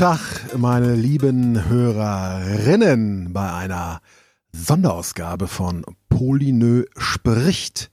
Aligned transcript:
Tag, 0.00 0.56
meine 0.56 0.94
lieben 0.94 1.68
Hörerinnen, 1.68 3.34
bei 3.34 3.52
einer 3.52 4.00
Sonderausgabe 4.50 5.46
von 5.46 5.84
Polynö 6.08 6.86
spricht. 6.96 7.90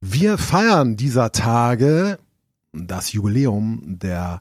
Wir 0.00 0.38
feiern 0.38 0.96
dieser 0.96 1.32
Tage 1.32 2.20
das 2.72 3.10
Jubiläum 3.10 3.82
der 3.98 4.40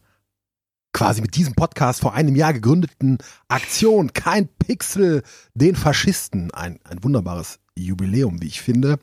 quasi 0.94 1.21
mit 1.21 1.35
diesem 1.38 1.55
Podcast 1.55 2.02
vor 2.02 2.13
einem 2.13 2.35
Jahr 2.35 2.53
gegründeten 2.53 3.17
Aktion 3.47 4.13
Kein 4.13 4.47
Pixel 4.47 5.23
den 5.55 5.75
Faschisten. 5.75 6.53
Ein, 6.53 6.80
ein 6.83 7.03
wunderbares 7.03 7.61
Jubiläum, 7.75 8.44
wie 8.44 8.47
ich 8.49 8.61
finde. 8.61 8.99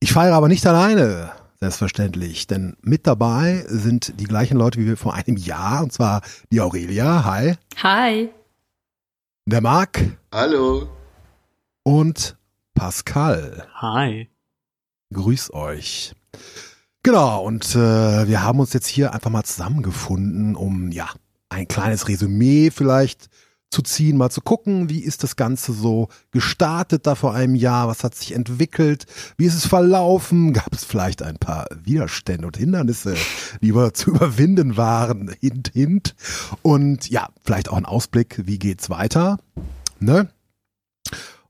Ich 0.00 0.12
feiere 0.12 0.34
aber 0.34 0.48
nicht 0.48 0.66
alleine, 0.66 1.32
selbstverständlich, 1.64 2.46
denn 2.46 2.76
mit 2.82 3.06
dabei 3.06 3.64
sind 3.66 4.20
die 4.20 4.24
gleichen 4.24 4.58
Leute 4.58 4.78
wie 4.78 4.86
wir 4.86 4.96
vor 4.96 5.14
einem 5.14 5.36
Jahr, 5.36 5.82
und 5.82 5.92
zwar 5.92 6.20
die 6.52 6.60
Aurelia. 6.60 7.24
Hi. 7.24 7.54
Hi. 7.82 8.30
Der 9.46 9.60
Marc. 9.60 10.18
Hallo. 10.30 10.88
Und 11.82 12.36
Pascal. 12.74 13.66
Hi. 13.74 14.28
Grüß 15.12 15.54
euch. 15.54 16.14
Genau, 17.02 17.44
und 17.44 17.74
äh, 17.74 18.28
wir 18.28 18.42
haben 18.42 18.60
uns 18.60 18.72
jetzt 18.72 18.86
hier 18.86 19.14
einfach 19.14 19.30
mal 19.30 19.44
zusammengefunden, 19.44 20.56
um 20.56 20.90
ja 20.90 21.08
ein 21.48 21.68
kleines 21.68 22.08
Resümee 22.08 22.70
vielleicht 22.70 23.28
zu 23.74 23.82
ziehen, 23.82 24.16
mal 24.16 24.30
zu 24.30 24.40
gucken, 24.40 24.88
wie 24.88 25.00
ist 25.00 25.24
das 25.24 25.34
Ganze 25.34 25.72
so 25.72 26.08
gestartet 26.30 27.06
da 27.06 27.16
vor 27.16 27.34
einem 27.34 27.56
Jahr, 27.56 27.88
was 27.88 28.04
hat 28.04 28.14
sich 28.14 28.32
entwickelt, 28.32 29.06
wie 29.36 29.46
ist 29.46 29.56
es 29.56 29.66
verlaufen, 29.66 30.52
gab 30.54 30.72
es 30.72 30.84
vielleicht 30.84 31.22
ein 31.22 31.36
paar 31.36 31.66
Widerstände 31.82 32.46
und 32.46 32.56
Hindernisse, 32.56 33.16
die 33.60 33.74
wir 33.74 33.92
zu 33.92 34.10
überwinden 34.10 34.76
waren, 34.76 35.34
hint, 35.40 35.72
hint. 35.74 36.14
Und 36.62 37.10
ja, 37.10 37.28
vielleicht 37.42 37.68
auch 37.68 37.76
ein 37.76 37.84
Ausblick, 37.84 38.42
wie 38.46 38.58
geht's 38.58 38.88
weiter, 38.88 39.38
ne? 39.98 40.28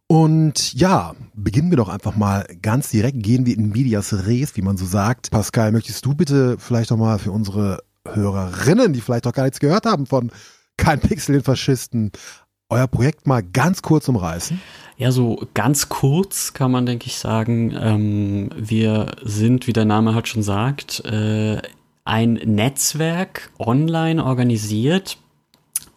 Und 0.06 0.74
ja, 0.74 1.14
beginnen 1.34 1.70
wir 1.70 1.76
doch 1.76 1.88
einfach 1.88 2.16
mal 2.16 2.46
ganz 2.62 2.90
direkt, 2.90 3.22
gehen 3.22 3.46
wir 3.46 3.56
in 3.56 3.70
Medias 3.70 4.26
Res, 4.26 4.56
wie 4.56 4.62
man 4.62 4.76
so 4.76 4.84
sagt. 4.84 5.30
Pascal, 5.30 5.72
möchtest 5.72 6.04
du 6.04 6.14
bitte 6.14 6.56
vielleicht 6.58 6.90
noch 6.90 6.98
mal 6.98 7.18
für 7.18 7.32
unsere 7.32 7.82
Hörerinnen, 8.06 8.92
die 8.92 9.00
vielleicht 9.00 9.24
noch 9.24 9.32
gar 9.32 9.44
nichts 9.44 9.60
gehört 9.60 9.86
haben 9.86 10.06
von 10.06 10.30
Kein 10.76 11.00
Pixel 11.00 11.34
den 11.34 11.42
Faschisten, 11.42 12.12
euer 12.68 12.86
Projekt 12.86 13.26
mal 13.26 13.42
ganz 13.42 13.82
kurz 13.82 14.08
umreißen? 14.08 14.60
Ja, 14.96 15.10
so 15.10 15.46
ganz 15.54 15.88
kurz 15.88 16.52
kann 16.52 16.70
man, 16.70 16.86
denke 16.86 17.06
ich, 17.06 17.18
sagen, 17.18 17.74
ähm, 17.78 18.50
wir 18.56 19.16
sind, 19.22 19.66
wie 19.66 19.72
der 19.72 19.84
Name 19.84 20.14
halt 20.14 20.28
schon 20.28 20.42
sagt, 20.42 21.04
äh, 21.04 21.60
ein 22.04 22.34
Netzwerk 22.34 23.50
online 23.58 24.24
organisiert 24.24 25.18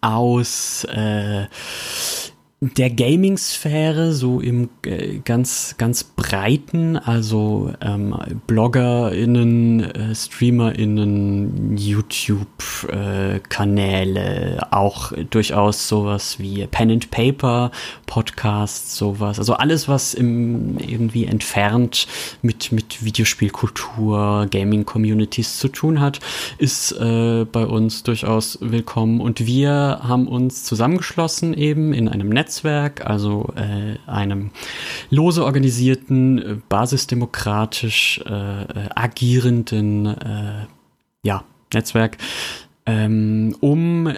aus 0.01 0.83
äh, 0.85 1.47
der 2.59 2.89
Gaming-Sphäre 2.89 4.13
so 4.13 4.39
im 4.39 4.69
äh, 4.83 5.19
ganz 5.19 5.75
ganz 5.77 6.03
breiten, 6.03 6.97
also 6.97 7.71
ähm, 7.81 8.15
BloggerInnen, 8.47 9.83
äh, 9.83 10.15
StreamerInnen, 10.15 11.77
YouTube-Kanäle, 11.77 14.57
äh, 14.57 14.59
auch 14.71 15.11
durchaus 15.29 15.87
sowas 15.87 16.39
wie 16.39 16.65
Pen 16.65 16.89
and 16.89 17.11
Paper, 17.11 17.69
Podcasts, 18.07 18.97
sowas. 18.97 19.37
Also 19.37 19.53
alles, 19.53 19.87
was 19.87 20.15
im 20.15 20.79
irgendwie 20.79 21.25
entfernt 21.25 22.07
mit 22.41 22.71
mit 22.71 23.05
Videospielkultur, 23.05 24.47
Gaming-Communities 24.49 25.59
zu 25.59 25.67
tun 25.67 26.01
hat, 26.01 26.21
ist 26.57 26.91
äh, 26.93 27.45
bei 27.45 27.67
uns 27.67 28.01
durchaus 28.01 28.57
willkommen. 28.61 29.21
Und 29.21 29.45
wir 29.45 29.99
haben 30.01 30.27
uns 30.27 30.63
zusammengeschlossen 30.63 31.53
eben 31.53 31.93
in 31.93 32.09
einem 32.09 32.29
Netz 32.29 32.46
Netzwerk, 32.47 33.05
also 33.05 33.49
äh, 33.57 33.97
einem 34.09 34.51
lose 35.09 35.43
organisierten, 35.43 36.37
äh, 36.39 36.55
basisdemokratisch 36.69 38.21
äh, 38.25 38.31
äh, 38.31 38.89
agierenden 38.95 40.05
äh, 40.05 40.65
ja, 41.23 41.43
Netzwerk, 41.73 42.17
ähm, 42.85 43.53
um 43.59 44.09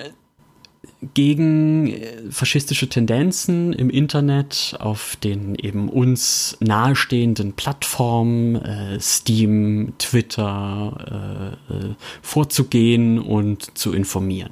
gegen 1.13 1.95
faschistische 2.29 2.87
Tendenzen 2.89 3.73
im 3.73 3.89
Internet 3.89 4.75
auf 4.79 5.15
den 5.15 5.55
eben 5.55 5.89
uns 5.89 6.55
nahestehenden 6.59 7.53
Plattformen, 7.53 8.57
äh, 8.57 8.99
Steam, 8.99 9.93
Twitter, 9.97 11.57
äh, 11.69 11.95
vorzugehen 12.21 13.17
und 13.17 13.75
zu 13.77 13.93
informieren. 13.93 14.51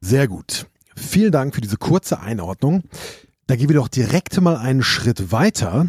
Sehr 0.00 0.28
gut. 0.28 0.66
Vielen 0.96 1.32
Dank 1.32 1.54
für 1.54 1.60
diese 1.60 1.76
kurze 1.76 2.20
Einordnung. 2.20 2.84
Da 3.46 3.54
gehen 3.54 3.68
wir 3.68 3.76
doch 3.76 3.88
direkt 3.88 4.40
mal 4.40 4.56
einen 4.56 4.82
Schritt 4.82 5.30
weiter 5.30 5.86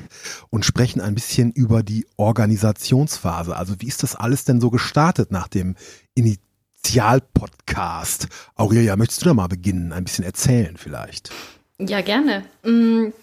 und 0.52 0.64
sprechen 0.64 1.02
ein 1.02 1.16
bisschen 1.16 1.52
über 1.52 1.82
die 1.82 2.06
Organisationsphase. 2.18 3.56
Also 3.56 3.76
wie 3.80 3.88
ist 3.88 4.04
das 4.04 4.16
alles 4.16 4.46
denn 4.46 4.62
so 4.62 4.70
gestartet 4.70 5.32
nach 5.32 5.48
dem 5.48 5.76
Initialpodcast? 6.14 8.28
Aurelia, 8.56 8.96
möchtest 8.96 9.24
du 9.24 9.26
da 9.26 9.34
mal 9.34 9.48
beginnen, 9.48 9.92
ein 9.92 10.04
bisschen 10.04 10.24
erzählen 10.24 10.78
vielleicht? 10.78 11.32
Ja, 11.80 12.02
gerne. 12.02 12.44
Mhm. 12.64 13.14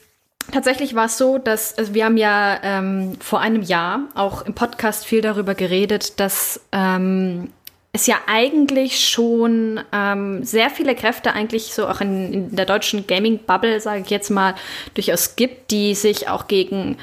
Tatsächlich 0.51 0.95
war 0.95 1.07
es 1.07 1.17
so, 1.17 1.39
dass 1.39 1.79
also 1.79 1.95
wir 1.95 2.05
haben 2.05 2.17
ja 2.17 2.59
ähm, 2.63 3.17
vor 3.21 3.41
einem 3.41 3.63
Jahr 3.63 4.09
auch 4.15 4.43
im 4.43 4.55
Podcast 4.55 5.07
viel 5.07 5.21
darüber 5.21 5.55
geredet, 5.55 6.21
dass 6.21 6.61
ähm, 6.73 7.51
es 7.95 8.09
ja 8.09 8.17
eigentlich 8.27 9.09
schon 9.09 9.81
ähm, 9.93 10.43
sehr 10.43 10.69
viele 10.69 10.97
Kräfte 10.97 11.33
eigentlich 11.33 11.73
so 11.73 11.87
auch 11.87 12.01
in, 12.01 12.33
in 12.33 12.57
der 12.57 12.67
deutschen 12.67 13.07
Gaming-Bubble, 13.07 13.79
sage 13.81 14.03
ich 14.03 14.11
jetzt 14.11 14.31
mal, 14.31 14.57
durchaus 14.95 15.37
gibt, 15.37 15.71
die 15.71 15.95
sich 15.95 16.29
auch 16.29 16.49
gegen 16.49 16.99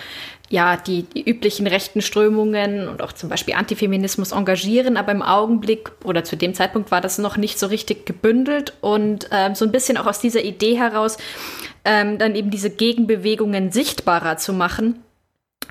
ja, 0.49 0.75
die, 0.75 1.03
die 1.03 1.23
üblichen 1.23 1.65
rechten 1.65 2.01
Strömungen 2.01 2.89
und 2.89 3.01
auch 3.01 3.13
zum 3.13 3.29
Beispiel 3.29 3.53
Antifeminismus 3.53 4.33
engagieren, 4.33 4.97
aber 4.97 5.13
im 5.13 5.21
Augenblick 5.21 5.93
oder 6.03 6.25
zu 6.25 6.35
dem 6.35 6.53
Zeitpunkt 6.53 6.91
war 6.91 6.99
das 6.99 7.17
noch 7.19 7.37
nicht 7.37 7.57
so 7.57 7.67
richtig 7.67 8.05
gebündelt. 8.05 8.73
Und 8.81 9.29
ähm, 9.31 9.55
so 9.55 9.63
ein 9.63 9.71
bisschen 9.71 9.95
auch 9.95 10.07
aus 10.07 10.19
dieser 10.19 10.43
Idee 10.43 10.77
heraus 10.77 11.17
ähm, 11.85 12.17
dann 12.17 12.35
eben 12.35 12.51
diese 12.51 12.69
Gegenbewegungen 12.69 13.71
sichtbarer 13.71 14.35
zu 14.35 14.51
machen 14.51 15.01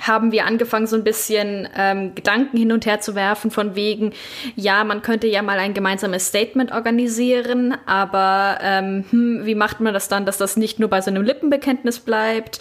haben 0.01 0.33
wir 0.33 0.47
angefangen, 0.47 0.87
so 0.87 0.97
ein 0.97 1.05
bisschen 1.05 1.69
ähm, 1.77 2.15
Gedanken 2.15 2.57
hin 2.57 2.73
und 2.73 2.87
her 2.87 3.01
zu 3.01 3.15
werfen, 3.15 3.51
von 3.51 3.75
wegen, 3.75 4.13
ja, 4.57 4.85
man 4.85 5.03
könnte 5.03 5.27
ja 5.27 5.43
mal 5.43 5.59
ein 5.59 5.75
gemeinsames 5.75 6.29
Statement 6.29 6.73
organisieren, 6.73 7.77
aber 7.87 8.59
ähm, 8.63 9.05
hm, 9.11 9.47
wie 9.47 9.55
macht 9.55 9.81
man 9.81 9.95
das 9.95 10.09
dann, 10.09 10.27
dass 10.27 10.39
das 10.39 10.57
nicht 10.57 10.79
nur 10.79 10.89
bei 10.89 11.01
so 11.01 11.11
einem 11.11 11.23
Lippenbekenntnis 11.23 12.01
bleibt? 12.01 12.61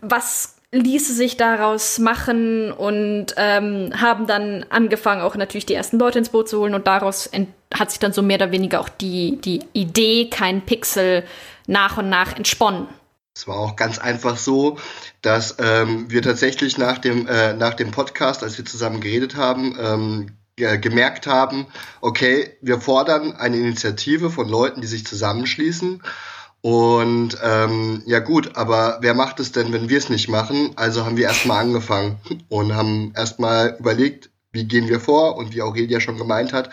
Was 0.00 0.56
ließe 0.72 1.12
sich 1.12 1.36
daraus 1.36 1.98
machen 1.98 2.70
und 2.70 3.26
ähm, 3.36 3.90
haben 4.00 4.26
dann 4.26 4.64
angefangen, 4.70 5.20
auch 5.22 5.34
natürlich 5.34 5.66
die 5.66 5.74
ersten 5.74 5.98
Leute 5.98 6.20
ins 6.20 6.28
Boot 6.28 6.48
zu 6.48 6.60
holen 6.60 6.74
und 6.74 6.86
daraus 6.86 7.30
hat 7.74 7.90
sich 7.90 7.98
dann 7.98 8.12
so 8.12 8.22
mehr 8.22 8.36
oder 8.36 8.52
weniger 8.52 8.80
auch 8.80 8.88
die, 8.88 9.40
die 9.40 9.60
Idee, 9.72 10.28
kein 10.30 10.62
Pixel 10.62 11.24
nach 11.66 11.98
und 11.98 12.08
nach 12.08 12.36
entsponnen. 12.36 12.86
Es 13.34 13.46
war 13.46 13.56
auch 13.56 13.76
ganz 13.76 13.98
einfach 13.98 14.36
so, 14.36 14.78
dass 15.22 15.56
ähm, 15.58 16.10
wir 16.10 16.22
tatsächlich 16.22 16.78
nach 16.78 16.98
dem, 16.98 17.26
äh, 17.26 17.54
nach 17.54 17.74
dem 17.74 17.90
Podcast, 17.90 18.42
als 18.42 18.58
wir 18.58 18.64
zusammen 18.64 19.00
geredet 19.00 19.36
haben, 19.36 19.76
ähm, 19.80 20.36
gemerkt 20.56 21.26
haben, 21.26 21.66
okay, 22.02 22.56
wir 22.60 22.80
fordern 22.80 23.32
eine 23.32 23.56
Initiative 23.56 24.30
von 24.30 24.46
Leuten, 24.46 24.82
die 24.82 24.86
sich 24.86 25.06
zusammenschließen. 25.06 26.02
Und 26.62 27.38
ähm, 27.42 28.02
ja 28.04 28.18
gut, 28.18 28.56
aber 28.56 28.98
wer 29.00 29.14
macht 29.14 29.40
es 29.40 29.52
denn, 29.52 29.72
wenn 29.72 29.88
wir 29.88 29.96
es 29.96 30.10
nicht 30.10 30.28
machen? 30.28 30.72
Also 30.76 31.06
haben 31.06 31.16
wir 31.16 31.24
erstmal 31.24 31.62
angefangen 31.62 32.18
und 32.50 32.74
haben 32.74 33.12
erstmal 33.16 33.76
überlegt, 33.78 34.28
wie 34.52 34.64
gehen 34.64 34.88
wir 34.88 35.00
vor 35.00 35.36
und 35.36 35.54
wie 35.54 35.62
Aurelia 35.62 36.00
schon 36.00 36.18
gemeint 36.18 36.52
hat, 36.52 36.70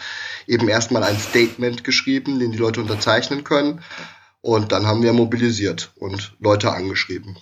eben 0.47 0.67
erstmal 0.67 1.03
ein 1.03 1.17
Statement 1.17 1.83
geschrieben, 1.83 2.39
den 2.39 2.51
die 2.51 2.57
Leute 2.57 2.81
unterzeichnen 2.81 3.43
können. 3.43 3.81
Und 4.41 4.71
dann 4.71 4.85
haben 4.87 5.03
wir 5.03 5.13
mobilisiert 5.13 5.91
und 5.97 6.35
Leute 6.39 6.71
angeschrieben. 6.71 7.37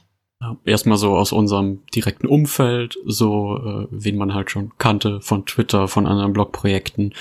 Erstmal 0.65 0.97
so 0.97 1.15
aus 1.15 1.31
unserem 1.31 1.85
direkten 1.95 2.27
Umfeld, 2.27 2.97
so 3.05 3.57
äh, 3.57 3.87
wen 3.89 4.17
man 4.17 4.33
halt 4.33 4.51
schon 4.51 4.77
kannte 4.77 5.21
von 5.21 5.45
Twitter, 5.45 5.87
von 5.87 6.05
anderen 6.05 6.33
Blogprojekten. 6.33 7.13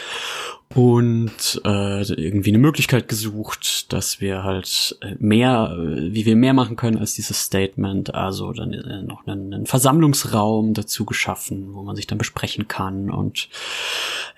Und 0.74 1.60
äh, 1.64 2.02
irgendwie 2.02 2.50
eine 2.50 2.58
Möglichkeit 2.58 3.06
gesucht, 3.06 3.92
dass 3.92 4.20
wir 4.20 4.42
halt 4.42 4.98
äh, 5.02 5.14
mehr, 5.20 5.76
wie 5.78 6.26
wir 6.26 6.34
mehr 6.34 6.52
machen 6.52 6.74
können 6.74 6.98
als 6.98 7.14
dieses 7.14 7.40
Statement, 7.40 8.12
also 8.12 8.52
dann 8.52 8.72
äh, 8.72 9.02
noch 9.02 9.24
einen, 9.26 9.54
einen 9.54 9.66
Versammlungsraum 9.66 10.74
dazu 10.74 11.04
geschaffen, 11.04 11.74
wo 11.74 11.82
man 11.84 11.94
sich 11.94 12.08
dann 12.08 12.18
besprechen 12.18 12.66
kann. 12.66 13.10
Und 13.10 13.48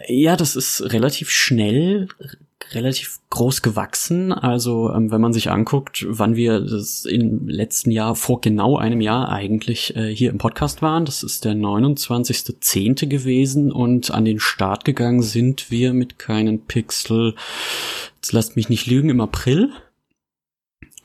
ja, 0.07 0.37
das 0.37 0.57
ist 0.57 0.93
relativ 0.93 1.31
schnell 1.31 2.09
relativ 2.73 3.21
groß 3.31 3.63
gewachsen. 3.63 4.33
Also 4.33 4.93
ähm, 4.93 5.11
wenn 5.11 5.21
man 5.21 5.33
sich 5.33 5.51
anguckt, 5.51 6.05
wann 6.09 6.37
wir 6.37 6.61
das 6.61 7.05
im 7.05 7.49
letzten 7.49 7.91
Jahr, 7.91 8.15
vor 8.15 8.41
genau 8.41 8.77
einem 8.77 9.01
Jahr 9.01 9.29
eigentlich 9.31 9.97
äh, 9.97 10.15
hier 10.15 10.31
im 10.31 10.39
Podcast 10.39 10.83
waren, 10.83 11.05
das 11.05 11.23
ist 11.23 11.45
der 11.45 11.55
29.10. 11.55 13.07
gewesen 13.07 13.73
und 13.73 14.11
an 14.11 14.25
den 14.25 14.41
Start 14.41 14.85
gegangen 14.85 15.23
sind 15.23 15.71
wir 15.71 15.93
mit 15.93 16.19
keinen 16.19 16.61
Pixel, 16.67 17.35
jetzt 18.17 18.33
lasst 18.33 18.57
mich 18.57 18.69
nicht 18.69 18.87
lügen, 18.87 19.11
im 19.11 19.21
April 19.21 19.71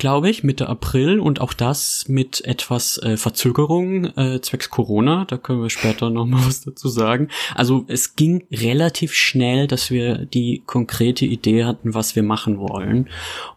glaube 0.02 0.32
ich, 0.32 0.44
Mitte 0.44 0.68
April 0.68 1.20
und 1.20 1.42
auch 1.42 1.54
das 1.54 2.06
mit 2.08 2.44
etwas 2.44 2.98
äh, 3.04 3.18
Verzögerung 3.18 4.06
äh, 4.18 4.42
zwecks 4.42 4.72
Corona. 4.72 5.26
Da 5.26 5.38
können 5.38 5.62
wir 5.62 5.70
später 5.70 6.10
noch 6.10 6.26
mal 6.26 6.44
was 6.44 6.62
dazu 6.62 6.90
sagen. 6.90 7.28
Also 7.54 7.86
es 7.88 8.16
ging 8.16 8.44
relativ 8.52 9.14
schnell, 9.14 9.68
dass 9.68 9.92
wir 9.92 10.26
die 10.26 10.64
konkrete 10.66 11.26
Idee 11.26 11.66
hatten, 11.66 11.94
was 11.94 12.16
wir 12.16 12.24
machen 12.24 12.58
wollen 12.58 13.10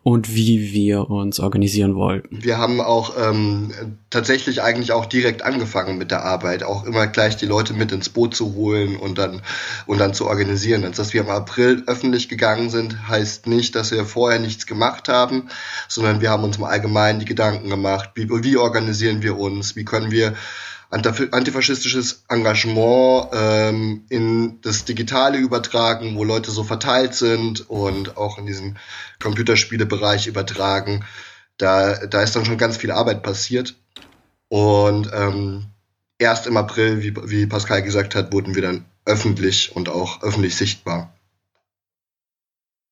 und 0.02 0.34
wie 0.34 0.74
wir 0.74 1.08
uns 1.08 1.40
organisieren 1.40 1.94
wollten. 1.94 2.44
Wir 2.44 2.58
haben 2.58 2.82
auch 2.82 3.14
ähm, 3.18 3.72
tatsächlich 4.14 4.62
eigentlich 4.62 4.92
auch 4.92 5.06
direkt 5.06 5.42
angefangen 5.42 5.98
mit 5.98 6.12
der 6.12 6.24
Arbeit, 6.24 6.62
auch 6.62 6.84
immer 6.84 7.08
gleich 7.08 7.36
die 7.36 7.46
Leute 7.46 7.74
mit 7.74 7.90
ins 7.90 8.08
Boot 8.08 8.34
zu 8.34 8.54
holen 8.54 8.96
und 8.96 9.18
dann 9.18 9.42
und 9.86 9.98
dann 9.98 10.14
zu 10.14 10.26
organisieren. 10.26 10.84
Also, 10.84 11.02
dass 11.02 11.12
wir 11.12 11.22
im 11.22 11.30
April 11.30 11.82
öffentlich 11.86 12.28
gegangen 12.28 12.70
sind, 12.70 13.08
heißt 13.08 13.48
nicht, 13.48 13.74
dass 13.74 13.90
wir 13.90 14.04
vorher 14.04 14.38
nichts 14.38 14.66
gemacht 14.66 15.08
haben, 15.08 15.48
sondern 15.88 16.20
wir 16.20 16.30
haben 16.30 16.44
uns 16.44 16.58
im 16.58 16.64
Allgemeinen 16.64 17.18
die 17.18 17.24
Gedanken 17.24 17.68
gemacht, 17.68 18.10
wie, 18.14 18.28
wie 18.30 18.56
organisieren 18.56 19.20
wir 19.22 19.36
uns, 19.36 19.74
wie 19.74 19.84
können 19.84 20.12
wir 20.12 20.34
antifaschistisches 20.90 22.22
Engagement 22.28 23.30
ähm, 23.32 24.04
in 24.10 24.60
das 24.60 24.84
Digitale 24.84 25.38
übertragen, 25.38 26.14
wo 26.14 26.22
Leute 26.22 26.52
so 26.52 26.62
verteilt 26.62 27.14
sind 27.14 27.68
und 27.68 28.16
auch 28.16 28.38
in 28.38 28.46
diesen 28.46 28.78
Computerspielebereich 29.20 30.28
übertragen. 30.28 31.04
Da, 31.58 32.06
da 32.06 32.22
ist 32.22 32.34
dann 32.34 32.44
schon 32.44 32.58
ganz 32.58 32.76
viel 32.76 32.90
Arbeit 32.90 33.22
passiert. 33.22 33.74
Und 34.48 35.10
ähm, 35.12 35.66
erst 36.18 36.46
im 36.46 36.56
April, 36.56 37.02
wie, 37.02 37.14
wie 37.30 37.46
Pascal 37.46 37.82
gesagt 37.82 38.14
hat, 38.14 38.32
wurden 38.32 38.54
wir 38.54 38.62
dann 38.62 38.84
öffentlich 39.04 39.74
und 39.74 39.88
auch 39.88 40.22
öffentlich 40.22 40.56
sichtbar. 40.56 41.14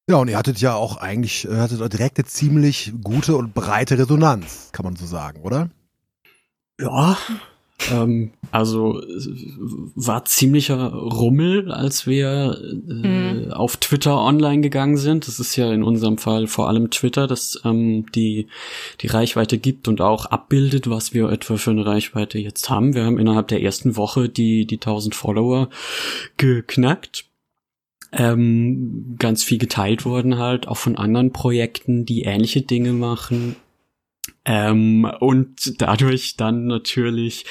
Ja, 0.08 0.16
und 0.16 0.28
ihr 0.28 0.36
hattet 0.36 0.60
ja 0.60 0.74
auch 0.74 0.96
eigentlich, 0.96 1.46
äh, 1.48 1.56
hattet 1.56 1.92
direkt 1.92 2.18
eine 2.18 2.26
ziemlich 2.26 2.92
gute 3.02 3.36
und 3.36 3.54
breite 3.54 3.98
Resonanz, 3.98 4.70
kann 4.72 4.84
man 4.84 4.96
so 4.96 5.06
sagen, 5.06 5.42
oder? 5.42 5.70
Ja, 6.80 7.16
ähm, 7.90 8.30
also 8.50 9.00
war 9.94 10.24
ziemlicher 10.24 10.92
Rummel, 10.92 11.72
als 11.72 12.06
wir 12.06 12.58
äh, 12.62 12.92
mhm. 12.92 13.52
auf 13.52 13.76
Twitter 13.78 14.18
online 14.18 14.60
gegangen 14.60 14.96
sind. 14.96 15.26
Das 15.26 15.40
ist 15.40 15.56
ja 15.56 15.72
in 15.72 15.82
unserem 15.82 16.18
Fall 16.18 16.46
vor 16.46 16.68
allem 16.68 16.90
Twitter, 16.90 17.26
das 17.26 17.60
ähm, 17.64 18.06
die 18.14 18.46
die 19.00 19.06
Reichweite 19.06 19.58
gibt 19.58 19.88
und 19.88 20.00
auch 20.00 20.26
abbildet, 20.26 20.88
was 20.88 21.14
wir 21.14 21.30
etwa 21.30 21.56
für 21.56 21.70
eine 21.70 21.86
Reichweite 21.86 22.38
jetzt 22.38 22.70
haben. 22.70 22.94
Wir 22.94 23.04
haben 23.04 23.18
innerhalb 23.18 23.48
der 23.48 23.62
ersten 23.62 23.96
Woche 23.96 24.28
die 24.28 24.66
die 24.66 24.76
1000 24.76 25.14
Follower 25.14 25.68
geknackt 26.36 27.24
ähm, 28.12 29.16
ganz 29.18 29.42
viel 29.42 29.58
geteilt 29.58 30.04
worden 30.04 30.38
halt, 30.38 30.68
auch 30.68 30.76
von 30.76 30.96
anderen 30.96 31.32
Projekten, 31.32 32.04
die 32.04 32.22
ähnliche 32.22 32.60
Dinge 32.60 32.92
machen. 32.92 33.56
Ähm, 34.44 35.10
und 35.20 35.80
dadurch 35.80 36.36
dann 36.36 36.66
natürlich 36.66 37.44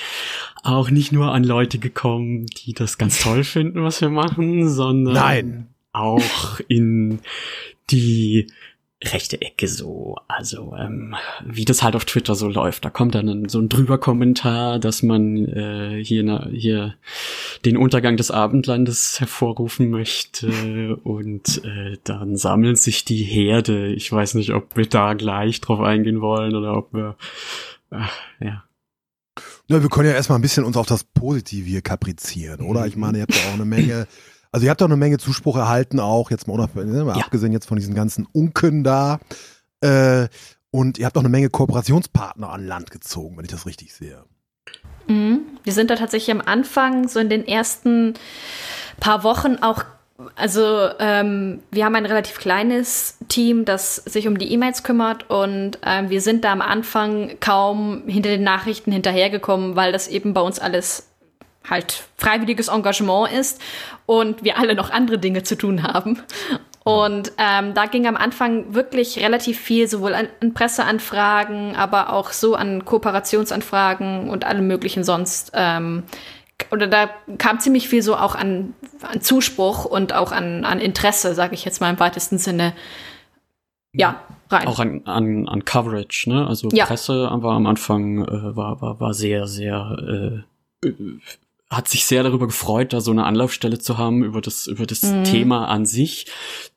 auch 0.63 0.89
nicht 0.89 1.11
nur 1.11 1.31
an 1.31 1.43
Leute 1.43 1.79
gekommen, 1.79 2.45
die 2.47 2.73
das 2.73 2.97
ganz 2.97 3.19
toll 3.19 3.43
finden, 3.45 3.83
was 3.83 4.01
wir 4.01 4.09
machen, 4.09 4.69
sondern 4.69 5.13
Nein. 5.13 5.67
auch 5.93 6.59
in 6.67 7.19
die 7.89 8.47
rechte 9.03 9.41
Ecke 9.41 9.67
so, 9.67 10.15
also 10.27 10.75
ähm, 10.77 11.15
wie 11.43 11.65
das 11.65 11.81
halt 11.81 11.95
auf 11.95 12.05
Twitter 12.05 12.35
so 12.35 12.47
läuft. 12.47 12.85
Da 12.85 12.89
kommt 12.89 13.15
dann 13.15 13.49
so 13.49 13.59
ein 13.59 13.69
drüber 13.69 13.97
Kommentar, 13.97 14.79
dass 14.79 15.01
man 15.01 15.45
äh, 15.47 16.03
hier 16.03 16.23
na, 16.23 16.47
hier 16.49 16.95
den 17.65 17.77
Untergang 17.77 18.17
des 18.17 18.29
Abendlandes 18.29 19.19
hervorrufen 19.19 19.89
möchte 19.89 20.95
und 21.03 21.63
äh, 21.65 21.97
dann 22.03 22.37
sammeln 22.37 22.75
sich 22.75 23.03
die 23.03 23.23
Herde. 23.23 23.87
Ich 23.87 24.11
weiß 24.11 24.35
nicht, 24.35 24.53
ob 24.53 24.77
wir 24.77 24.85
da 24.85 25.13
gleich 25.13 25.61
drauf 25.61 25.79
eingehen 25.79 26.21
wollen 26.21 26.55
oder 26.55 26.77
ob 26.77 26.93
wir 26.93 27.15
ach, 27.89 28.13
ja. 28.39 28.63
Ja, 29.67 29.81
wir 29.81 29.89
können 29.89 30.09
ja 30.09 30.15
erstmal 30.15 30.37
ein 30.37 30.41
bisschen 30.41 30.65
uns 30.65 30.75
auf 30.75 30.85
das 30.85 31.05
Positive 31.05 31.65
hier 31.65 31.81
kaprizieren, 31.81 32.61
oder? 32.61 32.85
Ich 32.87 32.97
meine, 32.97 33.19
ihr 33.19 33.21
habt 33.21 33.33
ja 33.33 33.49
auch 33.49 33.53
eine 33.53 33.65
Menge 33.65 34.07
also 34.51 34.65
ihr 34.65 34.69
habt 34.69 34.81
doch 34.81 34.87
eine 34.87 34.97
Menge 34.97 35.17
Zuspruch 35.17 35.55
erhalten, 35.55 35.99
auch 35.99 36.31
jetzt 36.31 36.47
mal, 36.47 36.57
ne, 36.57 37.03
mal 37.05 37.17
ja. 37.17 37.23
abgesehen 37.23 37.53
jetzt 37.53 37.67
von 37.67 37.77
diesen 37.77 37.95
ganzen 37.95 38.27
Unken 38.31 38.83
da. 38.83 39.19
Äh, 39.81 40.27
und 40.71 40.97
ihr 40.97 41.05
habt 41.05 41.17
auch 41.17 41.21
eine 41.21 41.29
Menge 41.29 41.49
Kooperationspartner 41.49 42.49
an 42.49 42.65
Land 42.65 42.91
gezogen, 42.91 43.37
wenn 43.37 43.45
ich 43.45 43.51
das 43.51 43.65
richtig 43.65 43.93
sehe. 43.93 44.23
Mhm. 45.07 45.41
Wir 45.63 45.73
sind 45.73 45.89
da 45.89 45.95
tatsächlich 45.95 46.31
am 46.31 46.41
Anfang, 46.41 47.07
so 47.07 47.19
in 47.19 47.29
den 47.29 47.47
ersten 47.47 48.13
paar 48.99 49.23
Wochen 49.23 49.57
auch 49.61 49.83
also 50.35 50.89
ähm, 50.99 51.63
wir 51.71 51.83
haben 51.83 51.95
ein 51.95 52.05
relativ 52.05 52.37
kleines 52.37 53.17
Team, 53.27 53.65
das 53.65 53.95
sich 53.95 54.27
um 54.27 54.37
die 54.37 54.51
E-Mails 54.53 54.83
kümmert 54.83 55.27
und 55.31 55.79
ähm, 55.83 56.11
wir 56.11 56.21
sind 56.21 56.43
da 56.43 56.51
am 56.51 56.61
Anfang 56.61 57.37
kaum 57.39 58.03
hinter 58.05 58.29
den 58.29 58.43
Nachrichten 58.43 58.91
hinterhergekommen, 58.91 59.75
weil 59.75 59.91
das 59.91 60.07
eben 60.07 60.35
bei 60.35 60.41
uns 60.41 60.59
alles 60.59 61.07
halt 61.67 62.03
freiwilliges 62.17 62.67
Engagement 62.67 63.31
ist 63.31 63.61
und 64.11 64.43
wir 64.43 64.59
alle 64.59 64.75
noch 64.75 64.89
andere 64.89 65.17
Dinge 65.17 65.43
zu 65.43 65.57
tun 65.57 65.83
haben. 65.83 66.19
Und 66.83 67.31
ähm, 67.37 67.73
da 67.73 67.85
ging 67.85 68.07
am 68.07 68.17
Anfang 68.17 68.73
wirklich 68.73 69.17
relativ 69.19 69.57
viel, 69.57 69.87
sowohl 69.87 70.13
an, 70.13 70.27
an, 70.41 70.53
Presseanfragen, 70.53 71.77
aber 71.77 72.11
auch 72.11 72.31
so 72.31 72.55
an 72.55 72.83
Kooperationsanfragen 72.83 74.29
und 74.29 74.43
allem 74.43 74.67
möglichen 74.67 75.05
sonst. 75.05 75.53
Ähm, 75.53 76.03
oder 76.71 76.87
da 76.87 77.09
kam 77.37 77.61
ziemlich 77.61 77.87
viel 77.87 78.01
so 78.01 78.17
auch 78.17 78.35
an, 78.35 78.73
an 79.01 79.21
Zuspruch 79.21 79.85
und 79.85 80.13
auch 80.13 80.33
an, 80.33 80.65
an 80.65 80.81
Interesse, 80.81 81.33
sage 81.33 81.53
ich 81.53 81.63
jetzt 81.63 81.79
mal 81.79 81.89
im 81.89 81.99
weitesten 81.99 82.37
Sinne. 82.37 82.73
Ja, 83.93 84.23
rein. 84.49 84.67
Auch 84.67 84.79
an, 84.79 85.03
an, 85.05 85.47
an 85.47 85.63
Coverage, 85.63 86.29
ne? 86.29 86.45
Also 86.47 86.67
ja. 86.73 86.85
Presse 86.85 87.29
war 87.31 87.55
am 87.55 87.65
Anfang 87.65 88.25
äh, 88.25 88.55
war, 88.57 88.81
war, 88.81 88.99
war 88.99 89.13
sehr, 89.13 89.47
sehr 89.47 90.43
äh, 90.83 90.89
hat 91.71 91.87
sich 91.87 92.05
sehr 92.05 92.21
darüber 92.21 92.47
gefreut, 92.47 92.91
da 92.91 92.99
so 92.99 93.11
eine 93.11 93.23
Anlaufstelle 93.23 93.79
zu 93.79 93.97
haben, 93.97 94.23
über 94.23 94.41
das, 94.41 94.67
über 94.67 94.85
das 94.85 95.03
mhm. 95.03 95.23
Thema 95.23 95.69
an 95.69 95.85
sich 95.85 96.25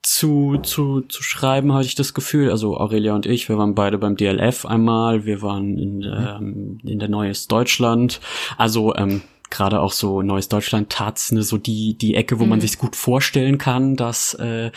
zu, 0.01 0.57
zu, 0.63 1.01
zu 1.01 1.21
schreiben, 1.21 1.73
hatte 1.73 1.85
ich 1.85 1.95
das 1.95 2.13
Gefühl. 2.13 2.49
Also 2.49 2.77
Aurelia 2.77 3.13
und 3.13 3.25
ich, 3.25 3.49
wir 3.49 3.57
waren 3.57 3.75
beide 3.75 3.97
beim 3.97 4.15
DLF 4.15 4.65
einmal, 4.65 5.25
wir 5.25 5.41
waren 5.41 5.77
in, 5.77 6.01
ähm, 6.01 6.79
in 6.85 6.99
der 6.99 7.09
Neues 7.09 7.47
Deutschland. 7.47 8.21
Also, 8.57 8.95
ähm, 8.95 9.21
gerade 9.49 9.81
auch 9.81 9.91
so 9.91 10.21
Neues 10.21 10.49
Deutschland 10.49 10.89
Taz, 10.89 11.31
ne, 11.31 11.43
so 11.43 11.57
die, 11.57 11.97
die 11.97 12.15
Ecke, 12.15 12.39
wo 12.39 12.45
mhm. 12.45 12.51
man 12.51 12.61
sich 12.61 12.77
gut 12.77 12.95
vorstellen 12.95 13.57
kann, 13.57 13.95
dass 13.95 14.33
äh, 14.35 14.71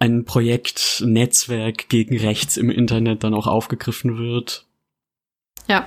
ein 0.00 0.24
Projekt 0.24 1.02
Netzwerk 1.06 1.88
gegen 1.88 2.18
rechts 2.18 2.56
im 2.56 2.68
Internet 2.68 3.22
dann 3.22 3.32
auch 3.32 3.46
aufgegriffen 3.46 4.18
wird. 4.18 4.66
Ja, 5.68 5.86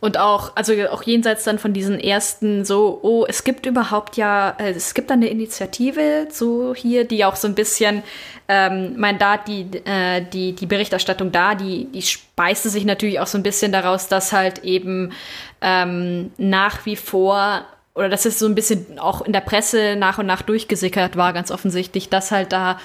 und 0.00 0.18
auch, 0.18 0.56
also 0.56 0.72
auch 0.90 1.02
jenseits 1.02 1.44
dann 1.44 1.58
von 1.58 1.72
diesen 1.72 2.00
ersten 2.00 2.64
so, 2.64 2.98
oh, 3.02 3.26
es 3.28 3.44
gibt 3.44 3.66
überhaupt 3.66 4.16
ja, 4.16 4.56
äh, 4.58 4.70
es 4.70 4.94
gibt 4.94 5.12
eine 5.12 5.28
Initiative 5.28 6.28
so 6.30 6.74
hier, 6.74 7.04
die 7.04 7.24
auch 7.24 7.36
so 7.36 7.46
ein 7.46 7.54
bisschen, 7.54 8.02
ähm, 8.48 8.94
mein 8.96 9.18
da 9.18 9.36
die, 9.36 9.66
äh, 9.84 10.22
die, 10.22 10.54
die 10.54 10.66
Berichterstattung 10.66 11.32
da, 11.32 11.54
die, 11.54 11.84
die 11.92 12.02
speiste 12.02 12.70
sich 12.70 12.86
natürlich 12.86 13.20
auch 13.20 13.26
so 13.26 13.36
ein 13.36 13.42
bisschen 13.42 13.72
daraus, 13.72 14.08
dass 14.08 14.32
halt 14.32 14.64
eben 14.64 15.12
ähm, 15.60 16.30
nach 16.38 16.86
wie 16.86 16.96
vor 16.96 17.66
oder 17.94 18.08
dass 18.08 18.24
es 18.24 18.38
so 18.38 18.46
ein 18.46 18.54
bisschen 18.54 18.98
auch 18.98 19.20
in 19.20 19.32
der 19.32 19.40
Presse 19.40 19.96
nach 19.96 20.18
und 20.18 20.26
nach 20.26 20.42
durchgesickert 20.42 21.16
war, 21.16 21.34
ganz 21.34 21.50
offensichtlich, 21.50 22.08
dass 22.08 22.30
halt 22.30 22.52
da 22.52 22.78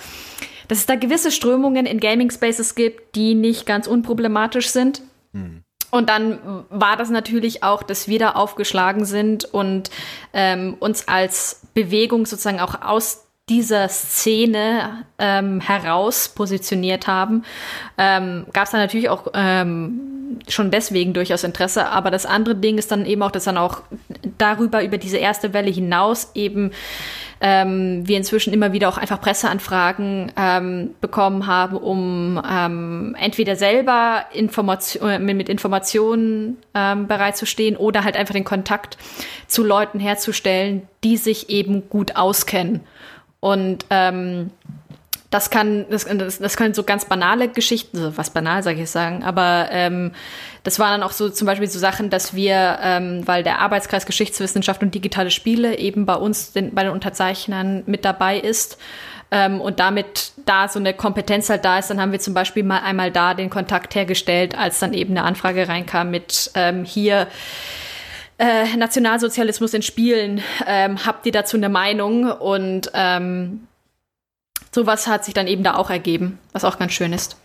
dass 0.67 0.79
es 0.79 0.85
da 0.87 0.95
gewisse 0.95 1.31
Strömungen 1.31 1.85
in 1.85 1.99
Gaming 1.99 2.31
Spaces 2.31 2.73
gibt, 2.73 3.15
die 3.15 3.35
nicht 3.35 3.67
ganz 3.67 3.85
unproblematisch 3.85 4.69
sind. 4.69 5.03
Hm. 5.31 5.61
Und 5.95 6.09
dann 6.09 6.65
war 6.69 6.97
das 6.97 7.09
natürlich 7.09 7.63
auch, 7.63 7.81
dass 7.81 8.07
wir 8.07 8.19
da 8.19 8.31
aufgeschlagen 8.31 9.05
sind 9.05 9.45
und 9.45 9.89
ähm, 10.33 10.75
uns 10.79 11.07
als 11.07 11.61
Bewegung 11.73 12.25
sozusagen 12.25 12.59
auch 12.59 12.81
aus 12.81 13.25
dieser 13.47 13.87
Szene 13.89 15.05
ähm, 15.19 15.61
heraus 15.61 16.29
positioniert 16.29 17.07
haben, 17.07 17.43
ähm, 17.97 18.47
gab 18.53 18.65
es 18.65 18.71
dann 18.71 18.81
natürlich 18.81 19.09
auch 19.09 19.27
ähm, 19.35 20.39
schon 20.47 20.71
deswegen 20.71 21.13
durchaus 21.13 21.43
Interesse. 21.43 21.87
Aber 21.87 22.09
das 22.11 22.25
andere 22.25 22.55
Ding 22.55 22.77
ist 22.77 22.91
dann 22.91 23.05
eben 23.05 23.21
auch, 23.21 23.31
dass 23.31 23.43
dann 23.43 23.57
auch 23.57 23.83
darüber, 24.37 24.83
über 24.83 24.97
diese 24.97 25.17
erste 25.17 25.53
Welle 25.53 25.69
hinaus 25.69 26.31
eben 26.33 26.71
ähm, 27.41 28.07
wir 28.07 28.17
inzwischen 28.17 28.53
immer 28.53 28.73
wieder 28.73 28.89
auch 28.89 28.97
einfach 28.97 29.19
Presseanfragen 29.19 30.31
ähm, 30.37 30.91
bekommen 31.01 31.47
haben, 31.47 31.77
um 31.77 32.41
ähm, 32.49 33.15
entweder 33.19 33.55
selber 33.55 34.25
Information, 34.33 35.09
äh, 35.09 35.19
mit 35.19 35.49
Informationen 35.49 36.57
ähm, 36.73 37.07
bereitzustehen 37.07 37.75
oder 37.75 38.03
halt 38.03 38.15
einfach 38.15 38.33
den 38.33 38.45
Kontakt 38.45 38.97
zu 39.47 39.63
Leuten 39.63 39.99
herzustellen, 39.99 40.83
die 41.03 41.17
sich 41.17 41.49
eben 41.49 41.89
gut 41.89 42.15
auskennen. 42.15 42.81
Und 43.39 43.85
ähm, 43.89 44.49
das 45.35 45.49
kann, 45.49 45.85
das, 45.89 46.05
das, 46.05 46.55
können 46.55 46.73
so 46.73 46.83
ganz 46.83 47.03
banale 47.03 47.49
Geschichten, 47.49 47.97
so 47.97 48.17
was 48.17 48.29
banal 48.29 48.63
sage 48.63 48.75
ich 48.75 48.81
jetzt 48.81 48.93
sagen, 48.93 49.21
aber 49.21 49.67
ähm, 49.69 50.13
das 50.63 50.79
waren 50.79 50.91
dann 50.91 51.03
auch 51.03 51.11
so 51.11 51.27
zum 51.27 51.45
Beispiel 51.45 51.67
so 51.67 51.77
Sachen, 51.77 52.09
dass 52.09 52.33
wir, 52.33 52.79
ähm, 52.81 53.27
weil 53.27 53.43
der 53.43 53.59
Arbeitskreis 53.59 54.05
Geschichtswissenschaft 54.05 54.81
und 54.81 54.95
digitale 54.95 55.31
Spiele 55.31 55.77
eben 55.77 56.05
bei 56.05 56.15
uns, 56.15 56.53
den, 56.53 56.73
bei 56.73 56.83
den 56.83 56.93
Unterzeichnern 56.93 57.83
mit 57.85 58.05
dabei 58.05 58.39
ist 58.39 58.77
ähm, 59.29 59.59
und 59.59 59.81
damit 59.81 60.31
da 60.45 60.69
so 60.69 60.79
eine 60.79 60.93
Kompetenz 60.93 61.49
halt 61.49 61.65
da 61.65 61.79
ist, 61.79 61.89
dann 61.89 61.99
haben 61.99 62.13
wir 62.13 62.19
zum 62.19 62.33
Beispiel 62.33 62.63
mal 62.63 62.79
einmal 62.79 63.11
da 63.11 63.33
den 63.33 63.49
Kontakt 63.49 63.93
hergestellt, 63.93 64.57
als 64.57 64.79
dann 64.79 64.93
eben 64.93 65.17
eine 65.17 65.23
Anfrage 65.23 65.67
reinkam 65.67 66.11
mit 66.11 66.49
ähm, 66.55 66.85
hier 66.85 67.27
äh, 68.37 68.73
Nationalsozialismus 68.77 69.73
in 69.73 69.81
Spielen, 69.81 70.41
ähm, 70.65 71.05
habt 71.05 71.25
ihr 71.25 71.33
dazu 71.33 71.57
eine 71.57 71.69
Meinung? 71.69 72.31
Und 72.31 72.89
ähm, 72.93 73.67
sowas 74.75 75.07
hat 75.07 75.25
sich 75.25 75.33
dann 75.33 75.47
eben 75.47 75.63
da 75.63 75.75
auch 75.75 75.89
ergeben, 75.89 76.37
was 76.51 76.63
auch 76.63 76.77
ganz 76.77 76.91
schön 76.91 77.13
ist. 77.13 77.37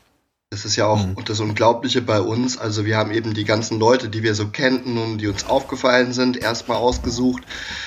Das 0.52 0.64
ist 0.64 0.74
ja 0.74 0.86
auch 0.86 1.06
mhm. 1.06 1.14
das 1.26 1.38
Unglaubliche 1.38 2.02
bei 2.02 2.20
uns. 2.20 2.58
Also 2.58 2.84
wir 2.84 2.96
haben 2.96 3.12
eben 3.12 3.34
die 3.34 3.44
ganzen 3.44 3.78
Leute, 3.78 4.08
die 4.08 4.24
wir 4.24 4.34
so 4.34 4.48
kennten 4.48 4.98
und 4.98 5.18
die 5.18 5.28
uns 5.28 5.46
aufgefallen 5.46 6.12
sind, 6.12 6.36
erstmal 6.36 6.78
ausgesucht. 6.78 7.44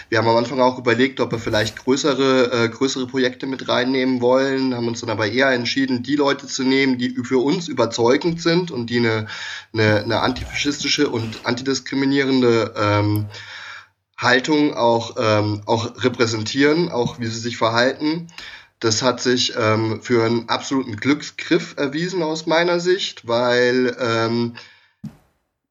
Wir 0.07 0.17
haben 0.17 0.29
am 0.29 0.37
Anfang 0.37 0.61
auch 0.61 0.79
überlegt, 0.79 1.19
ob 1.19 1.33
wir 1.33 1.39
vielleicht 1.39 1.83
größere, 1.83 2.53
äh, 2.53 2.69
größere 2.69 3.05
Projekte 3.05 3.47
mit 3.47 3.67
reinnehmen 3.67 4.21
wollen, 4.21 4.73
haben 4.73 4.87
uns 4.87 5.01
dann 5.01 5.09
aber 5.09 5.27
eher 5.27 5.51
entschieden, 5.51 6.03
die 6.03 6.15
Leute 6.15 6.47
zu 6.47 6.63
nehmen, 6.63 6.97
die 6.97 7.13
für 7.25 7.43
uns 7.43 7.67
überzeugend 7.67 8.41
sind 8.41 8.71
und 8.71 8.89
die 8.89 8.99
eine, 8.99 9.27
eine, 9.73 9.99
eine 9.99 10.21
antifaschistische 10.21 11.09
und 11.09 11.45
antidiskriminierende 11.45 12.73
ähm, 12.77 13.25
Haltung 14.17 14.73
auch, 14.73 15.17
ähm, 15.19 15.63
auch 15.65 16.01
repräsentieren, 16.01 16.89
auch 16.89 17.19
wie 17.19 17.27
sie 17.27 17.39
sich 17.39 17.57
verhalten. 17.57 18.29
Das 18.83 19.01
hat 19.01 19.21
sich 19.21 19.53
ähm, 19.57 20.01
für 20.01 20.25
einen 20.25 20.49
absoluten 20.49 20.97
Glücksgriff 20.97 21.75
erwiesen 21.77 22.21
aus 22.21 22.47
meiner 22.47 22.81
Sicht, 22.81 23.25
weil 23.25 23.95
ähm, 23.97 24.57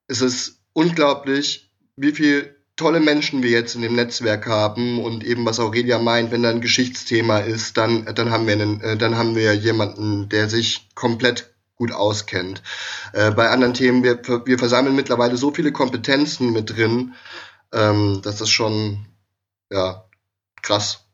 es 0.06 0.22
ist 0.22 0.62
unglaublich, 0.72 1.70
wie 1.94 2.12
viel 2.12 2.56
tolle 2.76 3.00
Menschen 3.00 3.42
wir 3.42 3.50
jetzt 3.50 3.74
in 3.74 3.82
dem 3.82 3.96
Netzwerk 3.96 4.46
haben 4.46 4.98
und 4.98 5.24
eben 5.24 5.44
was 5.44 5.60
Aurelia 5.60 5.98
meint, 5.98 6.30
wenn 6.30 6.42
da 6.42 6.48
ein 6.48 6.62
Geschichtsthema 6.62 7.40
ist, 7.40 7.76
dann 7.76 8.06
dann 8.14 8.30
haben 8.30 8.46
wir 8.46 8.54
einen, 8.54 8.80
äh, 8.80 8.96
dann 8.96 9.18
haben 9.18 9.36
wir 9.36 9.52
jemanden, 9.52 10.30
der 10.30 10.48
sich 10.48 10.88
komplett 10.94 11.52
gut 11.74 11.92
auskennt. 11.92 12.62
Äh, 13.12 13.30
bei 13.32 13.50
anderen 13.50 13.74
Themen 13.74 14.02
wir 14.02 14.22
wir 14.46 14.58
versammeln 14.58 14.96
mittlerweile 14.96 15.36
so 15.36 15.52
viele 15.52 15.70
Kompetenzen 15.70 16.50
mit 16.54 16.74
drin, 16.74 17.12
ähm, 17.74 18.22
das 18.22 18.40
ist 18.40 18.48
schon 18.48 19.04
ja 19.70 20.06
krass. 20.62 21.04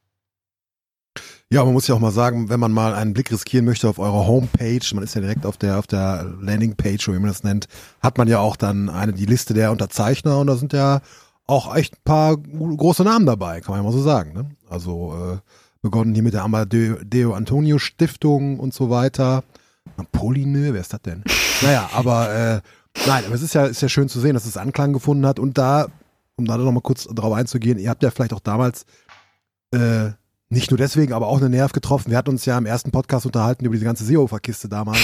Ja, 1.51 1.65
man 1.65 1.73
muss 1.73 1.89
ja 1.89 1.95
auch 1.95 2.01
mal 2.01 2.11
sagen, 2.11 2.51
wenn 2.51 2.61
man 2.61 2.73
mal 2.73 2.95
einen 2.95 3.15
Blick 3.15 3.33
riskieren 3.33 3.65
möchte 3.65 3.89
auf 3.89 3.99
eure 3.99 4.27
Homepage, 4.27 4.81
man 4.93 5.03
ist 5.03 5.15
ja 5.15 5.23
direkt 5.23 5.47
auf 5.47 5.57
der 5.57 5.79
auf 5.79 5.87
der 5.87 6.27
Landingpage, 6.43 7.09
wie 7.09 7.13
man 7.13 7.29
das 7.29 7.43
nennt, 7.43 7.69
hat 8.03 8.19
man 8.19 8.29
ja 8.29 8.39
auch 8.39 8.55
dann 8.55 8.91
eine 8.91 9.15
die 9.15 9.25
Liste 9.25 9.55
der 9.55 9.73
Unterzeichner 9.73 10.39
und 10.41 10.47
da 10.49 10.57
sind 10.57 10.75
ja 10.75 11.01
auch 11.47 11.75
echt 11.75 11.95
ein 11.95 12.05
paar 12.05 12.37
große 12.37 13.03
Namen 13.03 13.25
dabei, 13.25 13.63
kann 13.63 13.73
man 13.73 13.81
ja 13.81 13.91
mal 13.91 13.97
so 13.97 14.03
sagen. 14.03 14.35
Ne? 14.35 14.51
Also 14.69 15.15
äh, 15.15 15.39
begonnen 15.81 16.13
hier 16.13 16.23
mit 16.23 16.35
der 16.35 16.45
Amadeo 16.45 17.33
Antonio 17.33 17.79
Stiftung 17.79 18.61
und 18.61 18.75
so 18.75 18.91
weiter. 18.91 19.43
Polinö, 20.13 20.75
wer 20.75 20.83
ist 20.83 20.93
das 20.93 21.01
denn? 21.01 21.25
naja, 21.63 21.89
aber 21.95 22.31
äh, 22.31 22.61
nein, 23.07 23.25
aber 23.25 23.35
es 23.35 23.41
ist 23.41 23.55
ja 23.55 23.65
ist 23.65 23.81
ja 23.81 23.89
schön 23.89 24.11
zu 24.11 24.21
sehen, 24.21 24.35
dass 24.35 24.45
es 24.45 24.59
Anklang 24.59 24.93
gefunden 24.93 25.25
hat 25.25 25.39
und 25.39 25.57
da, 25.57 25.87
um 26.37 26.45
da 26.45 26.59
noch 26.59 26.73
mal 26.73 26.83
kurz 26.83 27.05
drauf 27.05 27.33
einzugehen, 27.33 27.79
ihr 27.79 27.89
habt 27.89 28.03
ja 28.03 28.11
vielleicht 28.11 28.35
auch 28.35 28.41
damals 28.41 28.85
äh, 29.73 30.11
nicht 30.51 30.71
nur 30.71 30.79
deswegen, 30.79 31.13
aber 31.13 31.27
auch 31.27 31.39
eine 31.39 31.51
Nerv 31.51 31.73
getroffen. 31.73 32.11
Wir 32.11 32.17
hatten 32.17 32.31
uns 32.31 32.47
ja 32.47 32.57
im 32.57 32.65
ersten 32.65 32.91
Podcast 32.91 33.27
unterhalten 33.27 33.67
über 33.67 33.75
diese 33.75 33.85
ganze 33.85 34.05
Seehofer-Kiste 34.05 34.69
damals. 34.69 34.99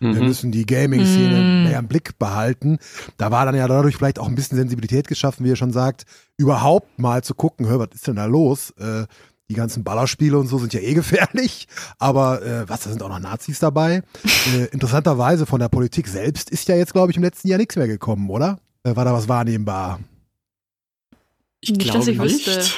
Ne? 0.00 0.08
Mhm. 0.08 0.14
Wir 0.14 0.22
müssen 0.22 0.52
die 0.52 0.64
Gaming-Szene 0.64 1.40
mhm. 1.40 1.64
mehr 1.64 1.78
im 1.80 1.88
Blick 1.88 2.18
behalten. 2.18 2.78
Da 3.16 3.32
war 3.32 3.44
dann 3.44 3.56
ja 3.56 3.66
dadurch 3.66 3.96
vielleicht 3.96 4.20
auch 4.20 4.28
ein 4.28 4.36
bisschen 4.36 4.56
Sensibilität 4.56 5.08
geschaffen, 5.08 5.44
wie 5.44 5.48
ihr 5.48 5.56
schon 5.56 5.72
sagt, 5.72 6.04
überhaupt 6.36 6.98
mal 6.98 7.24
zu 7.24 7.34
gucken, 7.34 7.66
hör, 7.66 7.80
was 7.80 7.88
ist 7.94 8.06
denn 8.06 8.16
da 8.16 8.26
los? 8.26 8.70
Äh, 8.78 9.06
die 9.48 9.54
ganzen 9.54 9.84
Ballerspiele 9.84 10.38
und 10.38 10.46
so 10.48 10.58
sind 10.58 10.72
ja 10.74 10.80
eh 10.80 10.94
gefährlich, 10.94 11.68
aber 11.98 12.42
äh, 12.42 12.68
was, 12.68 12.80
da 12.80 12.90
sind 12.90 13.02
auch 13.02 13.08
noch 13.08 13.20
Nazis 13.20 13.58
dabei. 13.58 14.02
Äh, 14.54 14.66
interessanterweise 14.66 15.44
von 15.44 15.58
der 15.58 15.68
Politik 15.68 16.06
selbst 16.06 16.50
ist 16.50 16.68
ja 16.68 16.76
jetzt, 16.76 16.92
glaube 16.92 17.10
ich, 17.10 17.16
im 17.16 17.24
letzten 17.24 17.48
Jahr 17.48 17.58
nichts 17.58 17.74
mehr 17.74 17.88
gekommen, 17.88 18.30
oder? 18.30 18.60
Äh, 18.84 18.94
war 18.94 19.04
da 19.04 19.12
was 19.12 19.28
wahrnehmbar? 19.28 19.98
Ich 21.70 21.76
nicht, 21.76 21.90
glaube 21.90 21.98
dass 21.98 22.08
ich 22.08 22.18
nicht. 22.18 22.46
wüsste. 22.46 22.70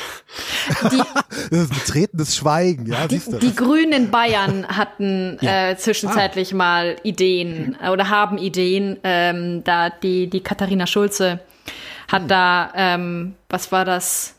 Die, 0.90 0.97
das 1.50 1.61
ist 1.61 1.75
betretenes 1.75 2.37
Schweigen, 2.37 2.87
ja. 2.87 3.07
Die, 3.07 3.21
die 3.40 3.54
Grünen 3.54 3.92
in 3.92 4.11
Bayern 4.11 4.66
hatten 4.66 5.38
ja. 5.42 5.71
äh, 5.71 5.76
zwischenzeitlich 5.76 6.52
ah. 6.54 6.57
mal 6.57 6.97
Ideen 7.02 7.76
äh, 7.83 7.90
oder 7.90 8.09
haben 8.09 8.38
Ideen. 8.38 8.99
Ähm, 9.04 9.62
da 9.64 9.90
die, 9.90 10.28
die 10.28 10.40
Katharina 10.40 10.87
Schulze 10.87 11.40
hat 12.09 12.23
hm. 12.23 12.28
da, 12.28 12.73
ähm, 12.75 13.35
was 13.49 13.71
war 13.73 13.85
das? 13.85 14.35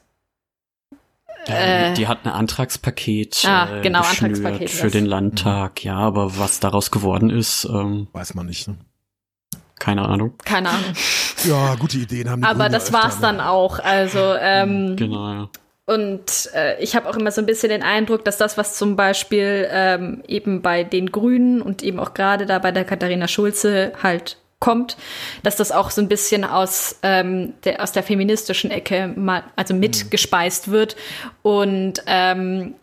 Äh, 1.45 1.93
die 1.93 2.07
hat 2.07 2.25
ein 2.25 2.31
Antragspaket, 2.31 3.45
ah, 3.45 3.79
genau, 3.81 4.01
Antragspaket 4.01 4.69
für 4.69 4.89
den 4.89 5.05
Landtag, 5.05 5.83
ja, 5.83 5.95
aber 5.95 6.37
was 6.37 6.59
daraus 6.59 6.91
geworden 6.91 7.29
ist, 7.29 7.65
ähm, 7.65 8.07
weiß 8.11 8.33
man 8.35 8.45
nicht. 8.45 8.67
Ne? 8.67 8.77
Keine 9.79 10.07
Ahnung. 10.07 10.33
Keine 10.45 10.69
Ahnung. 10.69 10.93
Ja, 11.45 11.75
gute 11.75 11.97
Ideen 11.97 12.29
haben 12.29 12.41
die 12.41 12.47
Aber 12.47 12.65
Grüne 12.65 12.71
das 12.71 12.91
war's 12.91 13.13
öfter, 13.13 13.21
dann 13.21 13.37
ne? 13.37 13.49
auch. 13.49 13.79
Also 13.79 14.19
ähm, 14.41 14.97
genau. 14.97 15.31
Ja. 15.31 15.49
Und 15.85 16.49
äh, 16.53 16.77
ich 16.83 16.95
habe 16.95 17.09
auch 17.09 17.15
immer 17.15 17.31
so 17.31 17.41
ein 17.41 17.45
bisschen 17.45 17.69
den 17.69 17.81
Eindruck, 17.81 18.25
dass 18.25 18.37
das, 18.37 18.57
was 18.57 18.75
zum 18.75 18.95
Beispiel 18.95 19.67
ähm, 19.71 20.21
eben 20.27 20.61
bei 20.61 20.83
den 20.83 21.11
Grünen 21.11 21.61
und 21.61 21.81
eben 21.81 21.97
auch 21.97 22.13
gerade 22.13 22.45
da 22.45 22.59
bei 22.59 22.71
der 22.71 22.83
Katharina 22.83 23.27
Schulze 23.27 23.93
halt 24.03 24.37
kommt, 24.59 24.97
dass 25.41 25.55
das 25.55 25.71
auch 25.71 25.89
so 25.89 26.01
ein 26.01 26.07
bisschen 26.07 26.43
aus, 26.43 26.99
ähm, 27.01 27.53
der, 27.63 27.81
aus 27.81 27.91
der 27.91 28.03
feministischen 28.03 28.69
Ecke 28.69 29.11
mal, 29.15 29.43
also 29.55 29.73
mitgespeist 29.73 30.67
mhm. 30.67 30.71
wird. 30.71 30.95
Und 31.41 32.03
ähm, 32.05 32.75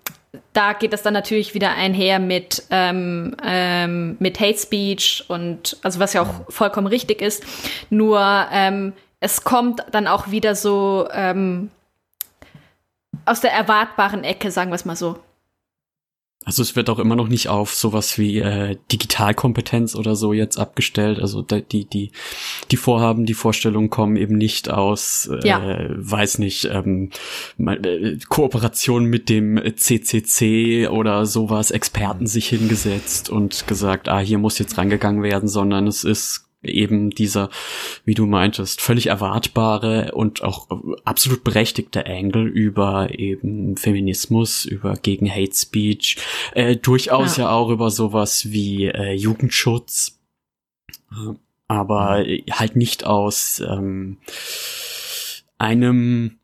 da 0.52 0.72
geht 0.72 0.92
es 0.92 1.02
dann 1.02 1.14
natürlich 1.14 1.54
wieder 1.54 1.72
einher 1.72 2.18
mit, 2.18 2.64
ähm, 2.70 3.36
ähm, 3.44 4.16
mit 4.18 4.40
Hate 4.40 4.58
Speech 4.58 5.24
und 5.28 5.76
also 5.82 6.00
was 6.00 6.12
ja 6.12 6.22
auch 6.22 6.50
vollkommen 6.50 6.86
richtig 6.86 7.22
ist. 7.22 7.44
Nur 7.90 8.46
ähm, 8.52 8.92
es 9.20 9.44
kommt 9.44 9.84
dann 9.92 10.06
auch 10.06 10.30
wieder 10.30 10.54
so 10.54 11.08
ähm, 11.12 11.70
aus 13.24 13.40
der 13.40 13.52
erwartbaren 13.52 14.24
Ecke, 14.24 14.50
sagen 14.50 14.70
wir 14.70 14.76
es 14.76 14.84
mal 14.84 14.96
so. 14.96 15.18
Also 16.46 16.62
es 16.62 16.76
wird 16.76 16.88
auch 16.90 17.00
immer 17.00 17.16
noch 17.16 17.26
nicht 17.26 17.48
auf 17.48 17.74
sowas 17.74 18.18
wie 18.18 18.38
äh, 18.38 18.76
Digitalkompetenz 18.92 19.96
oder 19.96 20.14
so 20.14 20.32
jetzt 20.32 20.58
abgestellt. 20.58 21.18
Also 21.18 21.42
die 21.42 21.84
die 21.84 22.12
die 22.70 22.76
Vorhaben, 22.76 23.26
die 23.26 23.34
Vorstellungen 23.34 23.90
kommen 23.90 24.14
eben 24.14 24.38
nicht 24.38 24.70
aus, 24.70 25.28
äh, 25.42 25.46
ja. 25.46 25.76
weiß 25.88 26.38
nicht, 26.38 26.66
ähm, 26.66 27.10
äh, 27.58 28.18
Kooperation 28.28 29.06
mit 29.06 29.28
dem 29.28 29.60
CCC 29.76 30.86
oder 30.86 31.26
sowas, 31.26 31.72
Experten 31.72 32.28
sich 32.28 32.48
hingesetzt 32.48 33.28
und 33.28 33.66
gesagt, 33.66 34.08
ah 34.08 34.20
hier 34.20 34.38
muss 34.38 34.60
jetzt 34.60 34.78
rangegangen 34.78 35.24
werden, 35.24 35.48
sondern 35.48 35.88
es 35.88 36.04
ist 36.04 36.45
eben 36.66 37.10
dieser, 37.10 37.50
wie 38.04 38.14
du 38.14 38.26
meintest, 38.26 38.80
völlig 38.80 39.06
erwartbare 39.06 40.12
und 40.12 40.42
auch 40.42 40.68
absolut 41.04 41.44
berechtigte 41.44 42.06
Angle 42.06 42.46
über 42.46 43.18
eben 43.18 43.76
Feminismus, 43.76 44.64
über 44.64 44.94
gegen 44.94 45.30
Hate 45.30 45.54
Speech, 45.54 46.18
äh, 46.54 46.76
durchaus 46.76 47.36
ja. 47.36 47.44
ja. 47.44 47.50
auch 47.50 47.70
über 47.70 47.90
sowas 47.90 48.50
wie 48.50 48.86
äh, 48.86 49.12
Jugendschutz, 49.12 50.18
äh, 51.12 51.34
aber 51.68 52.24
halt 52.50 52.76
nicht 52.76 53.04
aus 53.04 53.60
ähm, 53.60 54.18
einem 55.58 56.38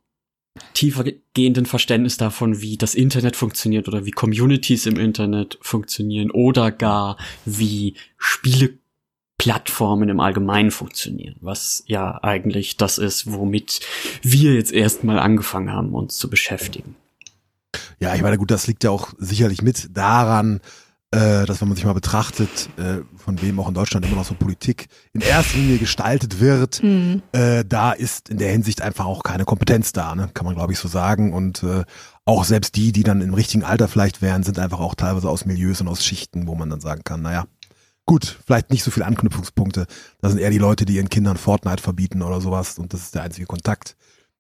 tiefergehenden 0.75 1.67
Verständnis 1.67 2.17
davon, 2.17 2.61
wie 2.61 2.77
das 2.77 2.95
Internet 2.95 3.37
funktioniert 3.37 3.89
oder 3.89 4.05
wie 4.05 4.11
Communities 4.11 4.87
im 4.87 4.97
Internet 4.97 5.59
funktionieren 5.63 6.31
oder 6.31 6.71
gar 6.71 7.17
wie 7.45 7.95
Spiele 8.19 8.79
Plattformen 9.43 10.09
im 10.09 10.21
Allgemeinen 10.21 10.71
funktionieren, 10.71 11.35
was 11.41 11.83
ja 11.89 12.23
eigentlich 12.23 12.77
das 12.77 12.99
ist, 12.99 13.33
womit 13.33 13.81
wir 14.23 14.55
jetzt 14.55 14.71
erstmal 14.71 15.19
angefangen 15.19 15.73
haben, 15.73 15.95
uns 15.95 16.17
zu 16.17 16.31
beschäftigen. 16.31 16.95
Ja, 17.99 18.15
ich 18.15 18.23
meine, 18.23 18.39
gut, 18.39 18.53
das 18.53 18.69
liegt 18.69 18.85
ja 18.85 18.91
auch 18.91 19.13
sicherlich 19.19 19.61
mit 19.61 19.97
daran, 19.97 20.61
äh, 21.11 21.45
dass 21.45 21.61
wenn 21.61 21.67
man 21.67 21.75
sich 21.75 21.85
mal 21.85 21.93
betrachtet, 21.93 22.69
äh, 22.77 23.01
von 23.17 23.43
wem 23.43 23.59
auch 23.59 23.67
in 23.67 23.75
Deutschland 23.75 24.07
immer 24.07 24.15
noch 24.15 24.25
so 24.25 24.35
Politik 24.35 24.87
in 25.13 25.23
erster 25.23 25.59
Linie 25.59 25.79
gestaltet 25.79 26.39
wird, 26.39 26.81
mhm. 26.81 27.23
äh, 27.33 27.65
da 27.67 27.91
ist 27.91 28.29
in 28.29 28.39
der 28.39 28.53
Hinsicht 28.53 28.81
einfach 28.81 29.07
auch 29.07 29.25
keine 29.25 29.45
Kompetenz 29.45 29.93
da, 29.93 30.15
ne? 30.15 30.31
kann 30.35 30.47
man 30.47 30.55
glaube 30.55 30.73
ich 30.73 30.79
so 30.79 30.87
sagen. 30.87 31.33
Und 31.33 31.65
äh, 31.65 31.83
auch 32.25 32.45
selbst 32.45 32.77
die, 32.77 32.93
die 32.93 33.03
dann 33.03 33.21
im 33.21 33.35
richtigen 33.35 33.65
Alter 33.65 33.89
vielleicht 33.89 34.23
wären, 34.23 34.45
sind 34.45 34.61
einfach 34.61 34.79
auch 34.79 34.95
teilweise 34.95 35.29
aus 35.29 35.47
Milieus 35.47 35.81
und 35.81 35.89
aus 35.89 36.05
Schichten, 36.05 36.47
wo 36.47 36.55
man 36.55 36.71
dann 36.71 36.81
sagen 36.81 37.03
kann, 37.03 37.23
naja, 37.23 37.47
Gut, 38.05 38.39
vielleicht 38.45 38.71
nicht 38.71 38.83
so 38.83 38.91
viele 38.91 39.07
Anknüpfungspunkte. 39.07 39.87
Das 40.21 40.33
sind 40.33 40.41
eher 40.41 40.51
die 40.51 40.59
Leute, 40.59 40.85
die 40.85 40.97
ihren 40.97 41.09
Kindern 41.09 41.37
Fortnite 41.37 41.83
verbieten 41.83 42.23
oder 42.23 42.41
sowas 42.41 42.79
und 42.79 42.93
das 42.93 43.03
ist 43.03 43.15
der 43.15 43.23
einzige 43.23 43.47
Kontakt, 43.47 43.97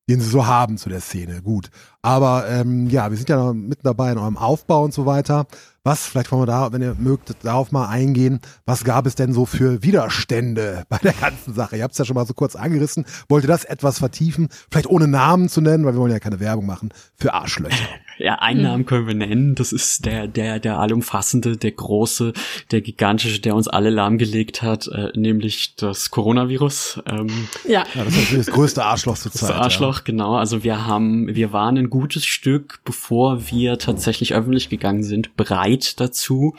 den 0.09 0.21
sie 0.21 0.28
so 0.28 0.47
haben 0.47 0.78
zu 0.78 0.88
der 0.88 1.00
Szene. 1.00 1.42
Gut. 1.42 1.71
Aber 2.03 2.49
ähm, 2.49 2.89
ja, 2.89 3.11
wir 3.11 3.17
sind 3.17 3.29
ja 3.29 3.37
noch 3.37 3.55
mitten 3.55 3.85
dabei 3.85 4.11
in 4.11 4.19
eurem 4.19 4.37
Aufbau 4.37 4.83
und 4.83 4.93
so 4.93 5.07
weiter. 5.07 5.47
Was, 5.85 6.07
vielleicht 6.07 6.31
wollen 6.31 6.43
wir 6.43 6.47
da, 6.47 6.73
wenn 6.73 6.81
ihr 6.81 6.95
mögt, 6.97 7.35
darauf 7.43 7.73
mal 7.73 7.89
eingehen, 7.89 8.41
was 8.67 8.85
gab 8.85 9.05
es 9.05 9.17
denn 9.17 9.33
so 9.33 9.47
für 9.47 9.83
Widerstände 9.83 10.85
bei 10.89 10.99
der 10.99 11.13
ganzen 11.13 11.55
Sache? 11.55 11.77
Ihr 11.77 11.83
habt 11.83 11.93
es 11.93 11.99
ja 11.99 12.05
schon 12.05 12.15
mal 12.15 12.27
so 12.27 12.35
kurz 12.35 12.55
angerissen. 12.55 13.05
Wollt 13.29 13.45
ihr 13.45 13.49
das 13.49 13.65
etwas 13.65 13.99
vertiefen? 13.99 14.49
Vielleicht 14.71 14.89
ohne 14.89 15.09
Namen 15.09 15.49
zu 15.49 15.61
nennen, 15.61 15.85
weil 15.85 15.95
wir 15.95 16.01
wollen 16.01 16.13
ja 16.13 16.21
keine 16.21 16.39
Werbung 16.39 16.67
machen 16.67 16.91
für 17.17 17.35
Arschlöcher. 17.35 17.77
Ja, 18.19 18.37
einen 18.37 18.63
Namen 18.63 18.87
können 18.87 19.07
wir 19.07 19.15
nennen. 19.15 19.55
Das 19.55 19.73
ist 19.73 20.05
der, 20.05 20.29
der, 20.29 20.61
der 20.61 20.79
allumfassende, 20.79 21.57
der 21.57 21.73
große, 21.73 22.35
der 22.71 22.83
gigantische, 22.83 23.41
der 23.41 23.57
uns 23.57 23.69
alle 23.69 23.89
lahmgelegt 23.91 24.63
hat, 24.63 24.87
äh, 24.87 25.09
nämlich 25.19 25.77
das 25.77 26.11
Coronavirus. 26.11 27.03
Ähm, 27.07 27.49
ja. 27.67 27.85
ja. 27.95 28.05
Das 28.05 28.09
ist 28.09 28.21
natürlich 28.21 28.47
das 28.47 28.55
größte 28.55 28.85
Arschloch 28.85 29.17
zur 29.17 29.33
Zeit. 29.33 29.51
Das 29.51 29.57
Arschloch, 29.57 29.97
ja. 29.97 30.03
genau. 30.05 30.37
Also 30.37 30.63
wir 30.63 30.87
haben, 30.87 31.35
wir 31.35 31.53
waren 31.53 31.79
ein 31.79 31.91
gutes 31.93 32.25
Stück, 32.25 32.81
bevor 32.85 33.51
wir 33.51 33.79
tatsächlich 33.79 34.35
öffentlich 34.35 34.71
gegangen 34.71 35.03
sind, 35.03 35.37
bereit 35.37 36.01
dazu. 36.01 36.55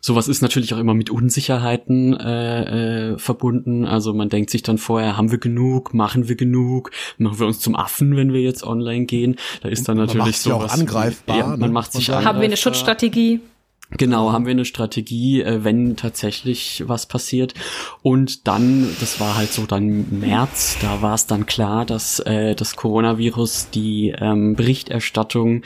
Sowas 0.00 0.28
ist 0.28 0.40
natürlich 0.40 0.72
auch 0.72 0.78
immer 0.78 0.94
mit 0.94 1.10
Unsicherheiten 1.10 2.14
äh, 2.14 3.12
äh, 3.12 3.18
verbunden. 3.18 3.84
Also 3.84 4.14
man 4.14 4.28
denkt 4.28 4.50
sich 4.50 4.62
dann 4.62 4.78
vorher, 4.78 5.16
haben 5.16 5.30
wir 5.30 5.38
genug, 5.38 5.94
machen 5.94 6.28
wir 6.28 6.36
genug, 6.36 6.90
machen 7.18 7.38
wir 7.38 7.46
uns 7.46 7.60
zum 7.60 7.76
Affen, 7.76 8.16
wenn 8.16 8.32
wir 8.32 8.40
jetzt 8.40 8.62
online 8.62 9.04
gehen. 9.04 9.36
Da 9.62 9.68
ist 9.68 9.88
dann 9.88 9.96
natürlich 9.96 10.18
man 10.18 10.28
macht 10.28 10.38
sowas. 10.38 10.72
Auch 10.72 10.78
angreifbar, 10.78 11.38
ja, 11.38 11.46
man 11.48 11.60
ne? 11.60 11.68
macht 11.68 11.92
sich 11.92 12.08
Haben 12.08 12.38
wir 12.38 12.44
eine 12.44 12.56
Schutzstrategie? 12.56 13.40
Genau, 13.90 14.32
haben 14.32 14.46
wir 14.46 14.50
eine 14.50 14.64
Strategie, 14.64 15.42
äh, 15.42 15.62
wenn 15.62 15.96
tatsächlich 15.96 16.82
was 16.86 17.06
passiert. 17.06 17.54
Und 18.02 18.48
dann, 18.48 18.88
das 19.00 19.20
war 19.20 19.36
halt 19.36 19.52
so 19.52 19.64
dann 19.64 20.18
März, 20.18 20.76
da 20.80 21.02
war 21.02 21.14
es 21.14 21.26
dann 21.26 21.46
klar, 21.46 21.86
dass 21.86 22.18
äh, 22.20 22.56
das 22.56 22.74
Coronavirus 22.74 23.70
die 23.70 24.12
ähm, 24.18 24.56
Berichterstattung 24.56 25.62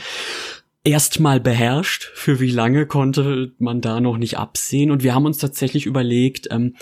erstmal 0.84 1.40
beherrscht. 1.40 2.10
Für 2.14 2.40
wie 2.40 2.50
lange 2.50 2.86
konnte 2.86 3.52
man 3.58 3.80
da 3.80 4.00
noch 4.00 4.18
nicht 4.18 4.36
absehen? 4.36 4.90
Und 4.90 5.02
wir 5.02 5.14
haben 5.14 5.26
uns 5.26 5.38
tatsächlich 5.38 5.86
überlegt, 5.86 6.48
ähm, 6.50 6.76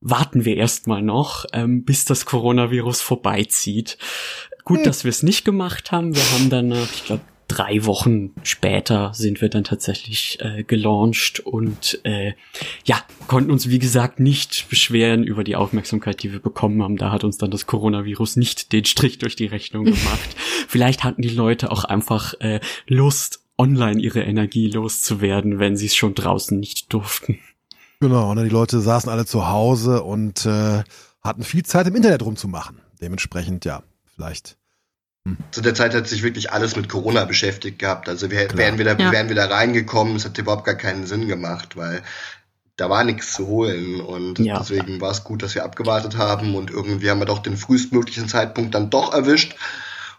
warten 0.00 0.44
wir 0.44 0.56
erstmal 0.56 1.02
noch, 1.02 1.46
ähm, 1.52 1.84
bis 1.84 2.04
das 2.04 2.26
Coronavirus 2.26 3.00
vorbeizieht. 3.00 3.98
Gut, 4.64 4.78
hm. 4.78 4.84
dass 4.84 5.02
wir 5.02 5.10
es 5.10 5.24
nicht 5.24 5.44
gemacht 5.44 5.90
haben. 5.90 6.14
Wir 6.14 6.22
haben 6.32 6.48
dann, 6.48 6.70
ich 6.70 7.04
glaube, 7.04 7.22
drei 7.48 7.84
Wochen 7.84 8.32
später 8.42 9.12
sind 9.14 9.40
wir 9.40 9.48
dann 9.48 9.64
tatsächlich 9.64 10.38
äh, 10.40 10.64
gelauncht 10.64 11.40
und 11.40 12.00
äh, 12.04 12.34
ja, 12.84 13.02
konnten 13.28 13.50
uns 13.50 13.68
wie 13.68 13.78
gesagt 13.78 14.20
nicht 14.20 14.68
beschweren 14.68 15.22
über 15.22 15.44
die 15.44 15.56
Aufmerksamkeit, 15.56 16.22
die 16.22 16.32
wir 16.32 16.40
bekommen 16.40 16.82
haben. 16.82 16.96
Da 16.96 17.12
hat 17.12 17.24
uns 17.24 17.38
dann 17.38 17.50
das 17.50 17.66
Coronavirus 17.66 18.36
nicht 18.36 18.72
den 18.72 18.84
Strich 18.84 19.18
durch 19.18 19.36
die 19.36 19.46
Rechnung 19.46 19.84
gemacht. 19.84 20.36
Vielleicht 20.68 21.04
hatten 21.04 21.22
die 21.22 21.28
Leute 21.28 21.70
auch 21.70 21.84
einfach 21.84 22.34
äh, 22.40 22.60
Lust, 22.86 23.40
online 23.58 24.00
ihre 24.00 24.22
Energie 24.22 24.68
loszuwerden, 24.68 25.58
wenn 25.58 25.76
sie 25.76 25.86
es 25.86 25.96
schon 25.96 26.14
draußen 26.14 26.58
nicht 26.58 26.92
durften. 26.92 27.38
Genau, 28.00 28.30
und 28.30 28.36
dann 28.36 28.44
die 28.44 28.52
Leute 28.52 28.80
saßen 28.80 29.10
alle 29.10 29.24
zu 29.24 29.48
Hause 29.48 30.02
und 30.02 30.44
äh, 30.44 30.82
hatten 31.22 31.42
viel 31.42 31.64
Zeit 31.64 31.86
im 31.86 31.96
Internet 31.96 32.22
rumzumachen. 32.22 32.82
Dementsprechend, 33.00 33.64
ja, 33.64 33.82
vielleicht 34.14 34.58
zu 35.50 35.60
der 35.60 35.74
Zeit 35.74 35.94
hat 35.94 36.06
sich 36.06 36.22
wirklich 36.22 36.52
alles 36.52 36.76
mit 36.76 36.88
Corona 36.88 37.24
beschäftigt 37.24 37.78
gehabt. 37.78 38.08
Also 38.08 38.30
wir, 38.30 38.48
wären, 38.54 38.78
wir 38.78 38.84
da, 38.84 38.92
ja. 38.96 39.10
wären 39.10 39.28
wir 39.28 39.36
da 39.36 39.46
reingekommen, 39.46 40.16
es 40.16 40.24
hat 40.24 40.38
überhaupt 40.38 40.64
gar 40.64 40.74
keinen 40.74 41.06
Sinn 41.06 41.26
gemacht, 41.26 41.76
weil 41.76 42.02
da 42.76 42.90
war 42.90 43.04
nichts 43.04 43.32
zu 43.32 43.46
holen. 43.46 44.00
Und 44.00 44.38
ja. 44.38 44.58
deswegen 44.58 45.00
war 45.00 45.10
es 45.10 45.24
gut, 45.24 45.42
dass 45.42 45.54
wir 45.54 45.64
abgewartet 45.64 46.16
haben 46.16 46.54
und 46.54 46.70
irgendwie 46.70 47.10
haben 47.10 47.18
wir 47.18 47.26
doch 47.26 47.40
den 47.40 47.56
frühestmöglichen 47.56 48.28
Zeitpunkt 48.28 48.74
dann 48.74 48.90
doch 48.90 49.12
erwischt. 49.12 49.56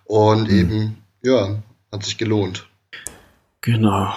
Und 0.04 0.50
mhm. 0.52 0.60
eben, 0.60 0.98
ja, 1.22 1.58
hat 1.92 2.04
sich 2.04 2.18
gelohnt. 2.18 2.68
Genau. 3.62 4.14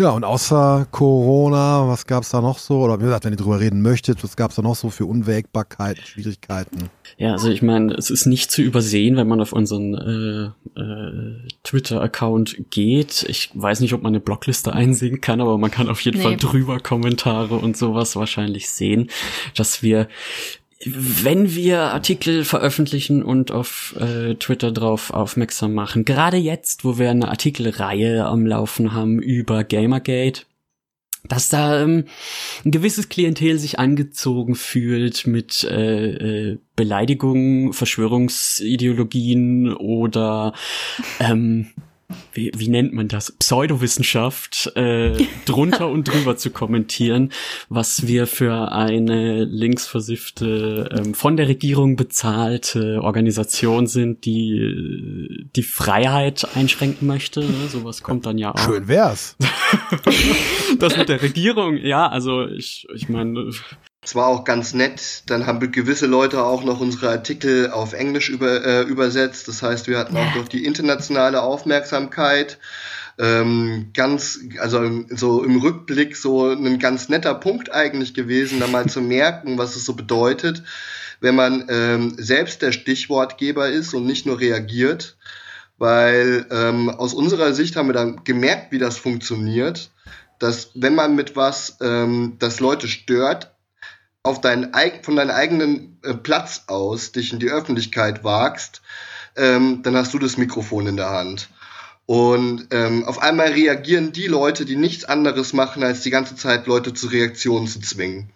Ja, 0.00 0.12
und 0.12 0.24
außer 0.24 0.86
Corona, 0.90 1.86
was 1.86 2.06
gab 2.06 2.22
es 2.22 2.30
da 2.30 2.40
noch 2.40 2.56
so? 2.56 2.80
Oder 2.80 3.00
wie 3.00 3.04
gesagt, 3.04 3.26
wenn 3.26 3.34
ihr 3.34 3.36
drüber 3.36 3.60
reden 3.60 3.82
möchtet, 3.82 4.24
was 4.24 4.34
gab 4.34 4.48
es 4.48 4.56
da 4.56 4.62
noch 4.62 4.74
so 4.74 4.88
für 4.88 5.04
Unwägbarkeiten, 5.04 6.02
Schwierigkeiten? 6.02 6.88
Ja, 7.18 7.32
also 7.32 7.50
ich 7.50 7.60
meine, 7.60 7.92
es 7.92 8.08
ist 8.08 8.24
nicht 8.24 8.50
zu 8.50 8.62
übersehen, 8.62 9.18
wenn 9.18 9.28
man 9.28 9.42
auf 9.42 9.52
unseren 9.52 10.54
äh, 10.74 10.80
äh, 10.80 11.48
Twitter-Account 11.64 12.70
geht. 12.70 13.26
Ich 13.28 13.50
weiß 13.52 13.80
nicht, 13.80 13.92
ob 13.92 14.02
man 14.02 14.12
eine 14.12 14.20
Blockliste 14.20 14.72
einsehen 14.72 15.20
kann, 15.20 15.42
aber 15.42 15.58
man 15.58 15.70
kann 15.70 15.90
auf 15.90 16.00
jeden 16.00 16.16
nee. 16.16 16.22
Fall 16.22 16.38
drüber 16.38 16.80
Kommentare 16.80 17.56
und 17.56 17.76
sowas 17.76 18.16
wahrscheinlich 18.16 18.70
sehen, 18.70 19.10
dass 19.54 19.82
wir 19.82 20.08
wenn 20.84 21.54
wir 21.54 21.80
Artikel 21.80 22.44
veröffentlichen 22.44 23.22
und 23.22 23.50
auf 23.50 23.94
äh, 24.00 24.34
Twitter 24.36 24.72
drauf 24.72 25.10
aufmerksam 25.10 25.74
machen, 25.74 26.06
gerade 26.06 26.38
jetzt, 26.38 26.84
wo 26.84 26.98
wir 26.98 27.10
eine 27.10 27.28
Artikelreihe 27.28 28.24
am 28.24 28.46
Laufen 28.46 28.94
haben 28.94 29.20
über 29.20 29.62
Gamergate, 29.62 30.46
dass 31.28 31.50
da 31.50 31.82
ähm, 31.82 32.06
ein 32.64 32.70
gewisses 32.70 33.10
Klientel 33.10 33.58
sich 33.58 33.78
angezogen 33.78 34.54
fühlt 34.54 35.26
mit 35.26 35.64
äh, 35.64 36.52
äh, 36.52 36.58
Beleidigungen, 36.76 37.74
Verschwörungsideologien 37.74 39.74
oder 39.74 40.54
ähm, 41.18 41.72
wie, 42.32 42.52
wie 42.56 42.68
nennt 42.68 42.92
man 42.92 43.08
das, 43.08 43.32
Pseudowissenschaft 43.32 44.72
äh, 44.76 45.16
drunter 45.46 45.88
und 45.88 46.08
drüber 46.08 46.36
zu 46.36 46.50
kommentieren, 46.50 47.32
was 47.68 48.06
wir 48.06 48.26
für 48.26 48.72
eine 48.72 49.44
linksversiffte, 49.44 50.88
ähm, 50.96 51.14
von 51.14 51.36
der 51.36 51.48
Regierung 51.48 51.96
bezahlte 51.96 53.02
Organisation 53.02 53.86
sind, 53.86 54.24
die 54.24 55.48
die 55.56 55.62
Freiheit 55.62 56.46
einschränken 56.54 57.06
möchte. 57.06 57.40
Ne? 57.40 57.68
Sowas 57.68 58.02
kommt 58.02 58.26
dann 58.26 58.38
ja 58.38 58.54
auch. 58.54 58.58
Schön 58.58 58.88
wär's. 58.88 59.36
das 60.78 60.96
mit 60.96 61.08
der 61.08 61.22
Regierung, 61.22 61.76
ja, 61.76 62.08
also 62.08 62.46
ich, 62.46 62.86
ich 62.94 63.08
meine, 63.08 63.50
es 64.02 64.14
war 64.14 64.28
auch 64.28 64.44
ganz 64.44 64.72
nett. 64.72 65.24
Dann 65.26 65.46
haben 65.46 65.72
gewisse 65.72 66.06
Leute 66.06 66.42
auch 66.42 66.64
noch 66.64 66.80
unsere 66.80 67.10
Artikel 67.10 67.70
auf 67.70 67.92
Englisch 67.92 68.30
über, 68.30 68.64
äh, 68.64 68.82
übersetzt. 68.82 69.46
Das 69.46 69.62
heißt, 69.62 69.88
wir 69.88 69.98
hatten 69.98 70.16
auch 70.16 70.34
noch 70.34 70.48
die 70.48 70.64
internationale 70.64 71.42
Aufmerksamkeit. 71.42 72.58
Ähm, 73.18 73.90
ganz, 73.92 74.40
also 74.58 75.04
so 75.10 75.44
im 75.44 75.60
Rückblick 75.60 76.16
so 76.16 76.48
ein 76.48 76.78
ganz 76.78 77.10
netter 77.10 77.34
Punkt 77.34 77.70
eigentlich 77.70 78.14
gewesen, 78.14 78.60
da 78.60 78.66
mal 78.66 78.86
zu 78.86 79.02
merken, 79.02 79.58
was 79.58 79.76
es 79.76 79.84
so 79.84 79.92
bedeutet, 79.92 80.62
wenn 81.20 81.34
man 81.34 81.66
ähm, 81.68 82.14
selbst 82.16 82.62
der 82.62 82.72
Stichwortgeber 82.72 83.68
ist 83.68 83.92
und 83.92 84.06
nicht 84.06 84.24
nur 84.24 84.40
reagiert. 84.40 85.18
Weil 85.76 86.46
ähm, 86.50 86.88
aus 86.88 87.12
unserer 87.12 87.52
Sicht 87.52 87.76
haben 87.76 87.88
wir 87.88 87.94
dann 87.94 88.24
gemerkt, 88.24 88.72
wie 88.72 88.78
das 88.78 88.96
funktioniert, 88.96 89.90
dass 90.38 90.70
wenn 90.74 90.94
man 90.94 91.14
mit 91.14 91.36
was, 91.36 91.76
ähm, 91.82 92.36
das 92.38 92.60
Leute 92.60 92.88
stört, 92.88 93.50
auf 94.22 94.40
deinen, 94.40 94.72
von 95.02 95.16
deinem 95.16 95.30
eigenen 95.30 95.98
äh, 96.02 96.14
Platz 96.14 96.64
aus 96.66 97.12
dich 97.12 97.32
in 97.32 97.38
die 97.38 97.50
Öffentlichkeit 97.50 98.22
wagst, 98.22 98.82
ähm, 99.36 99.82
dann 99.82 99.96
hast 99.96 100.12
du 100.12 100.18
das 100.18 100.36
Mikrofon 100.36 100.86
in 100.86 100.96
der 100.96 101.10
Hand. 101.10 101.48
Und 102.06 102.66
ähm, 102.72 103.04
auf 103.04 103.22
einmal 103.22 103.52
reagieren 103.52 104.12
die 104.12 104.26
Leute, 104.26 104.64
die 104.64 104.76
nichts 104.76 105.04
anderes 105.04 105.52
machen, 105.52 105.84
als 105.84 106.02
die 106.02 106.10
ganze 106.10 106.34
Zeit 106.34 106.66
Leute 106.66 106.92
zu 106.92 107.06
Reaktionen 107.06 107.68
zu 107.68 107.80
zwingen. 107.80 108.30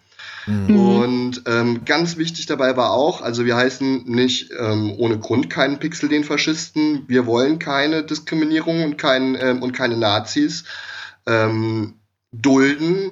Mhm. 0.47 0.79
Und 0.79 1.41
ähm, 1.45 1.85
ganz 1.85 2.17
wichtig 2.17 2.45
dabei 2.45 2.77
war 2.77 2.91
auch, 2.91 3.21
also 3.21 3.45
wir 3.45 3.55
heißen 3.55 4.05
nicht 4.05 4.51
ähm, 4.57 4.93
ohne 4.97 5.19
Grund 5.19 5.49
keinen 5.49 5.79
Pixel 5.79 6.07
den 6.07 6.23
Faschisten. 6.23 7.03
Wir 7.07 7.25
wollen 7.25 7.59
keine 7.59 8.03
Diskriminierung 8.03 8.83
und, 8.83 8.97
kein, 8.97 9.35
ähm, 9.35 9.61
und 9.61 9.73
keine 9.73 9.97
Nazis 9.97 10.63
ähm, 11.25 11.95
dulden. 12.31 13.11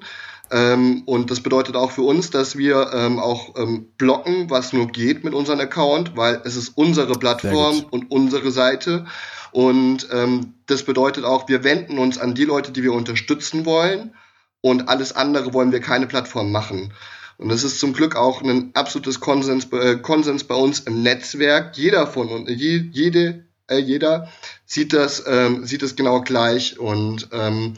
Ähm, 0.53 1.01
und 1.07 1.31
das 1.31 1.41
bedeutet 1.41 1.75
auch 1.75 1.89
für 1.89 2.03
uns, 2.03 2.29
dass 2.29 2.55
wir 2.55 2.91
ähm, 2.93 3.17
auch 3.17 3.55
ähm, 3.57 3.87
blocken, 3.97 4.51
was 4.51 4.71
nur 4.71 4.85
geht 4.85 5.23
mit 5.23 5.33
unserem 5.33 5.59
Account, 5.59 6.15
weil 6.15 6.41
es 6.45 6.55
ist 6.55 6.77
unsere 6.77 7.13
Plattform 7.13 7.83
und 7.89 8.11
unsere 8.11 8.51
Seite. 8.51 9.07
Und 9.51 10.07
ähm, 10.11 10.53
das 10.67 10.83
bedeutet 10.83 11.25
auch, 11.25 11.49
wir 11.49 11.63
wenden 11.63 11.97
uns 11.97 12.19
an 12.19 12.35
die 12.35 12.45
Leute, 12.45 12.71
die 12.71 12.83
wir 12.83 12.93
unterstützen 12.93 13.65
wollen. 13.65 14.13
Und 14.61 14.89
alles 14.89 15.15
andere 15.15 15.55
wollen 15.55 15.71
wir 15.71 15.79
keine 15.79 16.05
Plattform 16.05 16.51
machen. 16.51 16.93
Und 17.37 17.49
das 17.49 17.63
ist 17.63 17.79
zum 17.79 17.93
Glück 17.93 18.15
auch 18.15 18.43
ein 18.43 18.69
absolutes 18.75 19.19
Konsens, 19.19 19.65
äh, 19.73 19.97
Konsens 19.97 20.43
bei 20.43 20.55
uns 20.55 20.81
im 20.81 21.01
Netzwerk. 21.01 21.75
Jeder 21.77 22.05
von 22.05 22.27
uns, 22.29 22.47
je, 22.47 22.89
jede, 22.91 23.47
äh, 23.67 23.79
jeder 23.79 24.29
sieht 24.67 24.93
das, 24.93 25.23
ähm, 25.25 25.65
sieht 25.65 25.81
das 25.81 25.95
genau 25.95 26.21
gleich. 26.21 26.77
Und 26.77 27.29
ähm, 27.31 27.73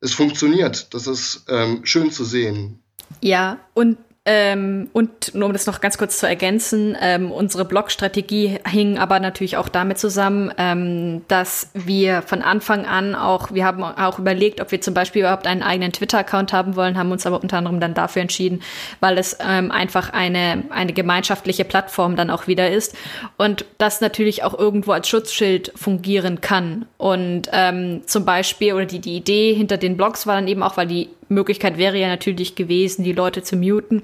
es 0.00 0.14
funktioniert. 0.14 0.92
Das 0.94 1.06
ist 1.06 1.44
ähm, 1.48 1.84
schön 1.84 2.10
zu 2.10 2.24
sehen. 2.24 2.82
Ja, 3.20 3.58
und 3.74 3.98
ähm, 4.28 4.90
und 4.92 5.36
nur 5.36 5.46
um 5.46 5.52
das 5.52 5.66
noch 5.66 5.80
ganz 5.80 5.98
kurz 5.98 6.18
zu 6.18 6.26
ergänzen, 6.26 6.96
ähm, 7.00 7.30
unsere 7.30 7.64
Blog-Strategie 7.64 8.58
hing 8.66 8.98
aber 8.98 9.20
natürlich 9.20 9.56
auch 9.56 9.68
damit 9.68 9.98
zusammen, 9.98 10.52
ähm, 10.58 11.22
dass 11.28 11.70
wir 11.74 12.22
von 12.22 12.42
Anfang 12.42 12.86
an 12.86 13.14
auch, 13.14 13.54
wir 13.54 13.64
haben 13.64 13.84
auch 13.84 14.18
überlegt, 14.18 14.60
ob 14.60 14.72
wir 14.72 14.80
zum 14.80 14.94
Beispiel 14.94 15.20
überhaupt 15.20 15.46
einen 15.46 15.62
eigenen 15.62 15.92
Twitter-Account 15.92 16.52
haben 16.52 16.74
wollen, 16.74 16.98
haben 16.98 17.12
uns 17.12 17.24
aber 17.24 17.40
unter 17.40 17.58
anderem 17.58 17.78
dann 17.78 17.94
dafür 17.94 18.22
entschieden, 18.22 18.62
weil 18.98 19.16
es 19.16 19.38
ähm, 19.40 19.70
einfach 19.70 20.12
eine, 20.12 20.64
eine 20.70 20.92
gemeinschaftliche 20.92 21.64
Plattform 21.64 22.16
dann 22.16 22.30
auch 22.30 22.48
wieder 22.48 22.68
ist 22.68 22.96
und 23.36 23.64
das 23.78 24.00
natürlich 24.00 24.42
auch 24.42 24.58
irgendwo 24.58 24.90
als 24.90 25.08
Schutzschild 25.08 25.72
fungieren 25.76 26.40
kann. 26.40 26.86
Und 26.98 27.48
ähm, 27.52 28.02
zum 28.06 28.24
Beispiel, 28.24 28.72
oder 28.72 28.86
die, 28.86 28.98
die 28.98 29.16
Idee 29.16 29.54
hinter 29.54 29.76
den 29.76 29.96
Blogs 29.96 30.26
war 30.26 30.34
dann 30.34 30.48
eben 30.48 30.64
auch, 30.64 30.76
weil 30.76 30.88
die 30.88 31.10
Möglichkeit 31.28 31.78
wäre 31.78 31.98
ja 31.98 32.08
natürlich 32.08 32.54
gewesen, 32.54 33.04
die 33.04 33.12
Leute 33.12 33.42
zu 33.42 33.56
muten, 33.56 34.02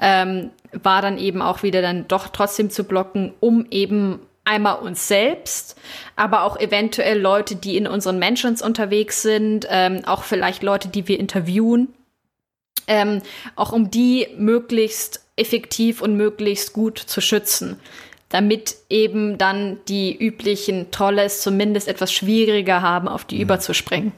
ähm, 0.00 0.50
war 0.72 1.02
dann 1.02 1.18
eben 1.18 1.42
auch 1.42 1.62
wieder 1.62 1.82
dann 1.82 2.08
doch 2.08 2.28
trotzdem 2.28 2.70
zu 2.70 2.84
blocken, 2.84 3.32
um 3.40 3.66
eben 3.70 4.20
einmal 4.44 4.78
uns 4.78 5.08
selbst, 5.08 5.76
aber 6.16 6.42
auch 6.42 6.58
eventuell 6.58 7.18
Leute, 7.18 7.56
die 7.56 7.76
in 7.76 7.86
unseren 7.86 8.18
Mentions 8.18 8.62
unterwegs 8.62 9.22
sind, 9.22 9.66
ähm, 9.70 10.02
auch 10.04 10.22
vielleicht 10.22 10.62
Leute, 10.62 10.88
die 10.88 11.08
wir 11.08 11.18
interviewen, 11.18 11.88
ähm, 12.86 13.22
auch 13.56 13.72
um 13.72 13.90
die 13.90 14.28
möglichst 14.36 15.24
effektiv 15.36 16.02
und 16.02 16.16
möglichst 16.16 16.72
gut 16.72 16.98
zu 16.98 17.20
schützen, 17.20 17.80
damit 18.28 18.76
eben 18.90 19.38
dann 19.38 19.78
die 19.88 20.14
üblichen 20.14 20.90
Trolles 20.90 21.40
zumindest 21.40 21.88
etwas 21.88 22.12
schwieriger 22.12 22.82
haben, 22.82 23.08
auf 23.08 23.24
die 23.24 23.36
mhm. 23.36 23.42
überzuspringen. 23.42 24.12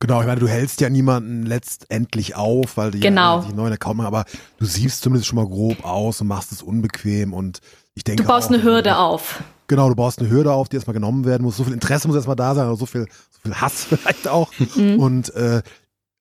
Genau, 0.00 0.22
ich 0.22 0.26
meine, 0.26 0.40
du 0.40 0.48
hältst 0.48 0.80
ja 0.80 0.88
niemanden 0.88 1.44
letztendlich 1.44 2.34
auf, 2.34 2.78
weil 2.78 2.90
die 2.90 3.00
genau. 3.00 3.40
ja 3.42 3.46
die 3.48 3.54
neuen 3.54 3.74
Account 3.74 3.98
machen, 3.98 4.06
aber 4.06 4.24
du 4.58 4.64
siehst 4.64 5.02
zumindest 5.02 5.28
schon 5.28 5.36
mal 5.36 5.46
grob 5.46 5.84
aus 5.84 6.22
und 6.22 6.26
machst 6.26 6.52
es 6.52 6.62
unbequem 6.62 7.34
und 7.34 7.60
ich 7.94 8.04
denke. 8.04 8.22
Du 8.22 8.28
baust 8.28 8.48
auch, 8.48 8.54
eine 8.54 8.62
Hürde 8.62 8.96
auf. 8.96 9.42
Genau, 9.66 9.90
du 9.90 9.94
baust 9.94 10.18
eine 10.18 10.30
Hürde 10.30 10.52
auf, 10.52 10.70
die 10.70 10.76
erstmal 10.76 10.94
genommen 10.94 11.26
werden 11.26 11.42
muss. 11.42 11.58
So 11.58 11.64
viel 11.64 11.74
Interesse 11.74 12.08
muss 12.08 12.16
erstmal 12.16 12.34
da 12.34 12.54
sein, 12.54 12.66
oder 12.66 12.76
so 12.76 12.86
viel, 12.86 13.06
so 13.30 13.40
viel 13.42 13.54
Hass 13.54 13.84
vielleicht 13.88 14.26
auch. 14.26 14.50
Mhm. 14.74 14.98
Und, 14.98 15.34
äh, 15.34 15.60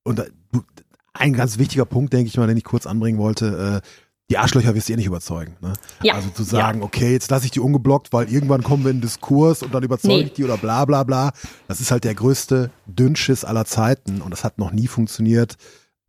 und 0.03 0.19
du, 0.51 0.61
ein 1.13 1.33
ganz 1.33 1.57
wichtiger 1.57 1.85
Punkt, 1.85 2.11
denke 2.11 2.27
ich 2.27 2.37
mal, 2.37 2.47
den 2.47 2.57
ich 2.57 2.65
kurz 2.65 2.85
anbringen 2.85 3.17
wollte, 3.17 3.81
äh, 3.81 3.87
die 4.29 4.37
Arschlöcher 4.37 4.75
wirst 4.75 4.89
du 4.89 4.93
eh 4.93 4.95
nicht 4.95 5.07
überzeugen. 5.07 5.57
Ne? 5.59 5.73
Ja. 6.03 6.13
Also 6.15 6.29
zu 6.29 6.43
sagen, 6.43 6.79
ja. 6.79 6.85
okay, 6.85 7.11
jetzt 7.13 7.31
lasse 7.31 7.45
ich 7.45 7.51
die 7.51 7.59
ungeblockt, 7.59 8.13
weil 8.13 8.31
irgendwann 8.31 8.63
kommen 8.63 8.83
wir 8.83 8.91
in 8.91 8.97
den 8.97 9.01
Diskurs 9.01 9.63
und 9.63 9.73
dann 9.73 9.83
überzeuge 9.83 10.15
nee. 10.15 10.21
ich 10.23 10.33
die 10.33 10.43
oder 10.43 10.57
bla 10.57 10.85
bla 10.85 11.03
bla. 11.03 11.31
Das 11.67 11.81
ist 11.81 11.91
halt 11.91 12.03
der 12.03 12.13
größte 12.13 12.69
Dünnschiss 12.85 13.43
aller 13.43 13.65
Zeiten 13.65 14.21
und 14.21 14.31
das 14.31 14.43
hat 14.43 14.57
noch 14.59 14.71
nie 14.71 14.87
funktioniert. 14.87 15.55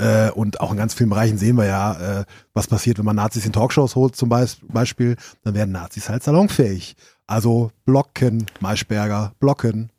Äh, 0.00 0.30
und 0.30 0.60
auch 0.60 0.70
in 0.70 0.78
ganz 0.78 0.94
vielen 0.94 1.10
Bereichen 1.10 1.36
sehen 1.36 1.56
wir 1.56 1.66
ja, 1.66 2.20
äh, 2.20 2.24
was 2.54 2.66
passiert, 2.66 2.98
wenn 2.98 3.04
man 3.04 3.16
Nazis 3.16 3.44
in 3.44 3.52
Talkshows 3.52 3.96
holt 3.96 4.16
zum 4.16 4.28
Beispiel, 4.28 5.16
dann 5.42 5.54
werden 5.54 5.72
Nazis 5.72 6.08
halt 6.08 6.22
salonfähig. 6.22 6.96
Also 7.30 7.70
blocken, 7.84 8.46
Maischberger, 8.58 9.34
blocken. 9.38 9.90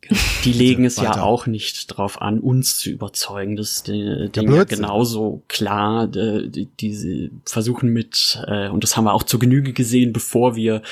Die 0.44 0.52
legen 0.52 0.84
es 0.84 0.98
weiter. 0.98 1.16
ja 1.16 1.22
auch 1.22 1.46
nicht 1.46 1.86
drauf 1.86 2.20
an, 2.20 2.40
uns 2.40 2.78
zu 2.78 2.90
überzeugen. 2.90 3.54
Das 3.56 3.70
ist 3.70 3.88
äh, 3.88 4.28
Ding 4.28 4.52
ja 4.52 4.64
genauso 4.64 5.42
klar. 5.46 6.04
Äh, 6.14 6.48
die, 6.48 6.66
die 6.66 7.30
versuchen 7.46 7.90
mit, 7.90 8.42
äh, 8.48 8.68
und 8.68 8.82
das 8.82 8.96
haben 8.96 9.04
wir 9.04 9.14
auch 9.14 9.22
zur 9.22 9.38
Genüge 9.38 9.72
gesehen, 9.72 10.12
bevor 10.12 10.56
wir 10.56 10.82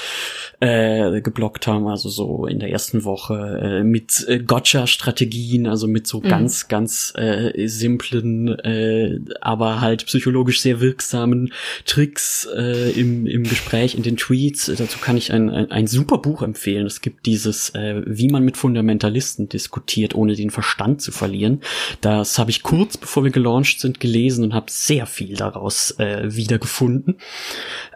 äh, 0.60 1.20
geblockt 1.20 1.66
haben, 1.66 1.88
also 1.88 2.08
so 2.08 2.46
in 2.46 2.60
der 2.60 2.70
ersten 2.70 3.04
Woche, 3.04 3.80
äh, 3.80 3.82
mit 3.82 4.24
äh, 4.28 4.38
Gotcha-Strategien, 4.38 5.66
also 5.66 5.88
mit 5.88 6.06
so 6.06 6.20
mhm. 6.20 6.28
ganz, 6.28 6.68
ganz 6.68 7.12
äh, 7.16 7.66
simplen, 7.66 8.58
äh, 8.60 9.18
aber 9.40 9.80
halt 9.80 10.06
psychologisch 10.06 10.60
sehr 10.60 10.80
wirksamen 10.80 11.52
Tricks 11.84 12.46
äh, 12.56 12.90
im, 12.92 13.26
im 13.26 13.42
Gespräch, 13.42 13.96
in 13.96 14.02
den 14.02 14.16
Tweets. 14.16 14.66
Dazu 14.66 14.98
kann 15.00 15.16
ich 15.16 15.32
ein, 15.32 15.50
ein, 15.50 15.70
ein 15.70 15.86
super 15.88 16.18
Buch 16.18 16.29
empfehlen. 16.38 16.86
Es 16.86 17.00
gibt 17.00 17.26
dieses, 17.26 17.70
äh, 17.70 18.02
wie 18.06 18.28
man 18.28 18.44
mit 18.44 18.56
Fundamentalisten 18.56 19.48
diskutiert, 19.48 20.14
ohne 20.14 20.34
den 20.34 20.50
Verstand 20.50 21.02
zu 21.02 21.12
verlieren. 21.12 21.60
Das 22.00 22.38
habe 22.38 22.50
ich 22.50 22.62
kurz 22.62 22.96
bevor 22.96 23.24
wir 23.24 23.30
gelauncht 23.30 23.80
sind 23.80 24.00
gelesen 24.00 24.44
und 24.44 24.54
habe 24.54 24.70
sehr 24.70 25.06
viel 25.06 25.36
daraus 25.36 25.92
äh, 25.98 26.34
wiedergefunden. 26.34 27.18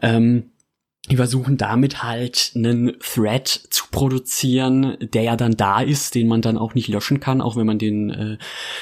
Ähm, 0.02 0.50
die 1.10 1.16
versuchen 1.16 1.58
damit 1.58 2.02
halt 2.02 2.52
einen 2.54 2.98
Thread 2.98 3.48
zu 3.48 3.84
produzieren, 3.90 4.96
der 5.00 5.22
ja 5.22 5.36
dann 5.36 5.54
da 5.54 5.82
ist, 5.82 6.14
den 6.14 6.28
man 6.28 6.40
dann 6.40 6.56
auch 6.56 6.74
nicht 6.74 6.88
löschen 6.88 7.20
kann, 7.20 7.42
auch 7.42 7.56
wenn 7.56 7.66
man 7.66 7.78
den 7.78 8.08
äh, 8.08 8.38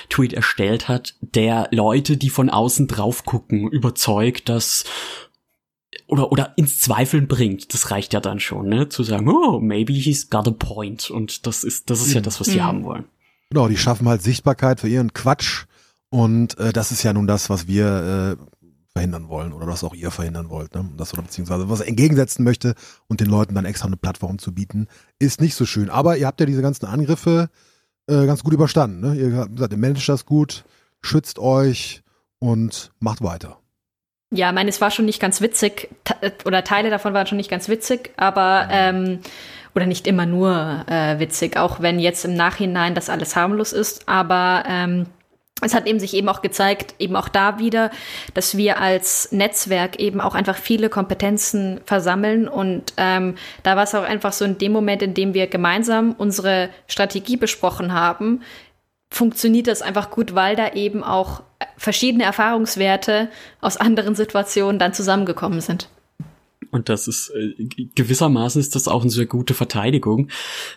Tweet 0.09 0.33
erstellt 0.33 0.87
hat, 0.87 1.15
der 1.21 1.69
Leute, 1.73 2.17
die 2.17 2.31
von 2.31 2.49
außen 2.49 2.87
drauf 2.87 3.25
gucken, 3.25 3.69
überzeugt, 3.69 4.49
dass 4.49 4.85
oder, 6.13 6.31
oder 6.31 6.53
ins 6.57 6.79
Zweifeln 6.79 7.27
bringt. 7.27 7.73
Das 7.73 7.91
reicht 7.91 8.13
ja 8.13 8.21
dann 8.21 8.39
schon, 8.39 8.69
ne? 8.69 8.91
Zu 8.91 9.03
sagen, 9.03 9.31
oh, 9.31 9.61
maybe 9.61 9.95
he's 9.95 10.29
got 10.29 10.47
a 10.47 10.51
point. 10.51 11.11
Und 11.11 11.47
das 11.47 11.65
ist, 11.65 11.89
das 11.89 12.03
ist 12.03 12.13
ja 12.13 12.21
das, 12.21 12.39
was 12.39 12.49
die 12.49 12.59
mhm. 12.59 12.65
haben 12.65 12.85
wollen. 12.85 13.05
Genau, 13.49 13.67
die 13.67 13.79
schaffen 13.79 14.07
halt 14.07 14.21
Sichtbarkeit 14.21 14.79
für 14.79 14.89
ihren 14.89 15.15
Quatsch. 15.15 15.65
Und 16.11 16.59
äh, 16.59 16.71
das 16.71 16.93
ist 16.93 17.03
ja 17.03 17.15
nun 17.15 17.27
das, 17.27 17.49
was 17.49 17.67
wir 17.67 18.37
äh, 18.39 18.45
verhindern 18.93 19.29
wollen 19.29 19.55
oder 19.55 19.67
was 19.67 19.85
auch 19.85 19.95
ihr 19.95 20.11
verhindern 20.11 20.51
wollt. 20.51 20.75
Ne? 20.75 20.87
Das 20.99 21.15
oder 21.15 21.23
beziehungsweise 21.23 21.71
was 21.71 21.81
er 21.81 21.89
entgegensetzen 21.89 22.45
möchte 22.45 22.75
und 23.09 23.21
den 23.21 23.29
Leuten 23.29 23.55
dann 23.55 23.65
extra 23.65 23.87
eine 23.87 23.97
Plattform 23.97 24.39
zu 24.39 24.53
bieten, 24.53 24.89
ist 25.19 25.41
nicht 25.41 25.55
so 25.55 25.65
schön. 25.65 25.89
Aber 25.89 26.19
ihr 26.19 26.27
habt 26.27 26.41
ja 26.41 26.45
diese 26.47 26.61
ganzen 26.61 26.85
Angriffe 26.85 27.49
äh, 28.07 28.27
ganz 28.27 28.45
gut 28.45 28.53
überstanden. 28.53 29.01
Ne? 29.01 29.15
Ihr 29.15 29.35
habt 29.39 29.55
gesagt, 29.55 29.73
ihr 29.73 29.79
managt 29.79 30.11
das 30.11 30.27
gut, 30.27 30.67
schützt 31.01 31.39
euch 31.39 32.03
und 32.39 32.93
macht 33.01 33.23
weiter. 33.23 33.62
Ja, 34.35 34.51
meine, 34.51 34.71
es 34.71 34.81
war 34.81 34.91
schon 34.91 35.05
nicht 35.05 35.21
ganz 35.21 35.43
witzig, 35.43 35.91
oder 36.47 36.65
Teile 36.65 36.89
davon 36.89 37.13
waren 37.13 37.27
schon 37.27 37.37
nicht 37.37 37.51
ganz 37.51 37.69
witzig, 37.69 38.13
aber 38.17 38.67
ähm, 38.71 39.21
oder 39.75 39.85
nicht 39.85 40.07
immer 40.07 40.25
nur 40.25 40.85
äh, 40.89 41.19
witzig, 41.19 41.59
auch 41.59 41.81
wenn 41.81 41.99
jetzt 41.99 42.25
im 42.25 42.35
Nachhinein 42.35 42.95
das 42.95 43.11
alles 43.11 43.37
harmlos 43.37 43.75
ist, 43.75 44.09
aber 44.09 44.65
ähm, 44.67 45.07
es 45.61 45.75
hat 45.75 45.87
eben 45.87 46.01
sich 46.01 46.15
eben 46.15 46.31
auch 46.31 46.41
gezeigt, 46.41 46.95
eben 46.99 47.15
auch 47.15 47.29
da 47.29 47.59
wieder, 47.59 47.91
dass 48.33 48.57
wir 48.57 48.81
als 48.81 49.31
Netzwerk 49.33 50.01
eben 50.01 50.21
auch 50.21 50.35
einfach 50.35 50.57
viele 50.57 50.89
Kompetenzen 50.89 51.81
versammeln. 51.85 52.49
Und 52.49 52.95
ähm, 52.97 53.37
da 53.63 53.77
war 53.77 53.85
es 53.85 53.95
auch 53.95 54.03
einfach 54.03 54.33
so 54.33 54.45
in 54.45 54.59
dem 54.59 54.73
Moment, 54.73 55.03
in 55.03 55.15
dem 55.15 55.35
wir 55.35 55.47
gemeinsam 55.47 56.17
unsere 56.19 56.71
Strategie 56.89 57.37
besprochen 57.37 57.93
haben, 57.93 58.43
funktioniert 59.13 59.67
das 59.67 59.83
einfach 59.83 60.11
gut, 60.11 60.35
weil 60.35 60.57
da 60.57 60.73
eben 60.73 61.05
auch 61.05 61.43
verschiedene 61.77 62.25
Erfahrungswerte 62.25 63.29
aus 63.61 63.77
anderen 63.77 64.15
Situationen 64.15 64.79
dann 64.79 64.95
zusammengekommen 64.95 65.61
sind. 65.61 65.89
Und 66.71 66.89
das 66.89 67.07
ist 67.07 67.31
äh, 67.37 67.67
gewissermaßen 67.95 68.59
ist 68.59 68.75
das 68.75 68.89
auch 68.89 69.03
eine 69.03 69.11
sehr 69.11 69.27
gute 69.27 69.53
Verteidigung. 69.53 70.29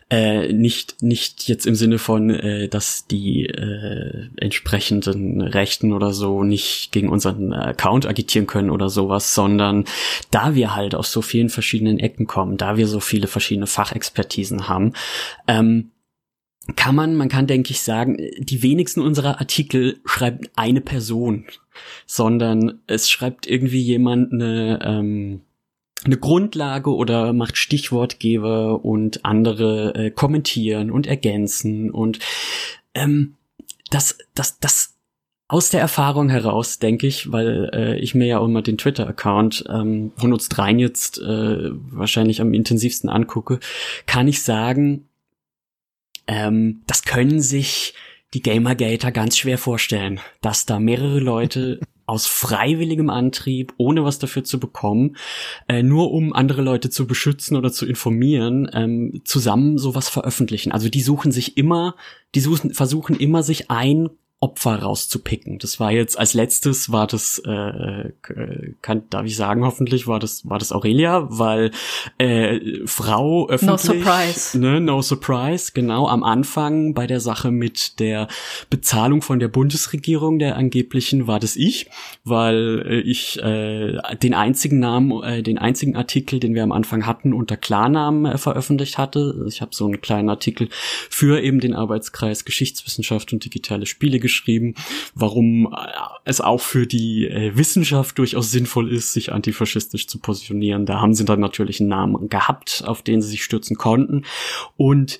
Äh, 0.10 0.52
nicht 0.52 1.02
nicht 1.02 1.48
jetzt 1.48 1.65
im 1.65 1.76
Sinne 1.76 2.00
von, 2.00 2.30
äh, 2.30 2.67
dass 2.67 3.08
die 3.08 3.45
äh, 3.45 4.28
entsprechenden 4.36 5.39
Rechten 5.41 5.93
oder 5.93 6.12
so 6.12 6.43
nicht 6.43 6.91
gegen 6.91 7.08
unseren 7.08 7.54
Account 7.54 8.06
agitieren 8.06 8.45
können 8.45 8.71
oder 8.71 8.89
sowas, 8.89 9.34
sondern 9.34 9.86
da 10.32 10.54
wir 10.54 10.76
halt 10.76 10.95
aus 10.95 11.13
so 11.13 11.21
vielen 11.21 11.48
verschiedenen 11.48 12.00
Ecken 12.00 12.28
kommen, 12.28 12.58
da 12.58 12.76
wir 12.76 12.88
so 12.88 13.00
viele 13.00 13.28
verschiedene 13.28 13.67
Fachexpertisen 13.67 14.67
haben, 14.67 14.91
ähm, 15.48 15.91
kann 16.75 16.95
man, 16.95 17.15
man 17.15 17.30
kann, 17.30 17.47
denke 17.47 17.71
ich, 17.71 17.82
sagen, 17.82 18.17
die 18.39 18.63
wenigsten 18.63 19.01
unserer 19.01 19.39
Artikel 19.39 19.99
schreibt 20.06 20.49
eine 20.56 20.82
Person, 20.82 21.45
sondern 22.06 22.80
es 22.88 23.10
schreibt 23.10 23.47
irgendwie 23.47 23.82
jemand 23.82 24.34
eine, 24.34 24.80
ähm, 24.84 25.41
eine 26.04 26.17
Grundlage 26.17 26.93
oder 26.93 27.34
macht 27.34 27.58
Stichwortgeber 27.58 28.84
und 28.84 29.25
andere 29.25 29.95
äh, 29.95 30.12
kommentieren 30.12 30.91
und 30.91 31.08
ergänzen 31.08 31.91
und 31.91 32.19
ähm, 32.93 33.36
das, 33.91 34.17
das, 34.34 34.60
das 34.60 34.95
aus 35.47 35.69
der 35.69 35.80
Erfahrung 35.80 36.30
heraus, 36.30 36.80
denke 36.80 37.06
ich, 37.06 37.32
weil 37.32 37.69
äh, 37.71 37.99
ich 37.99 38.15
mir 38.15 38.25
ja 38.25 38.39
auch 38.39 38.45
immer 38.45 38.63
den 38.63 38.80
Twitter-Account 38.80 39.65
ähm, 39.69 40.12
von 40.15 40.34
uns 40.34 40.49
dreien 40.49 40.80
jetzt 40.80 41.19
äh, 41.19 41.69
wahrscheinlich 41.91 42.41
am 42.41 42.54
intensivsten 42.54 43.10
angucke, 43.10 43.60
kann 44.08 44.28
ich 44.28 44.41
sagen, 44.41 45.08
ähm, 46.27 46.81
das 46.88 47.03
können 47.03 47.41
sich 47.41 47.93
die 48.33 48.41
Gamergater 48.41 49.11
ganz 49.11 49.38
schwer 49.38 49.57
vorstellen, 49.57 50.19
dass 50.41 50.65
da 50.65 50.79
mehrere 50.79 51.19
Leute 51.19 51.79
aus 52.07 52.27
freiwilligem 52.27 53.09
Antrieb, 53.09 53.73
ohne 53.77 54.03
was 54.03 54.19
dafür 54.19 54.43
zu 54.43 54.59
bekommen, 54.59 55.15
äh, 55.67 55.81
nur 55.81 56.11
um 56.11 56.33
andere 56.33 56.61
Leute 56.61 56.91
zu 56.91 57.07
beschützen 57.07 57.57
oder 57.57 57.71
zu 57.71 57.88
informieren, 57.88 58.69
ähm, 58.73 59.21
zusammen 59.23 59.79
sowas 59.79 60.07
veröffentlichen. 60.09 60.71
Also 60.71 60.88
die 60.89 61.01
suchen 61.01 61.31
sich 61.31 61.57
immer, 61.57 61.95
die 62.35 62.41
suchen, 62.41 62.73
versuchen 62.75 63.15
immer 63.15 63.41
sich 63.41 63.71
ein 63.71 64.09
Opfer 64.41 64.76
rauszupicken. 64.76 65.60
Das 65.60 65.80
war 65.80 65.91
jetzt 65.91 66.19
als 66.19 66.34
letztes 66.34 66.91
war 66.91 67.08
das 67.08 67.41
äh, 67.45 68.12
kann 68.82 69.04
darf 69.10 69.26
ich 69.26 69.38
sagen 69.38 69.63
hoffentlich 69.63 70.08
war 70.08 70.19
das 70.19 70.48
war 70.48 70.60
das 70.60 70.74
Aurelia, 70.74 71.26
weil 71.30 71.71
äh, 72.17 72.60
Frau 72.86 73.48
öffentlich 73.48 73.65
No 73.65 73.78
surprise. 73.78 74.60
Ne, 74.60 74.82
no 74.82 75.02
surprise, 75.02 75.71
genau 75.74 76.08
am 76.08 76.24
Anfang 76.24 76.93
bei 76.93 77.08
der 77.08 77.21
Sache 77.21 77.50
mit 77.50 78.00
der 78.00 78.28
Bezahlung 78.69 79.21
von 79.21 79.39
der 79.39 79.48
Bundesregierung 79.48 80.38
der 80.38 80.58
angeblichen 80.58 81.28
war 81.28 81.39
das 81.39 81.56
ich, 81.56 81.89
weil 82.26 82.84
äh, 82.86 83.00
ich 83.00 83.41
äh, 83.41 83.98
den 84.21 84.34
einzigen 84.34 84.80
Namen 84.80 85.24
äh, 85.24 85.43
den 85.43 85.58
einzigen 85.58 85.95
Artikel, 85.95 86.41
den 86.41 86.56
wir 86.56 86.63
am 86.63 86.74
Anfang 86.74 87.06
hatten 87.06 87.34
unter 87.34 87.56
Klarnamen 87.56 88.34
äh, 88.34 88.38
veröffentlicht 88.38 88.98
hatte. 88.98 89.45
Ich 89.48 89.62
habe 89.62 89.74
so 89.74 89.86
einen 89.86 90.02
kleinen 90.02 90.30
Artikel 90.30 90.67
für 91.10 91.41
eben 91.41 91.62
den 91.62 91.74
Arbeitskreis 91.74 92.43
Geschichtswissenschaft 92.43 93.32
und 93.32 93.45
digitale 93.45 93.86
Spiele 93.86 94.19
geschrieben, 94.25 94.73
warum 95.13 95.67
äh, 95.67 95.88
es 96.25 96.41
auch 96.41 96.61
für 96.61 96.88
die 96.88 97.27
äh, 97.27 97.55
Wissenschaft 97.55 98.17
durchaus 98.17 98.51
sinnvoll 98.51 98.91
ist, 98.91 99.13
sich 99.13 99.31
antifaschistisch 99.31 100.07
zu 100.07 100.19
positionieren. 100.19 100.85
Da 100.85 100.99
haben 100.99 101.13
sie 101.13 101.25
dann 101.25 101.39
natürlich 101.39 101.79
einen 101.79 101.89
Namen 101.89 102.29
gehabt, 102.29 102.83
auf 102.85 103.03
den 103.03 103.21
sie 103.21 103.29
sich 103.29 103.43
stürzen 103.43 103.77
konnten. 103.77 104.25
Und 104.77 105.19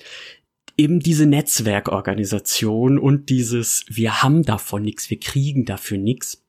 eben 0.76 1.00
diese 1.00 1.26
Netzwerkorganisation 1.26 2.98
und 2.98 3.30
dieses, 3.30 3.84
wir 3.88 4.22
haben 4.22 4.42
davon 4.42 4.82
nichts, 4.82 5.08
wir 5.08 5.20
kriegen 5.20 5.64
dafür 5.64 5.98
nichts, 5.98 6.42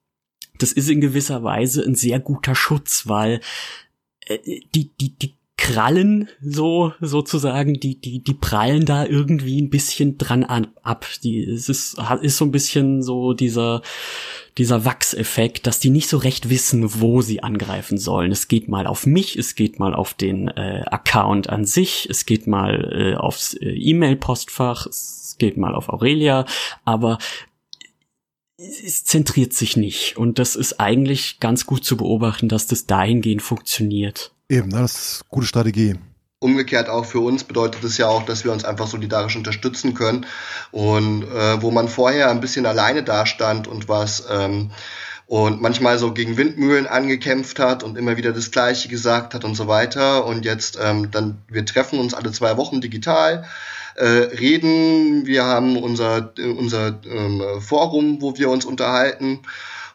das 0.58 0.72
ist 0.72 0.90
in 0.90 1.02
gewisser 1.02 1.44
Weise 1.44 1.84
ein 1.84 1.96
sehr 1.96 2.20
guter 2.20 2.56
Schutz, 2.56 3.08
weil 3.08 3.42
äh, 4.26 4.40
die, 4.74 4.92
die, 4.98 5.18
die 5.18 5.37
Krallen 5.68 6.30
so 6.40 6.94
sozusagen, 7.02 7.74
die 7.74 8.00
die 8.00 8.24
die 8.24 8.34
prallen 8.34 8.86
da 8.86 9.06
irgendwie 9.06 9.62
ein 9.62 9.70
bisschen 9.70 10.18
dran 10.18 10.46
an, 10.46 10.68
ab. 10.82 11.06
Die 11.24 11.44
es 11.44 11.68
ist 11.68 11.98
ist 12.22 12.38
so 12.38 12.46
ein 12.46 12.52
bisschen 12.52 13.04
so 13.04 13.34
dieser 13.34 13.82
dieser 14.58 14.86
Wachseffekt, 14.86 15.68
dass 15.68 15.82
die 15.82 15.90
nicht 15.90 16.08
so 16.08 16.18
recht 16.18 16.50
wissen, 16.50 17.02
wo 17.02 17.22
sie 17.22 17.44
angreifen 17.44 17.98
sollen. 17.98 18.32
Es 18.32 18.48
geht 18.48 18.70
mal 18.70 18.88
auf 18.88 19.06
mich, 19.06 19.36
es 19.36 19.56
geht 19.56 19.78
mal 19.78 19.94
auf 19.94 20.14
den 20.14 20.48
äh, 20.48 20.84
Account 20.86 21.50
an 21.50 21.66
sich, 21.66 22.08
es 22.10 22.26
geht 22.26 22.48
mal 22.48 22.94
äh, 22.94 23.18
aufs 23.18 23.54
äh, 23.56 23.70
E-Mail-Postfach, 23.70 24.88
es 24.88 25.36
geht 25.38 25.58
mal 25.58 25.76
auf 25.76 25.90
Aurelia, 25.90 26.46
aber 26.86 27.18
es 28.58 29.04
zentriert 29.04 29.52
sich 29.52 29.76
nicht. 29.76 30.16
Und 30.16 30.40
das 30.40 30.56
ist 30.56 30.80
eigentlich 30.80 31.42
ganz 31.42 31.66
gut 31.66 31.84
zu 31.84 31.98
beobachten, 31.98 32.48
dass 32.48 32.68
das 32.68 32.86
dahingehend 32.86 33.42
funktioniert. 33.42 34.32
Eben, 34.50 34.70
das 34.70 34.94
ist 34.94 35.22
eine 35.22 35.30
gute 35.30 35.48
Strategie. 35.48 35.96
Umgekehrt 36.40 36.88
auch 36.88 37.06
für 37.06 37.20
uns 37.20 37.44
bedeutet 37.44 37.84
es 37.84 37.98
ja 37.98 38.08
auch, 38.08 38.24
dass 38.24 38.44
wir 38.44 38.52
uns 38.52 38.64
einfach 38.64 38.88
solidarisch 38.88 39.36
unterstützen 39.36 39.94
können. 39.94 40.26
Und 40.72 41.24
äh, 41.24 41.62
wo 41.62 41.72
man 41.72 41.90
vorher 41.90 42.30
ein 42.30 42.40
bisschen 42.40 42.66
alleine 42.66 43.04
dastand 43.04 43.68
und 43.68 43.90
was 43.90 44.26
ähm, 44.30 44.72
und 45.26 45.62
manchmal 45.62 46.00
so 46.00 46.14
gegen 46.14 46.38
Windmühlen 46.38 46.88
angekämpft 46.88 47.60
hat 47.60 47.84
und 47.84 47.98
immer 47.98 48.16
wieder 48.16 48.32
das 48.32 48.52
Gleiche 48.52 48.88
gesagt 48.88 49.34
hat 49.34 49.44
und 49.44 49.56
so 49.56 49.68
weiter. 49.68 50.26
Und 50.26 50.46
jetzt 50.46 50.80
ähm, 50.82 51.12
dann, 51.12 51.40
wir 51.50 51.66
treffen 51.66 52.00
uns 52.00 52.14
alle 52.14 52.32
zwei 52.32 52.56
Wochen 52.56 52.80
digital, 52.80 53.46
äh, 53.96 54.06
reden, 54.06 55.26
wir 55.26 55.44
haben 55.44 55.76
unser, 55.76 56.34
unser 56.38 57.00
ähm, 57.06 57.44
Forum, 57.60 58.22
wo 58.22 58.38
wir 58.38 58.50
uns 58.50 58.64
unterhalten. 58.64 59.40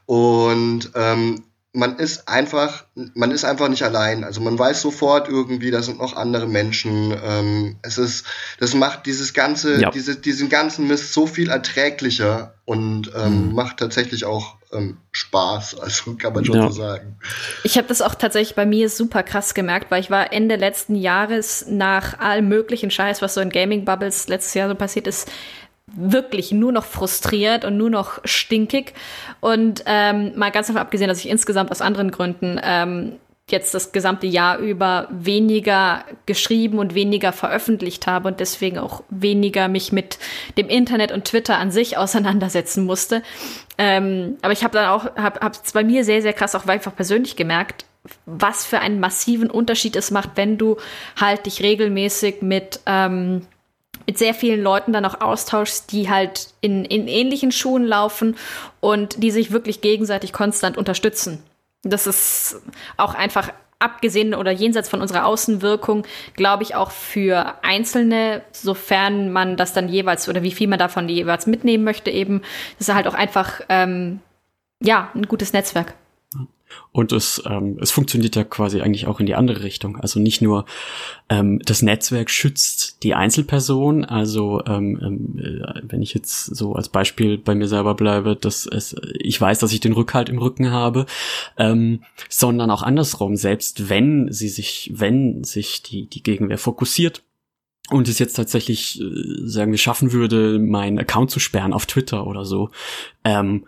Und 0.04 0.90
ähm, 0.94 1.44
man 1.74 1.96
ist 1.96 2.28
einfach, 2.28 2.84
man 3.14 3.30
ist 3.30 3.44
einfach 3.44 3.68
nicht 3.68 3.82
allein. 3.82 4.24
Also 4.24 4.42
man 4.42 4.58
weiß 4.58 4.82
sofort 4.82 5.28
irgendwie, 5.28 5.70
da 5.70 5.82
sind 5.82 5.98
noch 5.98 6.16
andere 6.16 6.46
Menschen. 6.46 7.16
Ähm, 7.24 7.76
es 7.80 7.96
ist, 7.96 8.26
das 8.60 8.74
macht 8.74 9.06
dieses 9.06 9.32
ganze, 9.32 9.80
ja. 9.80 9.90
diese, 9.90 10.16
diesen 10.16 10.50
ganzen 10.50 10.86
Mist 10.86 11.14
so 11.14 11.26
viel 11.26 11.48
erträglicher 11.48 12.54
und 12.66 13.10
ähm, 13.16 13.48
mhm. 13.48 13.54
macht 13.54 13.78
tatsächlich 13.78 14.26
auch 14.26 14.56
ähm, 14.72 14.98
Spaß. 15.12 15.76
Also 15.82 16.14
kann 16.16 16.34
man 16.34 16.44
schon 16.44 16.56
ja. 16.56 16.68
so 16.68 16.74
sagen. 16.74 17.16
Ich 17.64 17.78
habe 17.78 17.88
das 17.88 18.02
auch 18.02 18.14
tatsächlich 18.14 18.54
bei 18.54 18.66
mir 18.66 18.90
super 18.90 19.22
krass 19.22 19.54
gemerkt, 19.54 19.90
weil 19.90 20.00
ich 20.00 20.10
war 20.10 20.32
Ende 20.32 20.56
letzten 20.56 20.94
Jahres 20.94 21.64
nach 21.68 22.18
allem 22.18 22.48
möglichen 22.48 22.90
Scheiß, 22.90 23.22
was 23.22 23.34
so 23.34 23.40
in 23.40 23.48
Gaming 23.48 23.86
Bubbles 23.86 24.28
letztes 24.28 24.52
Jahr 24.54 24.68
so 24.68 24.74
passiert 24.74 25.06
ist, 25.06 25.30
wirklich 25.94 26.52
nur 26.52 26.72
noch 26.72 26.84
frustriert 26.84 27.64
und 27.64 27.76
nur 27.76 27.90
noch 27.90 28.20
stinkig. 28.24 28.94
Und 29.40 29.82
ähm, 29.86 30.32
mal 30.36 30.50
ganz 30.50 30.68
davon 30.68 30.82
abgesehen, 30.82 31.08
dass 31.08 31.18
ich 31.18 31.28
insgesamt 31.28 31.70
aus 31.70 31.80
anderen 31.80 32.10
Gründen 32.10 32.60
ähm, 32.62 33.12
jetzt 33.48 33.74
das 33.74 33.92
gesamte 33.92 34.26
Jahr 34.26 34.58
über 34.58 35.08
weniger 35.10 36.04
geschrieben 36.26 36.78
und 36.78 36.94
weniger 36.94 37.32
veröffentlicht 37.32 38.06
habe 38.06 38.28
und 38.28 38.40
deswegen 38.40 38.78
auch 38.78 39.02
weniger 39.10 39.68
mich 39.68 39.92
mit 39.92 40.18
dem 40.56 40.68
Internet 40.68 41.12
und 41.12 41.24
Twitter 41.24 41.58
an 41.58 41.70
sich 41.70 41.96
auseinandersetzen 41.96 42.84
musste. 42.84 43.22
Ähm, 43.78 44.38
aber 44.42 44.52
ich 44.52 44.64
habe 44.64 44.74
dann 44.74 44.88
auch, 44.88 45.16
habe 45.16 45.52
es 45.62 45.72
bei 45.72 45.84
mir 45.84 46.04
sehr, 46.04 46.22
sehr 46.22 46.32
krass 46.32 46.54
auch 46.54 46.66
einfach 46.66 46.94
persönlich 46.94 47.36
gemerkt, 47.36 47.84
was 48.26 48.64
für 48.64 48.80
einen 48.80 49.00
massiven 49.00 49.50
Unterschied 49.50 49.96
es 49.96 50.10
macht, 50.10 50.30
wenn 50.34 50.58
du 50.58 50.76
halt 51.20 51.46
dich 51.46 51.62
regelmäßig 51.62 52.42
mit 52.42 52.80
ähm, 52.86 53.46
mit 54.06 54.18
sehr 54.18 54.34
vielen 54.34 54.62
Leuten 54.62 54.92
dann 54.92 55.04
auch 55.04 55.20
austauschst, 55.20 55.92
die 55.92 56.10
halt 56.10 56.48
in, 56.60 56.84
in 56.84 57.08
ähnlichen 57.08 57.52
Schuhen 57.52 57.84
laufen 57.84 58.36
und 58.80 59.22
die 59.22 59.30
sich 59.30 59.50
wirklich 59.52 59.80
gegenseitig 59.80 60.32
konstant 60.32 60.76
unterstützen. 60.76 61.42
Das 61.82 62.06
ist 62.06 62.60
auch 62.96 63.14
einfach 63.14 63.52
abgesehen 63.82 64.34
oder 64.34 64.52
jenseits 64.52 64.88
von 64.88 65.02
unserer 65.02 65.26
Außenwirkung, 65.26 66.06
glaube 66.36 66.62
ich, 66.62 66.74
auch 66.74 66.92
für 66.92 67.54
Einzelne, 67.62 68.42
sofern 68.52 69.32
man 69.32 69.56
das 69.56 69.72
dann 69.72 69.88
jeweils 69.88 70.28
oder 70.28 70.42
wie 70.42 70.52
viel 70.52 70.68
man 70.68 70.78
davon 70.78 71.08
jeweils 71.08 71.46
mitnehmen 71.46 71.84
möchte, 71.84 72.10
eben, 72.10 72.42
das 72.78 72.88
ist 72.88 72.94
halt 72.94 73.08
auch 73.08 73.14
einfach, 73.14 73.60
ähm, 73.68 74.20
ja, 74.80 75.10
ein 75.14 75.26
gutes 75.26 75.52
Netzwerk. 75.52 75.94
Und 76.92 77.12
es, 77.12 77.42
ähm, 77.46 77.78
es 77.80 77.90
funktioniert 77.90 78.36
ja 78.36 78.44
quasi 78.44 78.80
eigentlich 78.82 79.06
auch 79.06 79.18
in 79.18 79.26
die 79.26 79.34
andere 79.34 79.62
Richtung. 79.62 79.96
Also 79.96 80.20
nicht 80.20 80.42
nur 80.42 80.66
ähm, 81.30 81.60
das 81.64 81.80
Netzwerk 81.80 82.28
schützt 82.28 83.02
die 83.02 83.14
Einzelperson, 83.14 84.04
also 84.04 84.62
ähm, 84.66 85.00
ähm, 85.02 85.38
äh, 85.38 85.80
wenn 85.84 86.02
ich 86.02 86.12
jetzt 86.12 86.44
so 86.44 86.74
als 86.74 86.90
Beispiel 86.90 87.38
bei 87.38 87.54
mir 87.54 87.68
selber 87.68 87.94
bleibe, 87.94 88.36
dass 88.36 88.66
es, 88.66 88.94
ich 89.18 89.40
weiß, 89.40 89.58
dass 89.58 89.72
ich 89.72 89.80
den 89.80 89.94
Rückhalt 89.94 90.28
im 90.28 90.38
Rücken 90.38 90.70
habe, 90.70 91.06
ähm, 91.56 92.02
sondern 92.28 92.70
auch 92.70 92.82
andersrum, 92.82 93.36
selbst 93.36 93.88
wenn 93.88 94.30
sie 94.30 94.48
sich, 94.48 94.90
wenn 94.94 95.44
sich 95.44 95.82
die, 95.82 96.06
die 96.06 96.22
Gegenwehr 96.22 96.58
fokussiert 96.58 97.22
und 97.90 98.08
es 98.08 98.18
jetzt 98.18 98.34
tatsächlich, 98.34 99.00
äh, 99.00 99.04
sagen 99.44 99.70
wir, 99.70 99.78
schaffen 99.78 100.12
würde, 100.12 100.58
meinen 100.58 100.98
Account 100.98 101.30
zu 101.30 101.40
sperren 101.40 101.72
auf 101.72 101.86
Twitter 101.86 102.26
oder 102.26 102.44
so, 102.44 102.70
ähm, 103.24 103.66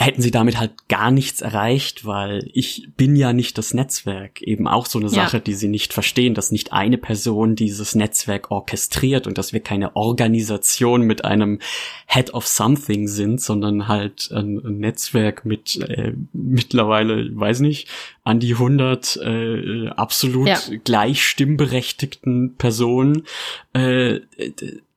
hätten 0.00 0.22
sie 0.22 0.30
damit 0.30 0.60
halt 0.60 0.88
gar 0.88 1.10
nichts 1.10 1.40
erreicht, 1.40 2.06
weil 2.06 2.48
ich 2.52 2.88
bin 2.96 3.16
ja 3.16 3.32
nicht 3.32 3.58
das 3.58 3.74
Netzwerk. 3.74 4.40
Eben 4.42 4.68
auch 4.68 4.86
so 4.86 5.00
eine 5.00 5.08
Sache, 5.08 5.38
ja. 5.38 5.42
die 5.42 5.54
sie 5.54 5.66
nicht 5.66 5.92
verstehen, 5.92 6.34
dass 6.34 6.52
nicht 6.52 6.72
eine 6.72 6.98
Person 6.98 7.56
dieses 7.56 7.96
Netzwerk 7.96 8.52
orchestriert 8.52 9.26
und 9.26 9.38
dass 9.38 9.52
wir 9.52 9.58
keine 9.58 9.96
Organisation 9.96 11.02
mit 11.02 11.24
einem 11.24 11.58
Head 12.06 12.32
of 12.32 12.46
Something 12.46 13.08
sind, 13.08 13.40
sondern 13.40 13.88
halt 13.88 14.30
ein, 14.30 14.64
ein 14.64 14.78
Netzwerk 14.78 15.44
mit 15.44 15.80
äh, 15.80 16.12
mittlerweile, 16.32 17.28
weiß 17.34 17.58
nicht, 17.58 17.88
an 18.22 18.38
die 18.38 18.52
100 18.52 19.16
äh, 19.16 19.88
absolut 19.88 20.46
ja. 20.46 20.60
gleich 20.84 21.24
stimmberechtigten 21.26 22.54
Personen. 22.54 23.24
Äh, 23.72 24.20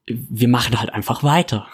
wir 0.05 0.47
machen 0.47 0.79
halt 0.79 0.93
einfach 0.93 1.23
weiter. 1.23 1.65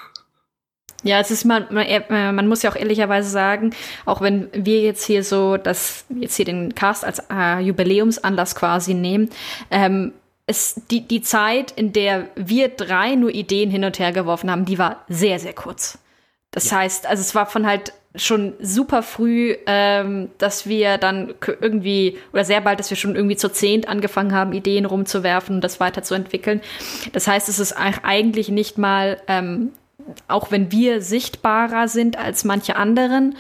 Ja, 1.04 1.20
es 1.20 1.32
ist 1.32 1.46
man, 1.46 1.68
man, 1.70 1.86
äh, 1.86 2.32
man 2.32 2.48
muss 2.48 2.64
ja 2.64 2.72
auch 2.72 2.76
ehrlicherweise 2.76 3.30
sagen, 3.30 3.72
auch 4.06 4.22
wenn 4.22 4.50
wir 4.54 4.82
jetzt 4.82 5.06
hier 5.06 5.24
so 5.24 5.58
das 5.58 6.06
jetzt 6.10 6.36
hier 6.36 6.46
den 6.46 6.74
Cast 6.76 7.06
als 7.06 7.22
äh, 7.32 7.60
Jubiläumsanlass 7.60 8.56
quasi 8.56 8.94
nehmen, 8.94 9.30
ähm, 9.70 10.14
es, 10.48 10.82
die, 10.90 11.02
die 11.02 11.22
Zeit, 11.22 11.72
in 11.72 11.94
der 11.94 12.30
wir 12.36 12.70
drei 12.70 13.16
nur 13.16 13.30
Ideen 13.30 13.70
hin 13.70 13.84
und 13.84 14.00
her 14.00 14.14
geworfen 14.14 14.50
haben, 14.50 14.66
die 14.66 14.80
war 14.80 15.04
sehr, 15.10 15.40
sehr 15.40 15.54
kurz. 15.54 16.00
Das 16.52 16.72
ja. 16.72 16.78
heißt, 16.78 17.06
also 17.06 17.22
es 17.22 17.36
war 17.36 17.46
von 17.46 17.68
halt 17.68 17.94
schon 18.16 18.54
super 18.60 19.04
früh, 19.04 19.56
ähm, 19.68 20.30
dass 20.38 20.66
wir 20.66 20.98
dann 20.98 21.36
irgendwie, 21.62 22.18
oder 22.34 22.46
sehr 22.46 22.62
bald, 22.62 22.80
dass 22.80 22.90
wir 22.90 22.98
schon 22.98 23.16
irgendwie 23.16 23.36
zur 23.36 23.54
Zehnt 23.54 23.88
angefangen 23.88 24.34
haben, 24.34 24.54
Ideen 24.54 24.86
rumzuwerfen 24.86 25.56
und 25.56 25.64
das 25.64 25.80
weiterzuentwickeln. 25.80 26.62
Das 27.14 27.28
heißt, 27.28 27.50
es 27.50 27.60
ist 27.60 27.74
eigentlich 27.74 28.50
nicht 28.50 28.78
mal 28.78 29.22
ähm, 29.28 29.72
auch 30.28 30.52
wenn 30.52 30.72
wir 30.72 31.02
sichtbarer 31.02 31.88
sind 31.88 32.18
als 32.18 32.44
manche 32.44 32.76
anderen, 32.76 33.36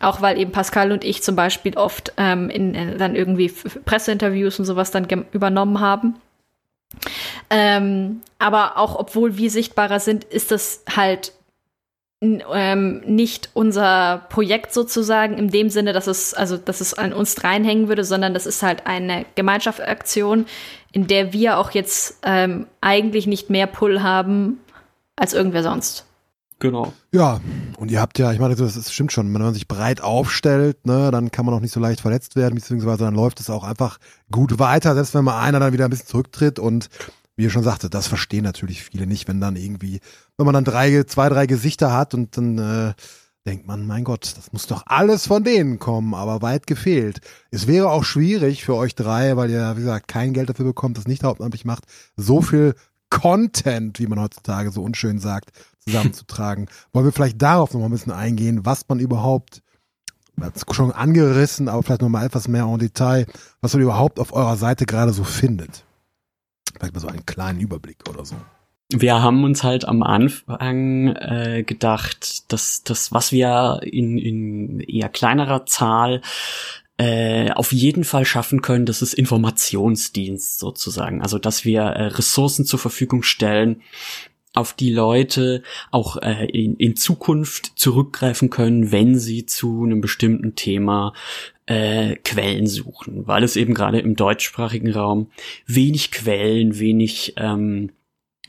auch 0.00 0.20
weil 0.20 0.38
eben 0.38 0.52
Pascal 0.52 0.92
und 0.92 1.04
ich 1.04 1.22
zum 1.22 1.36
Beispiel 1.36 1.76
oft 1.76 2.12
ähm, 2.16 2.50
in, 2.50 2.74
in, 2.74 2.98
dann 2.98 3.14
irgendwie 3.14 3.52
Presseinterviews 3.84 4.58
und 4.58 4.64
sowas 4.64 4.90
dann 4.90 5.06
übernommen 5.32 5.80
haben. 5.80 6.16
Ähm, 7.50 8.20
aber 8.38 8.76
auch 8.76 8.98
obwohl 8.98 9.36
wir 9.36 9.50
sichtbarer 9.50 10.00
sind, 10.00 10.24
ist 10.24 10.50
das 10.50 10.84
halt 10.94 11.32
ähm, 12.22 13.00
nicht 13.04 13.50
unser 13.54 14.26
Projekt 14.28 14.72
sozusagen 14.72 15.38
in 15.38 15.48
dem 15.48 15.70
Sinne, 15.70 15.92
dass 15.92 16.06
es 16.06 16.34
also 16.34 16.56
dass 16.56 16.80
es 16.80 16.94
an 16.94 17.12
uns 17.12 17.42
reinhängen 17.42 17.88
würde, 17.88 18.04
sondern 18.04 18.32
das 18.32 18.46
ist 18.46 18.62
halt 18.62 18.86
eine 18.86 19.24
Gemeinschaftsaktion, 19.34 20.46
in 20.92 21.08
der 21.08 21.32
wir 21.32 21.58
auch 21.58 21.72
jetzt 21.72 22.20
ähm, 22.22 22.66
eigentlich 22.80 23.26
nicht 23.26 23.50
mehr 23.50 23.66
Pull 23.66 24.02
haben 24.02 24.60
als 25.16 25.32
irgendwer 25.32 25.62
sonst. 25.62 26.04
Genau. 26.62 26.92
Ja, 27.10 27.40
und 27.76 27.90
ihr 27.90 28.00
habt 28.00 28.20
ja, 28.20 28.32
ich 28.32 28.38
meine, 28.38 28.54
das 28.54 28.92
stimmt 28.92 29.10
schon, 29.10 29.34
wenn 29.34 29.42
man 29.42 29.52
sich 29.52 29.66
breit 29.66 30.00
aufstellt, 30.00 30.86
ne, 30.86 31.10
dann 31.10 31.32
kann 31.32 31.44
man 31.44 31.56
auch 31.56 31.60
nicht 31.60 31.72
so 31.72 31.80
leicht 31.80 32.00
verletzt 32.00 32.36
werden, 32.36 32.54
beziehungsweise 32.54 33.02
dann 33.04 33.16
läuft 33.16 33.40
es 33.40 33.50
auch 33.50 33.64
einfach 33.64 33.98
gut 34.30 34.60
weiter, 34.60 34.94
selbst 34.94 35.12
wenn 35.14 35.24
mal 35.24 35.40
einer 35.40 35.58
dann 35.58 35.72
wieder 35.72 35.86
ein 35.86 35.90
bisschen 35.90 36.06
zurücktritt 36.06 36.60
und 36.60 36.88
wie 37.34 37.42
ihr 37.42 37.50
schon 37.50 37.64
sagte, 37.64 37.90
das 37.90 38.06
verstehen 38.06 38.44
natürlich 38.44 38.84
viele 38.84 39.08
nicht, 39.08 39.26
wenn 39.26 39.40
dann 39.40 39.56
irgendwie, 39.56 39.98
wenn 40.36 40.46
man 40.46 40.54
dann 40.54 40.64
drei, 40.64 41.02
zwei, 41.02 41.28
drei 41.28 41.46
Gesichter 41.46 41.92
hat 41.92 42.14
und 42.14 42.36
dann 42.36 42.58
äh, 42.58 42.94
denkt 43.44 43.66
man, 43.66 43.84
mein 43.84 44.04
Gott, 44.04 44.34
das 44.36 44.52
muss 44.52 44.68
doch 44.68 44.84
alles 44.86 45.26
von 45.26 45.42
denen 45.42 45.80
kommen, 45.80 46.14
aber 46.14 46.42
weit 46.42 46.68
gefehlt. 46.68 47.20
Es 47.50 47.66
wäre 47.66 47.90
auch 47.90 48.04
schwierig 48.04 48.64
für 48.64 48.76
euch 48.76 48.94
drei, 48.94 49.36
weil 49.36 49.50
ihr, 49.50 49.72
wie 49.76 49.80
gesagt, 49.80 50.06
kein 50.06 50.32
Geld 50.32 50.48
dafür 50.48 50.66
bekommt, 50.66 50.96
das 50.96 51.08
nicht 51.08 51.24
hauptamtlich 51.24 51.64
macht, 51.64 51.84
so 52.16 52.40
viel 52.40 52.74
Content, 53.12 53.98
wie 53.98 54.06
man 54.06 54.18
heutzutage 54.18 54.70
so 54.70 54.82
unschön 54.82 55.18
sagt, 55.18 55.50
zusammenzutragen. 55.80 56.66
Wollen 56.92 57.04
wir 57.04 57.12
vielleicht 57.12 57.42
darauf 57.42 57.74
noch 57.74 57.80
mal 57.80 57.86
ein 57.86 57.92
bisschen 57.92 58.12
eingehen, 58.12 58.64
was 58.64 58.88
man 58.88 59.00
überhaupt, 59.00 59.62
hat 60.40 60.54
schon 60.74 60.92
angerissen, 60.92 61.68
aber 61.68 61.82
vielleicht 61.82 62.00
noch 62.00 62.08
mal 62.08 62.24
etwas 62.24 62.48
mehr 62.48 62.64
en 62.64 62.78
Detail, 62.78 63.26
was 63.60 63.74
man 63.74 63.82
überhaupt 63.82 64.18
auf 64.18 64.32
eurer 64.32 64.56
Seite 64.56 64.86
gerade 64.86 65.12
so 65.12 65.24
findet. 65.24 65.84
Vielleicht 66.74 66.94
mal 66.94 67.00
so 67.00 67.08
einen 67.08 67.26
kleinen 67.26 67.60
Überblick 67.60 67.98
oder 68.08 68.24
so. 68.24 68.36
Wir 68.90 69.22
haben 69.22 69.44
uns 69.44 69.62
halt 69.62 69.86
am 69.86 70.02
Anfang 70.02 71.14
äh, 71.14 71.64
gedacht, 71.66 72.50
dass 72.50 72.82
das, 72.82 73.12
was 73.12 73.30
wir 73.30 73.80
in, 73.82 74.16
in 74.16 74.80
eher 74.80 75.10
kleinerer 75.10 75.66
Zahl 75.66 76.22
äh, 77.02 77.50
auf 77.50 77.72
jeden 77.72 78.04
Fall 78.04 78.24
schaffen 78.24 78.62
können, 78.62 78.86
das 78.86 79.02
ist 79.02 79.14
Informationsdienst 79.14 80.60
sozusagen. 80.60 81.20
Also 81.20 81.38
dass 81.38 81.64
wir 81.64 81.82
äh, 81.82 82.04
Ressourcen 82.04 82.64
zur 82.64 82.78
Verfügung 82.78 83.24
stellen, 83.24 83.82
auf 84.54 84.72
die 84.72 84.92
Leute 84.92 85.64
auch 85.90 86.16
äh, 86.18 86.46
in, 86.46 86.76
in 86.76 86.94
Zukunft 86.94 87.72
zurückgreifen 87.74 88.50
können, 88.50 88.92
wenn 88.92 89.18
sie 89.18 89.46
zu 89.46 89.82
einem 89.82 90.00
bestimmten 90.00 90.54
Thema 90.54 91.12
äh, 91.66 92.14
Quellen 92.16 92.68
suchen, 92.68 93.26
weil 93.26 93.42
es 93.42 93.56
eben 93.56 93.74
gerade 93.74 93.98
im 93.98 94.14
deutschsprachigen 94.14 94.92
Raum 94.92 95.32
wenig 95.66 96.12
Quellen, 96.12 96.78
wenig 96.78 97.34
ähm, 97.36 97.90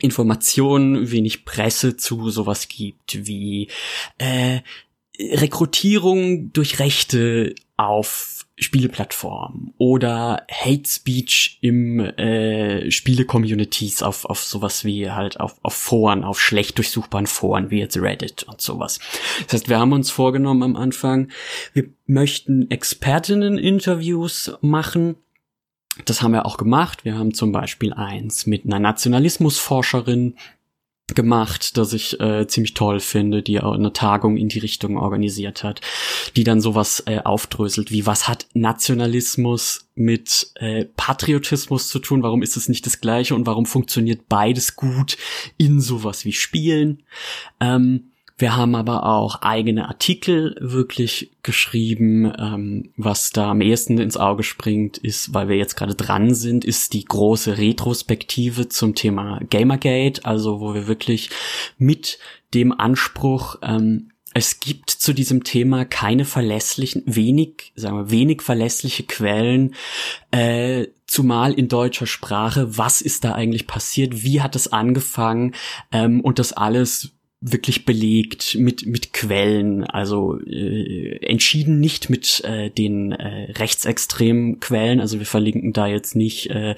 Informationen, 0.00 1.10
wenig 1.10 1.44
Presse 1.44 1.96
zu 1.96 2.30
sowas 2.30 2.68
gibt, 2.68 3.26
wie 3.26 3.68
äh, 4.18 4.60
Rekrutierung 5.18 6.52
durch 6.52 6.78
Rechte 6.78 7.54
auf 7.76 8.43
Spieleplattformen 8.56 9.74
oder 9.78 10.46
Hate 10.48 10.88
Speech 10.88 11.58
im 11.60 11.98
äh, 11.98 12.88
Spiele-Communities 12.88 14.02
auf, 14.02 14.24
auf 14.26 14.44
sowas 14.44 14.84
wie 14.84 15.10
halt 15.10 15.40
auf, 15.40 15.56
auf 15.62 15.74
Foren, 15.74 16.22
auf 16.22 16.40
schlecht 16.40 16.78
durchsuchbaren 16.78 17.26
Foren 17.26 17.72
wie 17.72 17.80
jetzt 17.80 17.96
Reddit 17.96 18.44
und 18.44 18.60
sowas. 18.60 19.00
Das 19.46 19.54
heißt, 19.54 19.68
wir 19.68 19.80
haben 19.80 19.92
uns 19.92 20.12
vorgenommen 20.12 20.62
am 20.62 20.76
Anfang, 20.76 21.30
wir 21.72 21.88
möchten 22.06 22.70
Expertinnen-Interviews 22.70 24.52
machen. 24.60 25.16
Das 26.04 26.22
haben 26.22 26.32
wir 26.32 26.46
auch 26.46 26.56
gemacht. 26.56 27.04
Wir 27.04 27.18
haben 27.18 27.34
zum 27.34 27.50
Beispiel 27.50 27.92
eins 27.92 28.46
mit 28.46 28.64
einer 28.64 28.78
Nationalismusforscherin 28.78 30.36
gemacht, 31.08 31.76
das 31.76 31.92
ich 31.92 32.18
äh, 32.20 32.46
ziemlich 32.46 32.72
toll 32.72 32.98
finde, 32.98 33.42
die 33.42 33.60
auch 33.60 33.74
eine 33.74 33.92
Tagung 33.92 34.38
in 34.38 34.48
die 34.48 34.58
Richtung 34.58 34.96
organisiert 34.96 35.62
hat, 35.62 35.82
die 36.34 36.44
dann 36.44 36.62
sowas 36.62 37.02
äh, 37.06 37.20
aufdröselt, 37.22 37.90
wie 37.90 38.06
was 38.06 38.26
hat 38.26 38.46
Nationalismus 38.54 39.88
mit 39.94 40.50
äh, 40.54 40.86
Patriotismus 40.96 41.88
zu 41.88 41.98
tun, 41.98 42.22
warum 42.22 42.42
ist 42.42 42.56
es 42.56 42.70
nicht 42.70 42.86
das 42.86 43.00
gleiche 43.00 43.34
und 43.34 43.46
warum 43.46 43.66
funktioniert 43.66 44.28
beides 44.28 44.76
gut 44.76 45.18
in 45.58 45.80
sowas 45.80 46.24
wie 46.24 46.32
Spielen. 46.32 47.02
Ähm, 47.60 48.10
wir 48.36 48.56
haben 48.56 48.74
aber 48.74 49.06
auch 49.06 49.42
eigene 49.42 49.88
Artikel 49.88 50.56
wirklich 50.60 51.30
geschrieben. 51.42 52.32
Ähm, 52.36 52.92
was 52.96 53.30
da 53.30 53.50
am 53.50 53.60
ehesten 53.60 53.98
ins 53.98 54.16
Auge 54.16 54.42
springt, 54.42 54.98
ist, 54.98 55.32
weil 55.34 55.48
wir 55.48 55.56
jetzt 55.56 55.76
gerade 55.76 55.94
dran 55.94 56.34
sind, 56.34 56.64
ist 56.64 56.94
die 56.94 57.04
große 57.04 57.58
Retrospektive 57.58 58.68
zum 58.68 58.94
Thema 58.94 59.40
Gamergate, 59.50 60.24
also 60.24 60.60
wo 60.60 60.74
wir 60.74 60.88
wirklich 60.88 61.30
mit 61.78 62.18
dem 62.54 62.72
Anspruch 62.72 63.56
ähm, 63.62 64.10
es 64.36 64.58
gibt 64.58 64.90
zu 64.90 65.12
diesem 65.12 65.44
Thema 65.44 65.84
keine 65.84 66.24
verlässlichen, 66.24 67.04
wenig, 67.06 67.72
sagen 67.76 67.96
wir, 67.96 68.10
wenig 68.10 68.42
verlässliche 68.42 69.04
Quellen, 69.04 69.76
äh, 70.32 70.88
zumal 71.06 71.52
in 71.52 71.68
deutscher 71.68 72.08
Sprache. 72.08 72.76
Was 72.76 73.00
ist 73.00 73.22
da 73.22 73.32
eigentlich 73.32 73.68
passiert? 73.68 74.24
Wie 74.24 74.42
hat 74.42 74.56
es 74.56 74.72
angefangen? 74.72 75.54
Ähm, 75.92 76.20
und 76.20 76.40
das 76.40 76.52
alles 76.52 77.13
wirklich 77.46 77.84
belegt 77.84 78.54
mit 78.54 78.86
mit 78.86 79.12
Quellen, 79.12 79.84
also 79.84 80.40
äh, 80.40 81.18
entschieden 81.20 81.78
nicht 81.78 82.08
mit 82.08 82.42
äh, 82.42 82.70
den 82.70 83.12
äh, 83.12 83.52
rechtsextremen 83.52 84.60
Quellen, 84.60 84.98
also 84.98 85.18
wir 85.18 85.26
verlinken 85.26 85.74
da 85.74 85.86
jetzt 85.86 86.16
nicht 86.16 86.48
äh, 86.48 86.74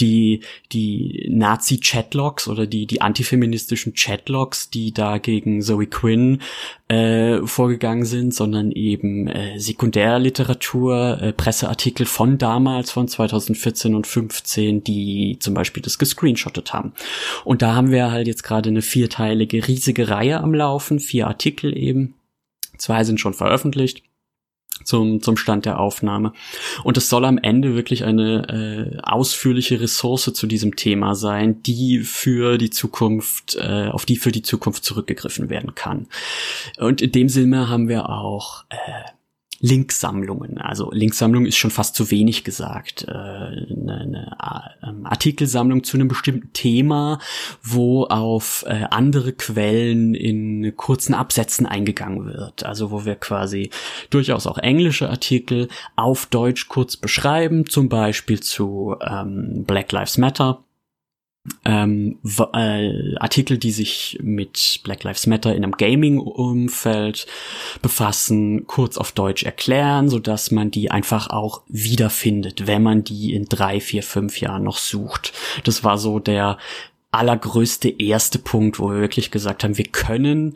die 0.00 0.40
die 0.72 1.28
Nazi 1.30 1.78
Chatlogs 1.78 2.48
oder 2.48 2.66
die 2.66 2.86
die 2.86 3.00
antifeministischen 3.00 3.94
Chatlogs, 3.94 4.70
die 4.70 4.92
da 4.92 5.18
gegen 5.18 5.62
Zoe 5.62 5.86
Quinn 5.86 6.40
äh, 6.88 7.46
vorgegangen 7.46 8.04
sind, 8.04 8.34
sondern 8.34 8.72
eben 8.72 9.28
äh, 9.28 9.58
Sekundärliteratur, 9.58 11.18
äh, 11.20 11.32
Presseartikel 11.32 12.06
von 12.06 12.38
damals, 12.38 12.90
von 12.90 13.08
2014 13.08 13.94
und 13.94 14.06
15, 14.06 14.84
die 14.84 15.36
zum 15.38 15.54
Beispiel 15.54 15.82
das 15.82 15.98
gescreenshottet 15.98 16.72
haben. 16.72 16.92
Und 17.44 17.60
da 17.62 17.74
haben 17.74 17.90
wir 17.90 18.10
halt 18.10 18.26
jetzt 18.26 18.42
gerade 18.42 18.70
eine 18.70 18.82
vierteilige, 18.82 19.68
riesige 19.68 20.08
Reihe 20.08 20.40
am 20.40 20.54
Laufen, 20.54 20.98
vier 20.98 21.26
Artikel 21.26 21.76
eben. 21.76 22.14
Zwei 22.78 23.04
sind 23.04 23.20
schon 23.20 23.34
veröffentlicht 23.34 24.07
zum, 24.84 25.20
zum 25.22 25.36
Stand 25.36 25.64
der 25.64 25.80
Aufnahme. 25.80 26.32
Und 26.84 26.96
es 26.96 27.08
soll 27.08 27.24
am 27.24 27.38
Ende 27.38 27.74
wirklich 27.74 28.04
eine 28.04 28.96
äh, 28.96 28.98
ausführliche 29.02 29.80
Ressource 29.80 30.32
zu 30.32 30.46
diesem 30.46 30.76
Thema 30.76 31.14
sein, 31.14 31.62
die 31.62 32.00
für 32.00 32.58
die 32.58 32.70
Zukunft, 32.70 33.56
äh, 33.56 33.88
auf 33.90 34.06
die 34.06 34.16
für 34.16 34.32
die 34.32 34.42
Zukunft 34.42 34.84
zurückgegriffen 34.84 35.50
werden 35.50 35.74
kann. 35.74 36.06
Und 36.78 37.02
in 37.02 37.12
dem 37.12 37.28
Sinne 37.28 37.68
haben 37.68 37.88
wir 37.88 38.08
auch 38.08 38.64
äh, 38.70 38.76
Linksammlungen. 39.60 40.58
Also 40.58 40.90
Linksammlung 40.92 41.44
ist 41.44 41.56
schon 41.56 41.70
fast 41.70 41.96
zu 41.96 42.10
wenig 42.10 42.44
gesagt. 42.44 43.06
Äh, 43.08 43.12
eine, 43.12 44.36
eine 44.38 44.74
ähm, 44.82 45.04
Artikelsammlung 45.04 45.82
zu 45.82 45.96
einem 45.96 46.08
bestimmten 46.08 46.52
Thema, 46.52 47.18
wo 47.62 48.04
auf 48.04 48.64
äh, 48.68 48.84
andere 48.90 49.32
Quellen 49.32 50.14
in 50.14 50.76
kurzen 50.76 51.14
Absätzen 51.14 51.66
eingegangen 51.66 52.26
wird. 52.26 52.64
Also 52.64 52.90
wo 52.92 53.04
wir 53.04 53.16
quasi 53.16 53.70
durchaus 54.10 54.46
auch 54.46 54.58
englische 54.58 55.10
Artikel 55.10 55.68
auf 55.96 56.26
Deutsch 56.26 56.68
kurz 56.68 56.96
beschreiben, 56.96 57.66
zum 57.66 57.88
Beispiel 57.88 58.40
zu 58.40 58.94
ähm, 59.00 59.64
Black 59.66 59.90
Lives 59.90 60.18
Matter 60.18 60.62
ähm, 61.64 62.18
äh, 62.54 63.16
Artikel, 63.16 63.58
die 63.58 63.70
sich 63.70 64.18
mit 64.22 64.80
Black 64.84 65.04
Lives 65.04 65.26
Matter 65.26 65.54
in 65.54 65.64
einem 65.64 65.72
Gaming-Umfeld 65.72 67.26
befassen, 67.82 68.66
kurz 68.66 68.96
auf 68.96 69.12
Deutsch 69.12 69.42
erklären, 69.42 70.08
so 70.08 70.18
dass 70.18 70.50
man 70.50 70.70
die 70.70 70.90
einfach 70.90 71.30
auch 71.30 71.62
wiederfindet, 71.68 72.66
wenn 72.66 72.82
man 72.82 73.04
die 73.04 73.34
in 73.34 73.46
drei, 73.46 73.80
vier, 73.80 74.02
fünf 74.02 74.40
Jahren 74.40 74.64
noch 74.64 74.78
sucht. 74.78 75.32
Das 75.64 75.84
war 75.84 75.98
so 75.98 76.18
der 76.18 76.58
allergrößte 77.10 77.88
erste 77.88 78.38
Punkt, 78.38 78.78
wo 78.78 78.90
wir 78.90 79.00
wirklich 79.00 79.30
gesagt 79.30 79.64
haben, 79.64 79.78
wir 79.78 79.86
können 79.86 80.54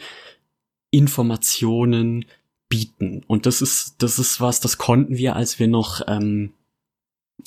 Informationen 0.90 2.26
bieten. 2.68 3.22
Und 3.26 3.46
das 3.46 3.62
ist, 3.62 3.96
das 3.98 4.18
ist 4.18 4.40
was, 4.40 4.60
das 4.60 4.78
konnten 4.78 5.16
wir, 5.16 5.36
als 5.36 5.58
wir 5.58 5.68
noch 5.68 6.00
ähm, 6.06 6.52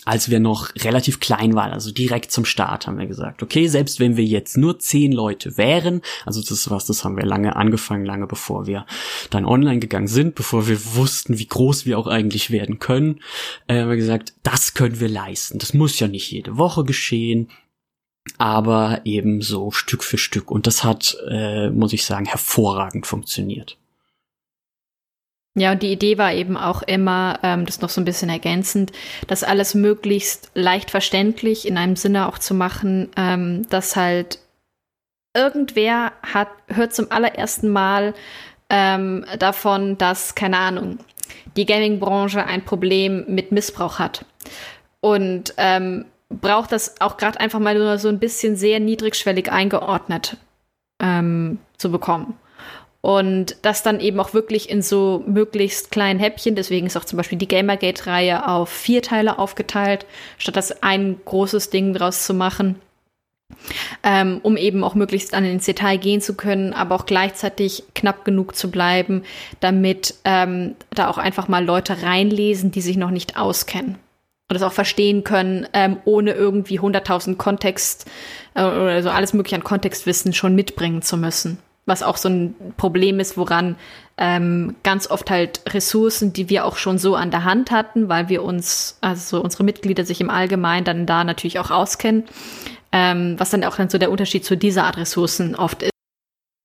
als 0.03 0.29
wir 0.29 0.39
noch 0.39 0.69
relativ 0.75 1.19
klein 1.19 1.55
waren, 1.55 1.71
also 1.71 1.91
direkt 1.91 2.31
zum 2.31 2.45
Start 2.45 2.85
haben 2.85 2.99
wir 2.99 3.07
gesagt, 3.07 3.41
okay, 3.41 3.67
selbst 3.67 3.99
wenn 3.99 4.17
wir 4.17 4.23
jetzt 4.23 4.57
nur 4.57 4.79
zehn 4.79 5.11
Leute 5.11 5.57
wären, 5.57 6.01
also 6.25 6.41
das 6.41 6.51
ist 6.51 6.69
was, 6.69 6.85
das 6.85 7.03
haben 7.03 7.17
wir 7.17 7.25
lange 7.25 7.55
angefangen, 7.55 8.05
lange 8.05 8.27
bevor 8.27 8.67
wir 8.67 8.85
dann 9.29 9.45
online 9.45 9.79
gegangen 9.79 10.07
sind, 10.07 10.35
bevor 10.35 10.67
wir 10.67 10.95
wussten, 10.95 11.39
wie 11.39 11.47
groß 11.47 11.85
wir 11.85 11.97
auch 11.97 12.07
eigentlich 12.07 12.51
werden 12.51 12.79
können, 12.79 13.21
äh, 13.67 13.81
haben 13.81 13.89
wir 13.89 13.95
gesagt, 13.95 14.33
das 14.43 14.73
können 14.73 14.99
wir 14.99 15.09
leisten. 15.09 15.59
Das 15.59 15.73
muss 15.73 15.99
ja 15.99 16.07
nicht 16.07 16.31
jede 16.31 16.57
Woche 16.57 16.83
geschehen, 16.83 17.49
aber 18.37 19.01
eben 19.05 19.41
so 19.41 19.71
Stück 19.71 20.03
für 20.03 20.17
Stück. 20.17 20.51
Und 20.51 20.67
das 20.67 20.83
hat, 20.83 21.17
äh, 21.29 21.69
muss 21.69 21.93
ich 21.93 22.05
sagen, 22.05 22.25
hervorragend 22.25 23.07
funktioniert. 23.07 23.77
Ja, 25.57 25.71
und 25.71 25.81
die 25.83 25.91
Idee 25.91 26.17
war 26.17 26.33
eben 26.33 26.57
auch 26.57 26.81
immer, 26.81 27.39
ähm, 27.41 27.65
das 27.65 27.79
noch 27.79 27.89
so 27.89 28.01
ein 28.01 28.05
bisschen 28.05 28.29
ergänzend, 28.29 28.91
das 29.27 29.43
alles 29.43 29.73
möglichst 29.73 30.51
leicht 30.53 30.91
verständlich 30.91 31.65
in 31.65 31.77
einem 31.77 31.95
Sinne 31.95 32.27
auch 32.27 32.37
zu 32.37 32.53
machen, 32.53 33.09
ähm, 33.15 33.67
dass 33.69 33.95
halt 33.95 34.39
irgendwer 35.33 36.11
hat, 36.21 36.49
hört 36.67 36.93
zum 36.93 37.09
allerersten 37.09 37.69
Mal 37.69 38.13
ähm, 38.69 39.25
davon, 39.39 39.97
dass, 39.97 40.35
keine 40.35 40.57
Ahnung, 40.57 40.99
die 41.55 41.65
Gaming-Branche 41.65 42.45
ein 42.45 42.65
Problem 42.65 43.23
mit 43.27 43.53
Missbrauch 43.53 43.97
hat. 43.97 44.25
Und 44.99 45.53
ähm, 45.57 46.05
braucht 46.29 46.73
das 46.73 46.99
auch 46.99 47.15
gerade 47.15 47.39
einfach 47.39 47.59
mal 47.59 47.77
nur 47.77 47.97
so 47.97 48.09
ein 48.09 48.19
bisschen 48.19 48.57
sehr 48.57 48.81
niedrigschwellig 48.81 49.51
eingeordnet 49.51 50.35
ähm, 50.99 51.59
zu 51.77 51.91
bekommen. 51.91 52.37
Und 53.05 53.57
das 53.61 53.83
dann 53.83 53.99
eben 53.99 54.19
auch 54.19 54.33
wirklich 54.33 54.67
in 54.67 54.81
so 54.81 55.23
möglichst 55.27 55.91
kleinen 55.91 56.19
Häppchen. 56.19 56.55
Deswegen 56.55 56.87
ist 56.87 56.97
auch 56.97 57.05
zum 57.05 57.17
Beispiel 57.17 57.37
die 57.37 57.47
Gamergate-Reihe 57.47 58.47
auf 58.47 58.67
vier 58.69 59.03
Teile 59.03 59.37
aufgeteilt, 59.37 60.07
statt 60.39 60.55
das 60.55 60.81
ein 60.81 61.17
großes 61.23 61.69
Ding 61.69 61.93
draus 61.93 62.25
zu 62.25 62.33
machen. 62.33 62.81
Ähm, 64.01 64.39
um 64.41 64.57
eben 64.57 64.83
auch 64.83 64.95
möglichst 64.95 65.35
an 65.35 65.45
ins 65.45 65.65
Detail 65.65 65.97
gehen 65.97 66.19
zu 66.19 66.33
können, 66.33 66.73
aber 66.73 66.95
auch 66.95 67.05
gleichzeitig 67.05 67.83
knapp 67.93 68.25
genug 68.25 68.55
zu 68.55 68.71
bleiben, 68.71 69.21
damit 69.59 70.15
ähm, 70.23 70.75
da 70.89 71.07
auch 71.07 71.19
einfach 71.19 71.47
mal 71.47 71.63
Leute 71.63 72.01
reinlesen, 72.01 72.71
die 72.71 72.81
sich 72.81 72.97
noch 72.97 73.11
nicht 73.11 73.37
auskennen 73.37 73.99
und 74.49 74.53
das 74.55 74.63
auch 74.63 74.73
verstehen 74.73 75.23
können, 75.23 75.67
ähm, 75.73 75.97
ohne 76.05 76.31
irgendwie 76.31 76.79
100.000 76.79 77.35
Kontext 77.35 78.09
äh, 78.55 78.63
oder 78.63 79.03
so 79.03 79.11
alles 79.11 79.33
mögliche 79.33 79.57
an 79.57 79.63
Kontextwissen 79.63 80.33
schon 80.33 80.55
mitbringen 80.55 81.03
zu 81.03 81.15
müssen 81.15 81.59
was 81.85 82.03
auch 82.03 82.17
so 82.17 82.29
ein 82.29 82.55
Problem 82.77 83.19
ist, 83.19 83.37
woran 83.37 83.75
ähm, 84.17 84.75
ganz 84.83 85.09
oft 85.09 85.29
halt 85.29 85.61
Ressourcen, 85.73 86.33
die 86.33 86.49
wir 86.49 86.65
auch 86.65 86.77
schon 86.77 86.97
so 86.97 87.15
an 87.15 87.31
der 87.31 87.43
Hand 87.43 87.71
hatten, 87.71 88.09
weil 88.09 88.29
wir 88.29 88.43
uns, 88.43 88.97
also 89.01 89.41
unsere 89.41 89.63
Mitglieder 89.63 90.05
sich 90.05 90.21
im 90.21 90.29
Allgemeinen 90.29 90.85
dann 90.85 91.05
da 91.05 91.23
natürlich 91.23 91.59
auch 91.59 91.71
auskennen, 91.71 92.23
ähm, 92.91 93.35
was 93.37 93.49
dann 93.49 93.63
auch 93.63 93.75
dann 93.75 93.89
so 93.89 93.97
der 93.97 94.11
Unterschied 94.11 94.45
zu 94.45 94.55
dieser 94.57 94.85
Art 94.85 94.97
Ressourcen 94.97 95.55
oft 95.55 95.83
ist. 95.83 95.94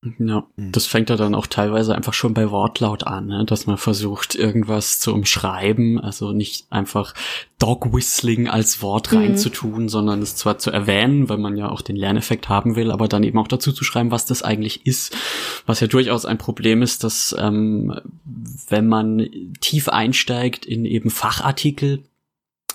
Ja, 0.03 0.47
mhm. 0.55 0.71
das 0.71 0.87
fängt 0.87 1.11
ja 1.11 1.15
dann 1.15 1.35
auch 1.35 1.45
teilweise 1.45 1.93
einfach 1.93 2.13
schon 2.13 2.33
bei 2.33 2.49
Wortlaut 2.49 3.05
an, 3.05 3.27
ne? 3.27 3.45
dass 3.45 3.67
man 3.67 3.77
versucht, 3.77 4.33
irgendwas 4.33 4.99
zu 4.99 5.13
umschreiben, 5.13 5.99
also 5.99 6.31
nicht 6.31 6.65
einfach 6.71 7.13
Dog 7.59 7.93
Whistling 7.93 8.47
als 8.49 8.81
Wort 8.81 9.11
mhm. 9.11 9.17
reinzutun, 9.19 9.89
sondern 9.89 10.23
es 10.23 10.35
zwar 10.35 10.57
zu 10.57 10.71
erwähnen, 10.71 11.29
weil 11.29 11.37
man 11.37 11.55
ja 11.55 11.69
auch 11.69 11.81
den 11.81 11.95
Lerneffekt 11.95 12.49
haben 12.49 12.75
will, 12.75 12.89
aber 12.89 13.07
dann 13.07 13.21
eben 13.21 13.37
auch 13.37 13.47
dazu 13.47 13.71
zu 13.71 13.83
schreiben, 13.83 14.09
was 14.09 14.25
das 14.25 14.41
eigentlich 14.41 14.87
ist. 14.87 15.15
Was 15.67 15.81
ja 15.81 15.87
durchaus 15.87 16.25
ein 16.25 16.39
Problem 16.39 16.81
ist, 16.81 17.03
dass 17.03 17.35
ähm, 17.37 17.93
wenn 18.69 18.87
man 18.87 19.29
tief 19.59 19.87
einsteigt 19.87 20.65
in 20.65 20.85
eben 20.85 21.11
Fachartikel, 21.11 22.03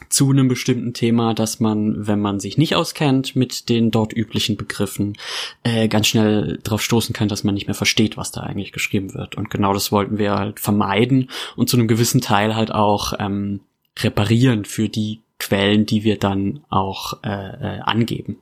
zu 0.09 0.31
einem 0.31 0.49
bestimmten 0.49 0.95
Thema, 0.95 1.35
dass 1.35 1.61
man, 1.61 2.07
wenn 2.07 2.21
man 2.21 2.41
sich 2.41 2.59
nicht 2.59 2.75
auskennt 2.77 3.35
mit 3.37 3.69
den 3.69 3.91
dort 3.91 4.13
üblichen 4.13 4.57
Begriffen, 4.57 5.17
äh, 5.63 5.89
ganz 5.89 6.07
schnell 6.07 6.59
darauf 6.63 6.83
stoßen 6.83 7.15
kann, 7.15 7.29
dass 7.29 7.45
man 7.45 7.55
nicht 7.55 7.67
mehr 7.67 7.75
versteht, 7.75 8.17
was 8.17 8.31
da 8.31 8.43
eigentlich 8.43 8.73
geschrieben 8.73 9.15
wird. 9.15 9.37
Und 9.37 9.51
genau 9.51 9.73
das 9.73 9.93
wollten 9.93 10.19
wir 10.19 10.35
halt 10.35 10.61
vermeiden 10.61 11.31
und 11.57 11.69
zu 11.69 11.77
einem 11.77 11.89
gewissen 11.89 12.21
Teil 12.21 12.55
halt 12.55 12.73
auch 12.73 13.15
ähm, 13.19 13.61
reparieren 13.99 14.65
für 14.65 14.89
die 14.89 15.23
Quellen, 15.39 15.87
die 15.87 16.05
wir 16.05 16.19
dann 16.19 16.65
auch 16.69 17.23
äh, 17.23 17.29
äh, 17.29 17.81
angeben. 17.81 18.39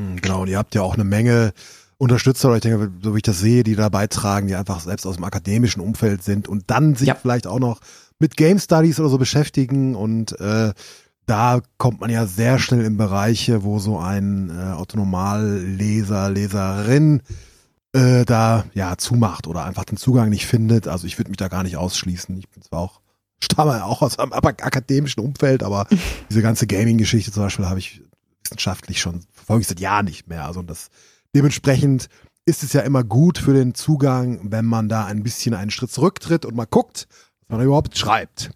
Hm, 0.00 0.20
genau, 0.20 0.42
und 0.42 0.48
ihr 0.48 0.58
habt 0.58 0.74
ja 0.74 0.82
auch 0.82 0.94
eine 0.94 1.04
Menge 1.04 1.52
Unterstützer, 1.96 2.48
oder 2.48 2.56
ich 2.56 2.62
denke, 2.62 2.90
so 3.02 3.14
wie 3.14 3.18
ich 3.18 3.22
das 3.22 3.38
sehe, 3.38 3.62
die 3.62 3.76
da 3.76 3.88
beitragen, 3.88 4.48
die 4.48 4.56
einfach 4.56 4.80
selbst 4.80 5.06
aus 5.06 5.14
dem 5.14 5.24
akademischen 5.24 5.80
Umfeld 5.80 6.22
sind 6.22 6.48
und 6.48 6.64
dann 6.66 6.96
sich 6.96 7.08
ja. 7.08 7.14
vielleicht 7.14 7.46
auch 7.46 7.60
noch 7.60 7.80
mit 8.18 8.36
Game 8.36 8.58
Studies 8.58 9.00
oder 9.00 9.08
so 9.08 9.18
beschäftigen 9.18 9.94
und 9.94 10.38
äh, 10.40 10.72
da 11.26 11.62
kommt 11.78 12.00
man 12.00 12.10
ja 12.10 12.26
sehr 12.26 12.58
schnell 12.58 12.84
in 12.84 12.96
Bereiche, 12.96 13.64
wo 13.64 13.78
so 13.78 13.98
ein 13.98 14.50
äh, 14.50 14.72
Autonomalleser, 14.72 16.30
Leserin 16.30 17.22
äh, 17.94 18.24
da 18.24 18.64
ja 18.74 18.96
zumacht 18.98 19.46
oder 19.46 19.64
einfach 19.64 19.84
den 19.84 19.96
Zugang 19.96 20.28
nicht 20.28 20.46
findet. 20.46 20.88
Also 20.88 21.06
ich 21.06 21.18
würde 21.18 21.30
mich 21.30 21.38
da 21.38 21.48
gar 21.48 21.62
nicht 21.62 21.76
ausschließen. 21.76 22.36
Ich 22.38 22.48
bin 22.50 22.62
zwar 22.62 22.80
auch 22.80 23.00
stamme 23.42 23.84
auch 23.84 24.02
aus 24.02 24.18
einem 24.18 24.32
akademischen 24.32 25.20
Umfeld, 25.20 25.62
aber 25.62 25.86
diese 26.30 26.42
ganze 26.42 26.66
Gaming-Geschichte 26.66 27.32
zum 27.32 27.44
Beispiel 27.44 27.66
habe 27.66 27.78
ich 27.78 28.02
wissenschaftlich 28.44 29.00
schon 29.00 29.24
verfolge 29.32 29.62
ich 29.62 29.68
seit 29.68 29.80
Jahren 29.80 30.04
nicht 30.04 30.28
mehr. 30.28 30.44
Also 30.44 30.62
das 30.62 30.88
dementsprechend 31.34 32.08
ist 32.46 32.62
es 32.62 32.74
ja 32.74 32.82
immer 32.82 33.02
gut 33.02 33.38
für 33.38 33.54
den 33.54 33.74
Zugang, 33.74 34.40
wenn 34.50 34.66
man 34.66 34.88
da 34.88 35.06
ein 35.06 35.22
bisschen 35.22 35.54
einen 35.54 35.70
Schritt 35.70 35.90
zurücktritt 35.90 36.44
und 36.44 36.54
mal 36.54 36.66
guckt, 36.66 37.08
was 37.48 37.58
man 37.58 37.66
überhaupt 37.66 37.96
schreibt. 37.96 38.50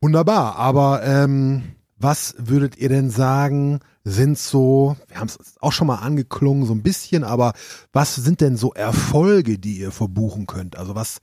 Wunderbar, 0.00 0.56
aber 0.56 1.02
ähm, 1.04 1.62
was 1.96 2.34
würdet 2.38 2.76
ihr 2.76 2.88
denn 2.88 3.10
sagen, 3.10 3.80
sind 4.04 4.38
so, 4.38 4.96
wir 5.08 5.18
haben 5.18 5.28
es 5.28 5.38
auch 5.60 5.72
schon 5.72 5.86
mal 5.86 5.96
angeklungen, 5.96 6.66
so 6.66 6.74
ein 6.74 6.82
bisschen, 6.82 7.22
aber 7.22 7.52
was 7.92 8.16
sind 8.16 8.40
denn 8.40 8.56
so 8.56 8.72
Erfolge, 8.72 9.58
die 9.58 9.78
ihr 9.78 9.92
verbuchen 9.92 10.46
könnt? 10.46 10.76
Also 10.76 10.94
was 10.94 11.18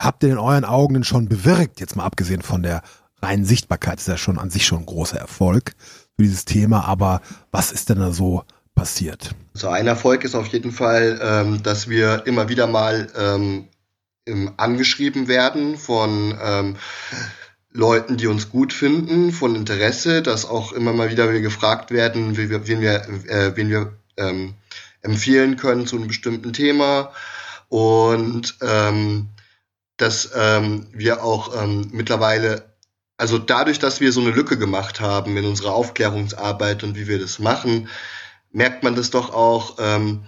habt 0.00 0.22
ihr 0.22 0.30
in 0.30 0.38
euren 0.38 0.64
Augen 0.64 0.94
denn 0.94 1.04
schon 1.04 1.28
bewirkt, 1.28 1.80
jetzt 1.80 1.96
mal 1.96 2.04
abgesehen 2.04 2.42
von 2.42 2.62
der 2.62 2.82
reinen 3.20 3.44
Sichtbarkeit, 3.44 4.00
ist 4.00 4.08
ja 4.08 4.16
schon 4.16 4.38
an 4.38 4.50
sich 4.50 4.66
schon 4.66 4.80
ein 4.80 4.86
großer 4.86 5.18
Erfolg 5.18 5.74
für 6.16 6.22
dieses 6.22 6.44
Thema, 6.44 6.84
aber 6.84 7.20
was 7.50 7.72
ist 7.72 7.88
denn 7.88 7.98
da 7.98 8.12
so 8.12 8.44
passiert? 8.74 9.34
So 9.54 9.68
ein 9.68 9.86
Erfolg 9.86 10.24
ist 10.24 10.34
auf 10.34 10.46
jeden 10.48 10.72
Fall, 10.72 11.20
ähm, 11.22 11.62
dass 11.62 11.88
wir 11.88 12.26
immer 12.26 12.48
wieder 12.48 12.66
mal 12.66 13.08
ähm, 13.16 13.68
angeschrieben 14.56 15.26
werden 15.26 15.76
von 15.76 16.38
ähm, 16.40 16.76
Leuten, 17.72 18.16
die 18.16 18.26
uns 18.26 18.50
gut 18.50 18.72
finden, 18.72 19.32
von 19.32 19.56
Interesse, 19.56 20.22
dass 20.22 20.44
auch 20.44 20.72
immer 20.72 20.92
mal 20.92 21.10
wieder 21.10 21.32
wir 21.32 21.40
gefragt 21.40 21.90
werden, 21.90 22.36
wie 22.36 22.50
wir, 22.50 22.66
wen 22.68 22.80
wir, 22.80 23.08
äh, 23.28 23.56
wen 23.56 23.70
wir 23.70 23.96
ähm, 24.16 24.54
empfehlen 25.00 25.56
können 25.56 25.86
zu 25.86 25.96
einem 25.96 26.06
bestimmten 26.06 26.52
Thema. 26.52 27.12
Und 27.68 28.56
ähm, 28.60 29.28
dass 29.96 30.30
ähm, 30.36 30.86
wir 30.92 31.24
auch 31.24 31.62
ähm, 31.62 31.88
mittlerweile, 31.92 32.74
also 33.16 33.38
dadurch, 33.38 33.78
dass 33.78 34.00
wir 34.00 34.12
so 34.12 34.20
eine 34.20 34.30
Lücke 34.30 34.58
gemacht 34.58 35.00
haben 35.00 35.36
in 35.36 35.46
unserer 35.46 35.72
Aufklärungsarbeit 35.72 36.84
und 36.84 36.96
wie 36.96 37.08
wir 37.08 37.18
das 37.18 37.38
machen, 37.38 37.88
merkt 38.50 38.82
man 38.82 38.94
das 38.94 39.10
doch 39.10 39.32
auch, 39.32 39.76
ähm, 39.78 40.24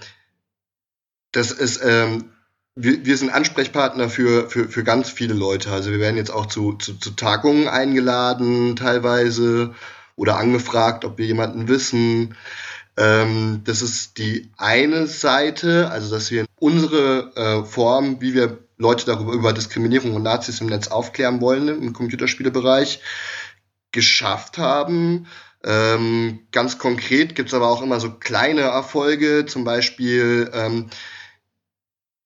dass 1.32 1.50
es 1.50 1.80
ähm, 1.82 2.30
wir, 2.76 3.04
wir 3.06 3.16
sind 3.16 3.30
Ansprechpartner 3.30 4.08
für, 4.08 4.50
für, 4.50 4.68
für 4.68 4.84
ganz 4.84 5.10
viele 5.10 5.34
Leute. 5.34 5.70
Also 5.70 5.90
wir 5.90 6.00
werden 6.00 6.16
jetzt 6.16 6.30
auch 6.30 6.46
zu, 6.46 6.72
zu, 6.74 6.94
zu 6.94 7.10
Tagungen 7.12 7.68
eingeladen 7.68 8.76
teilweise 8.76 9.74
oder 10.16 10.36
angefragt, 10.36 11.04
ob 11.04 11.18
wir 11.18 11.26
jemanden 11.26 11.68
wissen. 11.68 12.36
Ähm, 12.96 13.62
das 13.64 13.82
ist 13.82 14.18
die 14.18 14.50
eine 14.56 15.06
Seite, 15.06 15.90
also 15.90 16.14
dass 16.14 16.30
wir 16.30 16.46
unsere 16.58 17.32
äh, 17.36 17.64
Form, 17.64 18.20
wie 18.20 18.34
wir 18.34 18.58
Leute 18.76 19.06
darüber 19.06 19.32
über 19.32 19.52
Diskriminierung 19.52 20.14
und 20.14 20.22
Nazis 20.22 20.60
im 20.60 20.66
Netz 20.66 20.88
aufklären 20.88 21.40
wollen 21.40 21.68
im 21.68 21.92
Computerspielebereich, 21.92 23.00
geschafft 23.92 24.58
haben. 24.58 25.26
Ähm, 25.62 26.40
ganz 26.50 26.78
konkret 26.78 27.36
gibt's 27.36 27.54
aber 27.54 27.68
auch 27.68 27.82
immer 27.82 28.00
so 28.00 28.10
kleine 28.10 28.62
Erfolge, 28.62 29.46
zum 29.46 29.64
Beispiel 29.64 30.50
ähm, 30.52 30.90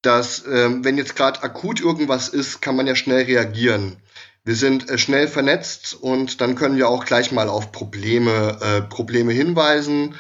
dass 0.03 0.44
ähm, 0.46 0.84
wenn 0.84 0.96
jetzt 0.99 1.16
gerade 1.16 1.42
akut 1.42 1.80
irgendwas 1.80 2.28
ist, 2.28 2.61
kann 2.62 2.76
man 2.76 2.86
ja 2.86 2.94
schnell 2.94 3.24
reagieren. 3.24 3.96
Wir 4.44 4.55
sind 4.55 4.88
äh, 4.88 4.99
schnell 4.99 5.28
vernetzt 5.28 5.94
und 5.94 6.40
dann 6.40 6.55
können 6.55 6.76
wir 6.76 6.88
auch 6.88 7.05
gleich 7.05 7.32
mal 7.32 7.49
auf 7.49 7.72
Probleme, 7.72 8.59
äh, 8.61 8.82
Probleme 8.82 9.32
hinweisen. 9.32 10.14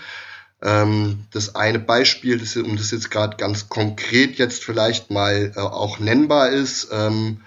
Ähm, 0.62 1.26
das 1.32 1.54
eine 1.54 1.78
Beispiel, 1.78 2.38
das, 2.38 2.56
um 2.56 2.76
das 2.76 2.90
jetzt 2.90 3.10
gerade 3.10 3.36
ganz 3.36 3.68
konkret 3.68 4.38
jetzt 4.38 4.64
vielleicht 4.64 5.10
mal 5.10 5.52
äh, 5.54 5.60
auch 5.60 6.00
nennbar 6.00 6.50
ist, 6.50 6.88
ähm, 6.92 7.42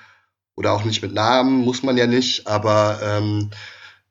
oder 0.56 0.74
auch 0.74 0.86
nicht 0.86 1.02
mit 1.02 1.14
Namen, 1.14 1.62
muss 1.62 1.84
man 1.84 1.98
ja 1.98 2.08
nicht, 2.08 2.48
aber 2.48 3.00
ähm, 3.04 3.50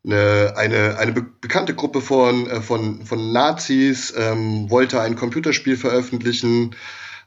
eine, 0.04 0.54
eine, 0.56 0.98
eine 0.98 1.12
be 1.12 1.22
bekannte 1.22 1.74
Gruppe 1.74 2.00
von, 2.00 2.48
äh, 2.48 2.60
von, 2.60 3.04
von 3.04 3.32
Nazis 3.32 4.14
ähm, 4.16 4.70
wollte 4.70 5.00
ein 5.00 5.16
Computerspiel 5.16 5.76
veröffentlichen, 5.76 6.74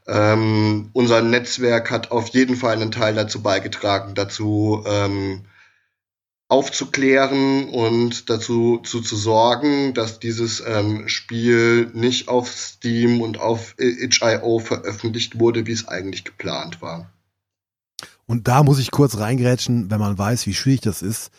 ähm, 0.08 0.90
unser 0.94 1.22
Netzwerk 1.22 1.92
hat 1.92 2.12
auf 2.12 2.30
jeden 2.30 2.56
Fall 2.56 2.74
einen 2.74 2.92
Teil 2.92 3.16
dazu 3.16 3.42
beigetragen, 3.42 4.16
dazu 4.16 4.84
ähm, 4.86 5.46
aufzuklären 6.50 7.70
und 7.70 8.30
dazu 8.30 8.80
zu, 8.84 9.02
zu 9.02 9.16
sorgen, 9.16 9.94
dass 9.94 10.20
dieses 10.20 10.62
ähm, 10.66 11.08
Spiel 11.08 11.90
nicht 11.94 12.28
auf 12.28 12.48
Steam 12.52 13.22
und 13.22 13.40
auf 13.40 13.76
itch.io 13.78 14.60
veröffentlicht 14.60 15.40
wurde, 15.40 15.66
wie 15.66 15.72
es 15.72 15.88
eigentlich 15.88 16.26
geplant 16.26 16.82
war. 16.82 17.12
Und 18.26 18.48
da 18.48 18.64
muss 18.64 18.80
ich 18.80 18.92
kurz 18.92 19.18
reingrätschen, 19.18 19.90
wenn 19.90 20.00
man 20.00 20.18
weiß, 20.18 20.46
wie 20.46 20.54
schwierig 20.54 20.82
das 20.82 21.02
ist, 21.02 21.32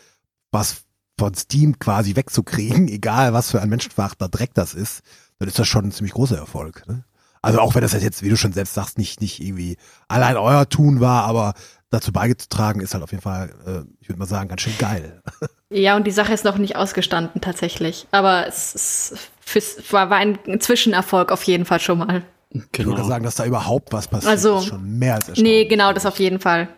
was 0.51 0.83
von 1.17 1.33
Steam 1.33 1.79
quasi 1.79 2.15
wegzukriegen, 2.15 2.87
egal 2.89 3.31
was 3.33 3.51
für 3.51 3.61
ein 3.61 3.69
menschenverachtender 3.69 4.29
Dreck 4.29 4.53
das 4.53 4.73
ist, 4.73 5.01
dann 5.39 5.47
ist 5.47 5.59
das 5.59 5.67
schon 5.67 5.85
ein 5.85 5.91
ziemlich 5.91 6.13
großer 6.13 6.37
Erfolg. 6.37 6.87
Ne? 6.87 7.05
Also 7.45 7.59
auch 7.59 7.75
wenn 7.75 7.81
das 7.81 7.93
jetzt, 7.93 8.23
wie 8.23 8.29
du 8.29 8.37
schon 8.37 8.53
selbst 8.53 8.73
sagst, 8.73 8.97
nicht, 8.97 9.21
nicht 9.21 9.39
irgendwie 9.39 9.77
allein 10.07 10.35
euer 10.35 10.67
Tun 10.67 10.99
war, 10.99 11.25
aber 11.25 11.53
dazu 11.91 12.11
beigetragen 12.11 12.81
ist 12.81 12.95
halt 12.95 13.03
auf 13.03 13.11
jeden 13.11 13.21
Fall, 13.21 13.49
äh, 13.67 13.81
ich 13.99 14.09
würde 14.09 14.17
mal 14.17 14.25
sagen, 14.25 14.49
ganz 14.49 14.61
schön 14.61 14.77
geil. 14.77 15.21
Ja, 15.71 15.95
und 15.95 16.05
die 16.05 16.11
Sache 16.11 16.31
ist 16.31 16.45
noch 16.45 16.59
nicht 16.59 16.75
ausgestanden 16.75 17.41
tatsächlich. 17.41 18.07
Aber 18.11 18.47
es, 18.47 19.17
es 19.55 19.91
war, 19.91 20.11
war 20.11 20.17
ein 20.17 20.37
Zwischenerfolg 20.59 21.31
auf 21.31 21.43
jeden 21.43 21.65
Fall 21.65 21.79
schon 21.79 21.97
mal. 21.97 22.23
Genau. 22.51 22.65
Ich 22.71 22.85
würde 22.85 23.03
sagen, 23.03 23.25
dass 23.25 23.35
da 23.35 23.45
überhaupt 23.45 23.91
was 23.91 24.07
passiert, 24.07 24.29
also, 24.29 24.59
ist 24.59 24.67
schon 24.67 24.99
mehr 24.99 25.15
als 25.15 25.27
erstaunlich. 25.27 25.63
Nee, 25.63 25.65
genau, 25.65 25.91
das 25.91 26.05
auf 26.05 26.19
jeden 26.19 26.39
Fall. 26.39 26.69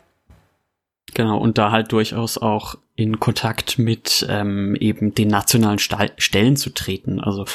Genau, 1.13 1.38
und 1.38 1.57
da 1.57 1.72
halt 1.72 1.91
durchaus 1.91 2.38
auch 2.38 2.76
in 2.97 3.19
Kontakt 3.19 3.77
mit 3.77 4.25
ähm, 4.27 4.75
eben 4.75 5.13
den 5.13 5.27
nationalen 5.27 5.77
Sta 5.77 6.07
Stellen 6.17 6.57
zu 6.57 6.71
treten. 6.71 7.19
Also 7.19 7.45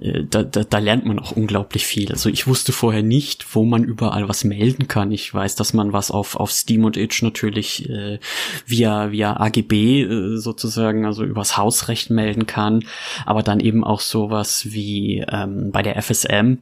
äh, 0.00 0.24
da, 0.28 0.42
da, 0.42 0.64
da 0.64 0.78
lernt 0.78 1.06
man 1.06 1.20
auch 1.20 1.30
unglaublich 1.30 1.86
viel. 1.86 2.10
Also 2.10 2.28
ich 2.28 2.48
wusste 2.48 2.72
vorher 2.72 3.04
nicht, 3.04 3.54
wo 3.54 3.64
man 3.64 3.84
überall 3.84 4.28
was 4.28 4.42
melden 4.42 4.88
kann. 4.88 5.12
Ich 5.12 5.32
weiß, 5.32 5.54
dass 5.54 5.72
man 5.72 5.92
was 5.92 6.10
auf, 6.10 6.34
auf 6.34 6.50
Steam 6.50 6.84
und 6.84 6.96
Itch 6.96 7.22
natürlich 7.22 7.88
äh, 7.88 8.18
via, 8.66 9.12
via 9.12 9.36
AGB 9.38 10.02
äh, 10.02 10.36
sozusagen, 10.36 11.06
also 11.06 11.22
übers 11.22 11.56
Hausrecht 11.56 12.10
melden 12.10 12.46
kann, 12.46 12.84
aber 13.24 13.44
dann 13.44 13.60
eben 13.60 13.84
auch 13.84 14.00
sowas 14.00 14.72
wie 14.72 15.24
ähm, 15.30 15.70
bei 15.70 15.82
der 15.82 16.02
FSM, 16.02 16.58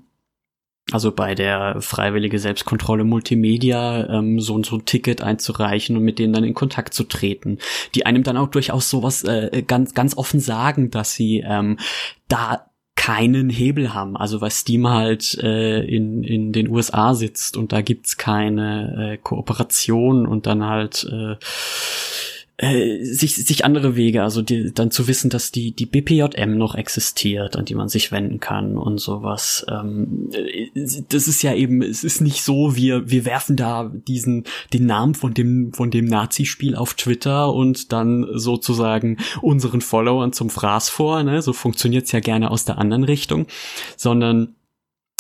also 0.93 1.11
bei 1.11 1.35
der 1.35 1.81
freiwillige 1.81 2.39
Selbstkontrolle 2.39 3.05
Multimedia 3.05 4.09
ähm, 4.09 4.39
so, 4.39 4.63
so 4.63 4.77
ein 4.77 4.85
Ticket 4.85 5.21
einzureichen 5.21 5.97
und 5.97 6.05
mit 6.05 6.19
denen 6.19 6.33
dann 6.33 6.45
in 6.45 6.55
Kontakt 6.55 6.95
zu 6.95 7.05
treten, 7.05 7.59
die 7.95 8.07
einem 8.07 8.23
dann 8.23 8.37
auch 8.37 8.49
durchaus 8.49 8.89
sowas 8.89 9.25
äh, 9.25 9.65
ganz 9.67 9.95
ganz 9.95 10.17
offen 10.17 10.39
sagen, 10.39 10.91
dass 10.91 11.15
sie 11.15 11.45
ähm, 11.45 11.79
da 12.29 12.71
keinen 12.95 13.51
Hebel 13.51 13.95
haben. 13.95 14.17
Also 14.17 14.41
weil 14.41 14.51
Steam 14.51 14.89
halt 14.89 15.39
äh, 15.43 15.81
in, 15.85 16.25
in 16.25 16.53
den 16.53 16.69
USA 16.69 17.15
sitzt 17.15 17.57
und 17.57 17.73
da 17.73 17.83
gibt's 17.83 18.17
keine 18.17 19.13
äh, 19.15 19.17
Kooperation 19.19 20.27
und 20.27 20.47
dann 20.47 20.65
halt 20.65 21.05
äh, 21.05 21.37
äh, 22.59 23.05
sich, 23.05 23.35
sich 23.35 23.67
andere 23.67 23.97
Wege, 23.97 24.23
also 24.23 24.41
die, 24.41 24.73
dann 24.73 24.91
zu 24.91 25.09
wissen, 25.09 25.29
dass 25.29 25.53
die, 25.53 25.73
die 25.73 25.85
BPJM 25.85 26.57
noch 26.57 26.75
existiert, 26.75 27.55
an 27.55 27.67
die 27.67 27.75
man 27.75 27.91
sich 27.91 28.13
wenden 28.13 28.41
kann 28.41 28.79
und 28.79 28.99
sowas. 28.99 29.67
Ähm, 29.69 30.31
äh, 30.33 30.69
das 31.09 31.29
ist 31.29 31.43
ja 31.43 31.55
eben, 31.55 31.83
es 31.83 32.03
ist 32.03 32.23
nicht 32.23 32.43
so, 32.43 32.75
wir, 32.75 33.11
wir 33.11 33.27
werfen 33.27 33.57
da 33.57 33.93
diesen, 33.93 34.45
den 34.73 34.87
Namen 34.87 35.15
von 35.15 35.35
dem, 35.35 35.75
von 35.75 35.91
dem 35.91 36.07
Nazi-Spiel 36.07 36.77
auf 36.77 36.95
Twitter 36.95 37.53
und 37.53 37.93
dann 37.93 38.27
sozusagen 38.33 39.19
unseren 39.43 39.83
Followern 39.83 40.33
zum 40.33 40.49
Fraß 40.49 40.89
vor, 40.89 41.23
ne? 41.23 41.43
So 41.43 41.53
funktioniert's 41.53 42.13
ja 42.13 42.21
gerne 42.21 42.51
aus 42.51 42.65
der 42.65 42.79
anderen 42.79 43.05
Richtung, 43.05 43.47
sondern 43.99 44.55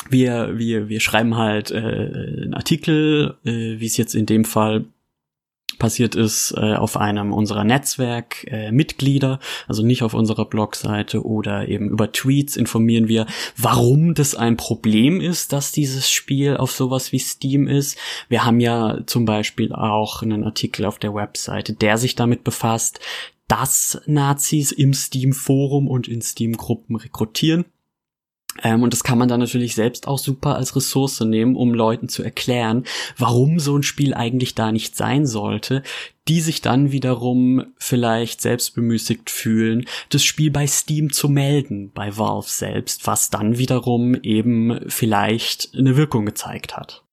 wir, 0.09 0.57
wir, 0.57 0.89
wir 0.89 1.01
schreiben 1.01 1.37
halt 1.37 1.71
äh, 1.71 1.77
einen 1.77 2.55
Artikel, 2.55 3.37
äh, 3.45 3.79
wie 3.79 3.87
es 3.87 3.97
jetzt 3.99 4.15
in 4.15 4.25
dem 4.25 4.45
Fall 4.45 4.87
passiert 5.79 6.15
ist 6.15 6.55
äh, 6.57 6.75
auf 6.75 6.97
einem 6.97 7.33
unserer 7.33 7.65
Netzwerkmitglieder, 7.65 9.41
äh, 9.41 9.65
also 9.69 9.85
nicht 9.85 10.03
auf 10.03 10.15
unserer 10.15 10.47
Blogseite 10.47 11.25
oder 11.25 11.69
eben 11.69 11.91
über 11.91 12.13
Tweets 12.13 12.57
informieren 12.57 13.09
wir, 13.09 13.27
warum 13.57 14.15
das 14.15 14.35
ein 14.35 14.57
Problem 14.57 15.21
ist, 15.21 15.53
dass 15.53 15.73
dieses 15.73 16.11
Spiel 16.11 16.57
auf 16.57 16.73
sowas 16.73 17.13
wie 17.13 17.19
Steam 17.19 17.67
ist. 17.67 17.99
Wir 18.29 18.45
haben 18.45 18.61
ja 18.61 19.01
zum 19.07 19.25
Beispiel 19.25 19.73
auch 19.73 20.23
einen 20.23 20.45
Artikel 20.45 20.85
auf 20.87 20.99
der 20.99 21.15
Webseite, 21.15 21.75
der 21.75 21.99
sich 21.99 22.15
damit 22.15 22.45
befasst, 22.45 23.01
dass 23.49 24.01
Nazis 24.07 24.73
im 24.73 24.93
Steam-Forum 24.93 25.89
und 25.89 26.09
in 26.09 26.21
Steam-Gruppen 26.21 26.97
rekrutieren 26.97 27.65
ähm, 28.63 28.83
und 28.83 28.93
das 28.93 29.05
kann 29.05 29.19
man 29.19 29.29
dann 29.29 29.41
natürlich 29.41 29.75
selbst 29.75 30.09
auch 30.09 30.19
super 30.19 30.57
als 30.57 30.77
Ressource 30.77 31.21
nehmen, 31.21 31.57
um 31.57 31.75
Leuten 31.75 32.09
zu 32.09 32.23
erklären, 32.23 32.85
warum 33.17 33.59
so 33.59 33.77
ein 33.77 33.83
Spiel 33.83 34.15
eigentlich 34.15 34.55
da 34.55 34.73
nicht 34.73 34.97
sein 34.97 35.27
sollte, 35.27 35.83
die 36.29 36.41
sich 36.41 36.61
dann 36.61 36.91
wiederum 36.93 37.67
vielleicht 37.79 38.41
selbst 38.41 38.75
bemüßigt 38.75 39.31
fühlen, 39.31 39.87
das 40.09 40.25
Spiel 40.25 40.51
bei 40.51 40.67
Steam 40.67 41.13
zu 41.13 41.29
melden, 41.29 41.93
bei 41.93 42.17
Valve 42.17 42.49
selbst, 42.49 43.07
was 43.07 43.31
dann 43.31 43.59
wiederum 43.59 44.15
eben 44.23 44.81
vielleicht 44.89 45.75
eine 45.77 45.97
Wirkung 45.97 46.27
gezeigt 46.27 46.77
hat. 46.77 47.05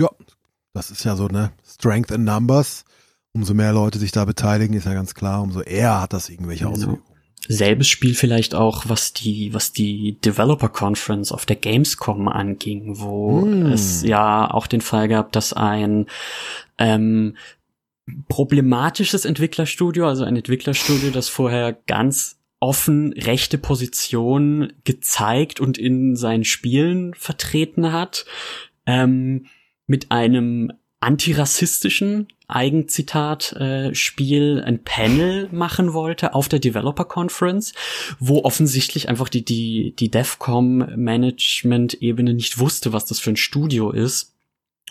Ja, 0.00 0.08
das 0.72 0.90
ist 0.90 1.04
ja 1.04 1.16
so 1.16 1.28
eine 1.28 1.52
Strength 1.66 2.10
in 2.10 2.24
Numbers. 2.24 2.84
Umso 3.32 3.54
mehr 3.54 3.72
Leute 3.72 3.98
sich 3.98 4.12
da 4.12 4.24
beteiligen, 4.24 4.74
ist 4.74 4.86
ja 4.86 4.94
ganz 4.94 5.14
klar, 5.14 5.42
umso 5.42 5.60
eher 5.60 6.00
hat 6.00 6.12
das 6.12 6.28
irgendwelche 6.28 6.64
genau. 6.64 6.98
Selbes 7.52 7.88
Spiel 7.88 8.14
vielleicht 8.14 8.54
auch, 8.54 8.84
was 8.86 9.12
die, 9.12 9.52
was 9.52 9.72
die 9.72 10.16
Developer 10.20 10.68
Conference 10.68 11.32
auf 11.32 11.46
der 11.46 11.56
Gamescom 11.56 12.28
anging, 12.28 13.00
wo 13.00 13.40
mm. 13.40 13.66
es 13.66 14.04
ja 14.04 14.48
auch 14.48 14.68
den 14.68 14.80
Fall 14.80 15.08
gab, 15.08 15.32
dass 15.32 15.52
ein 15.52 16.06
ähm, 16.78 17.36
problematisches 18.28 19.24
Entwicklerstudio, 19.24 20.06
also 20.06 20.22
ein 20.22 20.36
Entwicklerstudio, 20.36 21.10
das 21.10 21.28
vorher 21.28 21.76
ganz 21.88 22.38
offen 22.60 23.14
rechte 23.14 23.58
Position 23.58 24.72
gezeigt 24.84 25.58
und 25.58 25.76
in 25.76 26.14
seinen 26.14 26.44
Spielen 26.44 27.14
vertreten 27.14 27.90
hat, 27.90 28.26
ähm, 28.86 29.46
mit 29.88 30.12
einem 30.12 30.70
antirassistischen 31.00 32.28
Eigenzitat 32.54 33.52
äh, 33.52 33.94
ein 34.60 34.82
Panel 34.84 35.48
machen 35.52 35.92
wollte 35.92 36.34
auf 36.34 36.48
der 36.48 36.58
Developer 36.58 37.04
Conference, 37.04 37.72
wo 38.18 38.44
offensichtlich 38.44 39.08
einfach 39.08 39.28
die 39.28 39.44
die 39.44 39.94
die 39.98 40.10
Devcom 40.10 40.78
Management 40.96 41.94
Ebene 41.94 42.34
nicht 42.34 42.58
wusste, 42.58 42.92
was 42.92 43.04
das 43.06 43.20
für 43.20 43.30
ein 43.30 43.36
Studio 43.36 43.90
ist. 43.90 44.34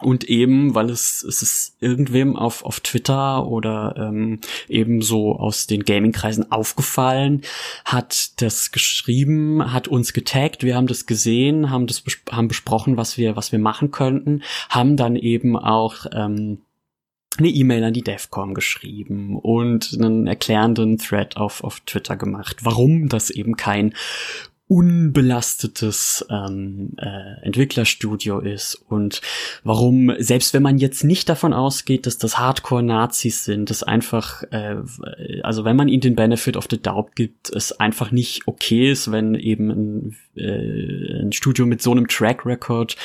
Und 0.01 0.24
eben, 0.24 0.76
weil 0.76 0.89
es, 0.89 1.24
es 1.24 1.41
ist 1.41 1.78
irgendwem 1.82 2.38
auf, 2.38 2.64
auf 2.64 2.80
Twitter 2.80 3.45
oder 3.45 3.95
ähm, 3.97 4.39
eben 4.70 5.01
so 5.01 5.36
aus 5.36 5.68
den 5.68 5.84
Gaming-Kreisen 5.84 6.51
aufgefallen, 6.51 7.41
hat 7.84 8.41
das 8.41 8.72
geschrieben, 8.72 9.74
hat 9.74 9.89
uns 9.89 10.14
getaggt, 10.14 10.64
wir 10.64 10.76
haben 10.76 10.88
das 10.88 11.05
gesehen, 11.05 11.70
haben 11.70 11.86
das 11.86 12.03
haben 12.32 12.47
besprochen, 12.47 12.95
was 12.95 13.18
wir, 13.18 13.36
was 13.36 13.51
wir 13.51 13.60
machen 13.60 13.91
könnten, 13.91 14.41
haben 14.70 14.95
dann 14.95 15.18
eben 15.18 15.57
auch 15.57 16.05
ähm, 16.14 16.60
eine 17.39 17.49
E-Mail 17.49 17.83
an 17.83 17.93
die 17.93 18.03
DEFCOM 18.03 18.53
geschrieben 18.53 19.37
und 19.37 19.91
einen 19.93 20.27
erklärenden 20.27 20.97
Thread 20.97 21.37
auf, 21.37 21.63
auf 21.63 21.79
Twitter 21.81 22.15
gemacht, 22.15 22.57
warum 22.63 23.09
das 23.09 23.29
eben 23.29 23.57
kein 23.57 23.93
unbelastetes 24.70 26.24
ähm, 26.30 26.91
äh, 26.97 27.43
Entwicklerstudio 27.43 28.39
ist. 28.39 28.76
Und 28.88 29.20
warum, 29.63 30.13
selbst 30.20 30.53
wenn 30.53 30.61
man 30.61 30.78
jetzt 30.78 31.03
nicht 31.03 31.28
davon 31.28 31.53
ausgeht, 31.53 32.05
dass 32.05 32.20
das 32.20 32.38
Hardcore-Nazis 32.38 33.45
sind, 33.45 33.72
das 33.72 33.82
einfach, 33.82 34.43
äh, 34.51 34.76
also 35.41 35.65
wenn 35.65 35.76
man 35.76 35.88
ihnen 35.88 36.01
den 36.01 36.15
Benefit 36.15 36.55
of 36.55 36.67
the 36.70 36.80
Doubt 36.80 37.15
gibt, 37.15 37.49
es 37.49 37.80
einfach 37.80 38.11
nicht 38.11 38.47
okay 38.47 38.91
ist, 38.91 39.11
wenn 39.11 39.34
eben 39.34 39.72
ein, 39.72 40.17
äh, 40.36 41.24
ein 41.24 41.32
Studio 41.32 41.65
mit 41.65 41.82
so 41.82 41.91
einem 41.91 42.07
Track 42.07 42.45
Record 42.45 42.95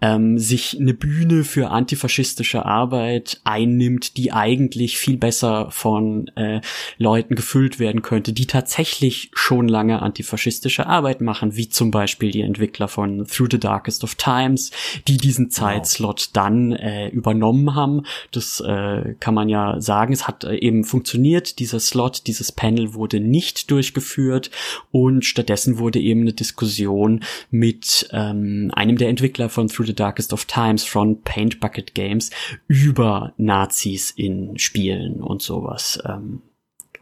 ähm, 0.00 0.38
sich 0.38 0.76
eine 0.80 0.92
Bühne 0.92 1.44
für 1.44 1.70
antifaschistische 1.70 2.66
Arbeit 2.66 3.40
einnimmt, 3.44 4.16
die 4.16 4.32
eigentlich 4.32 4.98
viel 4.98 5.18
besser 5.18 5.70
von 5.70 6.26
äh, 6.34 6.60
Leuten 6.98 7.36
gefüllt 7.36 7.78
werden 7.78 8.02
könnte, 8.02 8.32
die 8.32 8.46
tatsächlich 8.46 9.30
schon 9.34 9.68
lange 9.68 10.02
antifaschistische 10.02 10.88
Arbeit 10.88 11.11
Arbeit 11.12 11.20
machen, 11.20 11.56
wie 11.56 11.68
zum 11.68 11.90
Beispiel 11.90 12.30
die 12.30 12.40
Entwickler 12.40 12.88
von 12.88 13.26
Through 13.26 13.48
the 13.52 13.60
Darkest 13.60 14.02
of 14.02 14.14
Times, 14.14 14.70
die 15.06 15.18
diesen 15.18 15.50
Zeitslot 15.50 16.30
dann 16.32 16.72
äh, 16.72 17.08
übernommen 17.08 17.74
haben. 17.74 18.04
Das 18.30 18.60
äh, 18.60 19.14
kann 19.20 19.34
man 19.34 19.48
ja 19.50 19.80
sagen. 19.80 20.12
Es 20.12 20.26
hat 20.26 20.44
äh, 20.44 20.56
eben 20.56 20.84
funktioniert. 20.84 21.58
Dieser 21.58 21.80
Slot, 21.80 22.26
dieses 22.26 22.50
Panel 22.52 22.94
wurde 22.94 23.20
nicht 23.20 23.70
durchgeführt 23.70 24.50
und 24.90 25.24
stattdessen 25.24 25.78
wurde 25.78 26.00
eben 26.00 26.22
eine 26.22 26.32
Diskussion 26.32 27.20
mit 27.50 28.08
ähm, 28.12 28.70
einem 28.74 28.96
der 28.96 29.10
Entwickler 29.10 29.50
von 29.50 29.68
Through 29.68 29.86
the 29.86 29.94
Darkest 29.94 30.32
of 30.32 30.46
Times 30.46 30.84
von 30.84 31.20
Paint 31.22 31.60
Bucket 31.60 31.94
Games 31.94 32.30
über 32.68 33.34
Nazis 33.36 34.10
in 34.10 34.58
Spielen 34.58 35.20
und 35.20 35.42
sowas. 35.42 35.98
Ähm, 36.06 36.40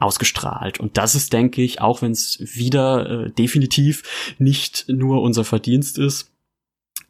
ausgestrahlt. 0.01 0.81
Und 0.81 0.97
das 0.97 1.15
ist, 1.15 1.33
denke 1.33 1.63
ich, 1.63 1.81
auch 1.81 2.03
wenn 2.03 2.13
es 2.13 2.39
wieder 2.41 3.27
äh, 3.27 3.31
definitiv 3.31 4.35
nicht 4.39 4.87
nur 4.89 5.23
unser 5.23 5.45
Verdienst 5.45 5.99
ist, 5.99 6.31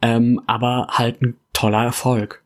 ähm, 0.03 0.41
aber 0.47 0.89
halt 0.91 1.23
ein 1.23 1.37
toller 1.53 1.85
Erfolg. 1.85 2.43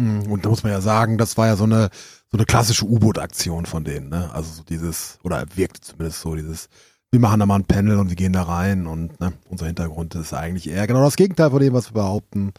Hm, 0.00 0.30
und 0.30 0.44
da 0.44 0.48
muss 0.48 0.62
man 0.62 0.72
ja 0.72 0.80
sagen, 0.80 1.18
das 1.18 1.36
war 1.36 1.46
ja 1.46 1.56
so 1.56 1.64
eine 1.64 1.90
so 2.34 2.38
eine 2.38 2.46
klassische 2.46 2.84
U-Boot-Aktion 2.84 3.64
von 3.64 3.84
denen, 3.84 4.08
ne? 4.08 4.28
Also 4.34 4.54
so 4.54 4.62
dieses, 4.64 5.20
oder 5.22 5.44
wirkte 5.54 5.80
zumindest 5.80 6.20
so, 6.20 6.34
dieses, 6.34 6.68
wir 7.12 7.20
machen 7.20 7.38
da 7.38 7.46
mal 7.46 7.60
ein 7.60 7.64
Panel 7.64 7.96
und 7.96 8.08
wir 8.08 8.16
gehen 8.16 8.32
da 8.32 8.42
rein 8.42 8.88
und 8.88 9.20
ne, 9.20 9.34
unser 9.48 9.66
Hintergrund 9.66 10.16
ist 10.16 10.34
eigentlich 10.34 10.68
eher 10.68 10.88
genau 10.88 11.04
das 11.04 11.14
Gegenteil 11.14 11.50
von 11.50 11.60
dem, 11.60 11.74
was 11.74 11.90
wir 11.90 11.94
behaupten. 11.94 12.52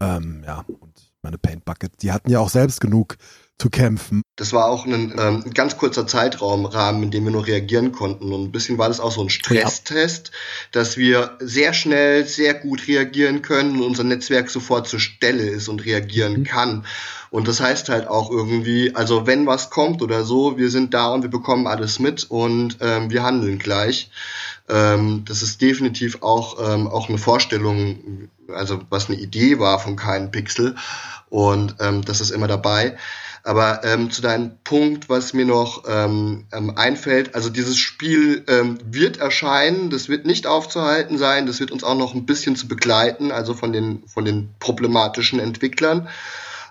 Ähm, 0.00 0.44
ja, 0.46 0.64
und 0.68 1.10
meine 1.22 1.36
Paint 1.36 1.64
Bucket, 1.64 2.00
die 2.00 2.12
hatten 2.12 2.30
ja 2.30 2.38
auch 2.38 2.48
selbst 2.48 2.80
genug 2.80 3.16
zu 3.58 3.70
kämpfen. 3.70 4.22
Das 4.36 4.52
war 4.52 4.66
auch 4.66 4.86
ein 4.86 5.14
ähm, 5.18 5.44
ganz 5.52 5.76
kurzer 5.76 6.06
Zeitraumrahmen, 6.06 7.02
in 7.02 7.10
dem 7.10 7.24
wir 7.24 7.32
nur 7.32 7.46
reagieren 7.46 7.90
konnten. 7.90 8.32
Und 8.32 8.44
ein 8.44 8.52
bisschen 8.52 8.78
war 8.78 8.88
das 8.88 9.00
auch 9.00 9.10
so 9.10 9.20
ein 9.20 9.30
Stresstest, 9.30 10.30
dass 10.70 10.96
wir 10.96 11.36
sehr 11.40 11.72
schnell, 11.72 12.24
sehr 12.24 12.54
gut 12.54 12.86
reagieren 12.86 13.42
können 13.42 13.76
und 13.76 13.82
unser 13.82 14.04
Netzwerk 14.04 14.48
sofort 14.48 14.86
zur 14.86 15.00
Stelle 15.00 15.42
ist 15.42 15.68
und 15.68 15.84
reagieren 15.84 16.40
mhm. 16.40 16.44
kann. 16.44 16.86
Und 17.30 17.48
das 17.48 17.60
heißt 17.60 17.88
halt 17.88 18.06
auch 18.06 18.30
irgendwie, 18.30 18.94
also 18.94 19.26
wenn 19.26 19.46
was 19.46 19.70
kommt 19.70 20.02
oder 20.02 20.24
so, 20.24 20.56
wir 20.56 20.70
sind 20.70 20.94
da 20.94 21.08
und 21.08 21.22
wir 21.22 21.30
bekommen 21.30 21.66
alles 21.66 21.98
mit 21.98 22.24
und 22.30 22.78
ähm, 22.80 23.10
wir 23.10 23.22
handeln 23.22 23.58
gleich. 23.58 24.10
Ähm, 24.68 25.24
das 25.26 25.42
ist 25.42 25.60
definitiv 25.60 26.22
auch, 26.22 26.72
ähm, 26.72 26.86
auch 26.86 27.08
eine 27.08 27.18
Vorstellung, 27.18 28.28
also 28.48 28.80
was 28.88 29.08
eine 29.08 29.18
Idee 29.18 29.58
war 29.58 29.78
von 29.78 29.96
keinem 29.96 30.30
Pixel. 30.30 30.76
Und 31.28 31.76
ähm, 31.80 32.04
das 32.04 32.20
ist 32.20 32.30
immer 32.30 32.46
dabei. 32.46 32.96
Aber 33.48 33.82
ähm, 33.82 34.10
zu 34.10 34.20
deinem 34.20 34.58
Punkt, 34.62 35.08
was 35.08 35.32
mir 35.32 35.46
noch 35.46 35.84
ähm, 35.88 36.44
ähm, 36.52 36.76
einfällt, 36.76 37.34
also 37.34 37.48
dieses 37.48 37.78
Spiel 37.78 38.44
ähm, 38.46 38.78
wird 38.84 39.16
erscheinen, 39.16 39.88
das 39.88 40.10
wird 40.10 40.26
nicht 40.26 40.46
aufzuhalten 40.46 41.16
sein, 41.16 41.46
das 41.46 41.58
wird 41.58 41.70
uns 41.70 41.82
auch 41.82 41.96
noch 41.96 42.14
ein 42.14 42.26
bisschen 42.26 42.56
zu 42.56 42.68
begleiten, 42.68 43.32
also 43.32 43.54
von 43.54 43.72
den, 43.72 44.06
von 44.06 44.26
den 44.26 44.50
problematischen 44.58 45.40
Entwicklern. 45.40 46.10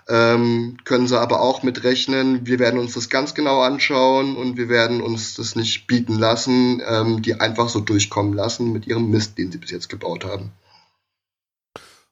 Ähm, 0.08 0.76
können 0.84 1.08
sie 1.08 1.18
aber 1.18 1.40
auch 1.40 1.64
mitrechnen. 1.64 2.46
Wir 2.46 2.60
werden 2.60 2.78
uns 2.78 2.94
das 2.94 3.08
ganz 3.08 3.34
genau 3.34 3.60
anschauen 3.60 4.36
und 4.36 4.56
wir 4.56 4.68
werden 4.68 5.00
uns 5.00 5.34
das 5.34 5.56
nicht 5.56 5.88
bieten 5.88 6.14
lassen, 6.14 6.80
ähm, 6.88 7.22
die 7.22 7.40
einfach 7.40 7.68
so 7.68 7.80
durchkommen 7.80 8.34
lassen 8.34 8.72
mit 8.72 8.86
ihrem 8.86 9.10
Mist, 9.10 9.36
den 9.36 9.50
sie 9.50 9.58
bis 9.58 9.72
jetzt 9.72 9.88
gebaut 9.88 10.24
haben. 10.24 10.52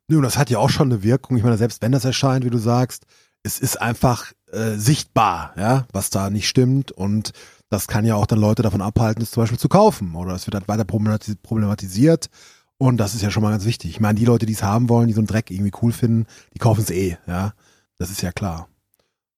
Nun, 0.09 0.25
das 0.25 0.37
hat 0.37 0.51
ja 0.51 0.59
auch 0.59 0.71
schon 0.71 0.91
eine 0.91 1.05
Wirkung. 1.05 1.37
Ich 1.37 1.45
meine, 1.45 1.57
selbst 1.57 1.83
wenn 1.83 1.93
das 1.93 2.05
erscheint, 2.05 2.45
wie 2.45 2.51
du 2.51 2.59
sagst, 2.59 3.05
es 3.45 3.61
ist 3.61 3.81
einfach 3.81 4.33
äh, 4.53 4.77
sichtbar, 4.77 5.53
ja, 5.57 5.87
was 5.93 6.11
da 6.11 6.31
nicht 6.31 6.49
stimmt 6.49 6.93
und 6.93 7.33
das 7.69 7.89
kann 7.89 8.05
ja 8.05 8.15
auch 8.15 8.27
dann 8.27 8.39
Leute 8.39 8.63
davon 8.63 8.81
abhalten, 8.81 9.23
es 9.23 9.33
zum 9.33 9.43
Beispiel 9.43 9.59
zu 9.59 9.69
kaufen 9.69 10.15
oder 10.15 10.35
es 10.35 10.47
wird 10.47 10.55
halt 10.55 10.69
weiter 10.69 10.85
problematisiert 10.85 12.31
und 12.79 12.99
das 12.99 13.15
ist 13.15 13.23
ja 13.23 13.31
schon 13.31 13.43
mal 13.43 13.51
ganz 13.51 13.65
wichtig. 13.65 13.91
Ich 13.91 14.01
meine, 14.01 14.19
die 14.19 14.25
Leute, 14.25 14.47
die 14.47 14.53
es 14.53 14.63
haben 14.63 14.89
wollen, 14.89 15.09
die 15.09 15.15
so 15.15 15.21
einen 15.21 15.27
Dreck 15.27 15.51
irgendwie 15.51 15.73
cool 15.83 15.93
finden, 15.93 16.27
die 16.55 16.59
kaufen 16.59 16.83
es 16.83 16.91
eh, 16.91 17.19
ja, 17.27 17.55
das 17.99 18.11
ist 18.11 18.23
ja 18.23 18.33
klar. 18.33 18.69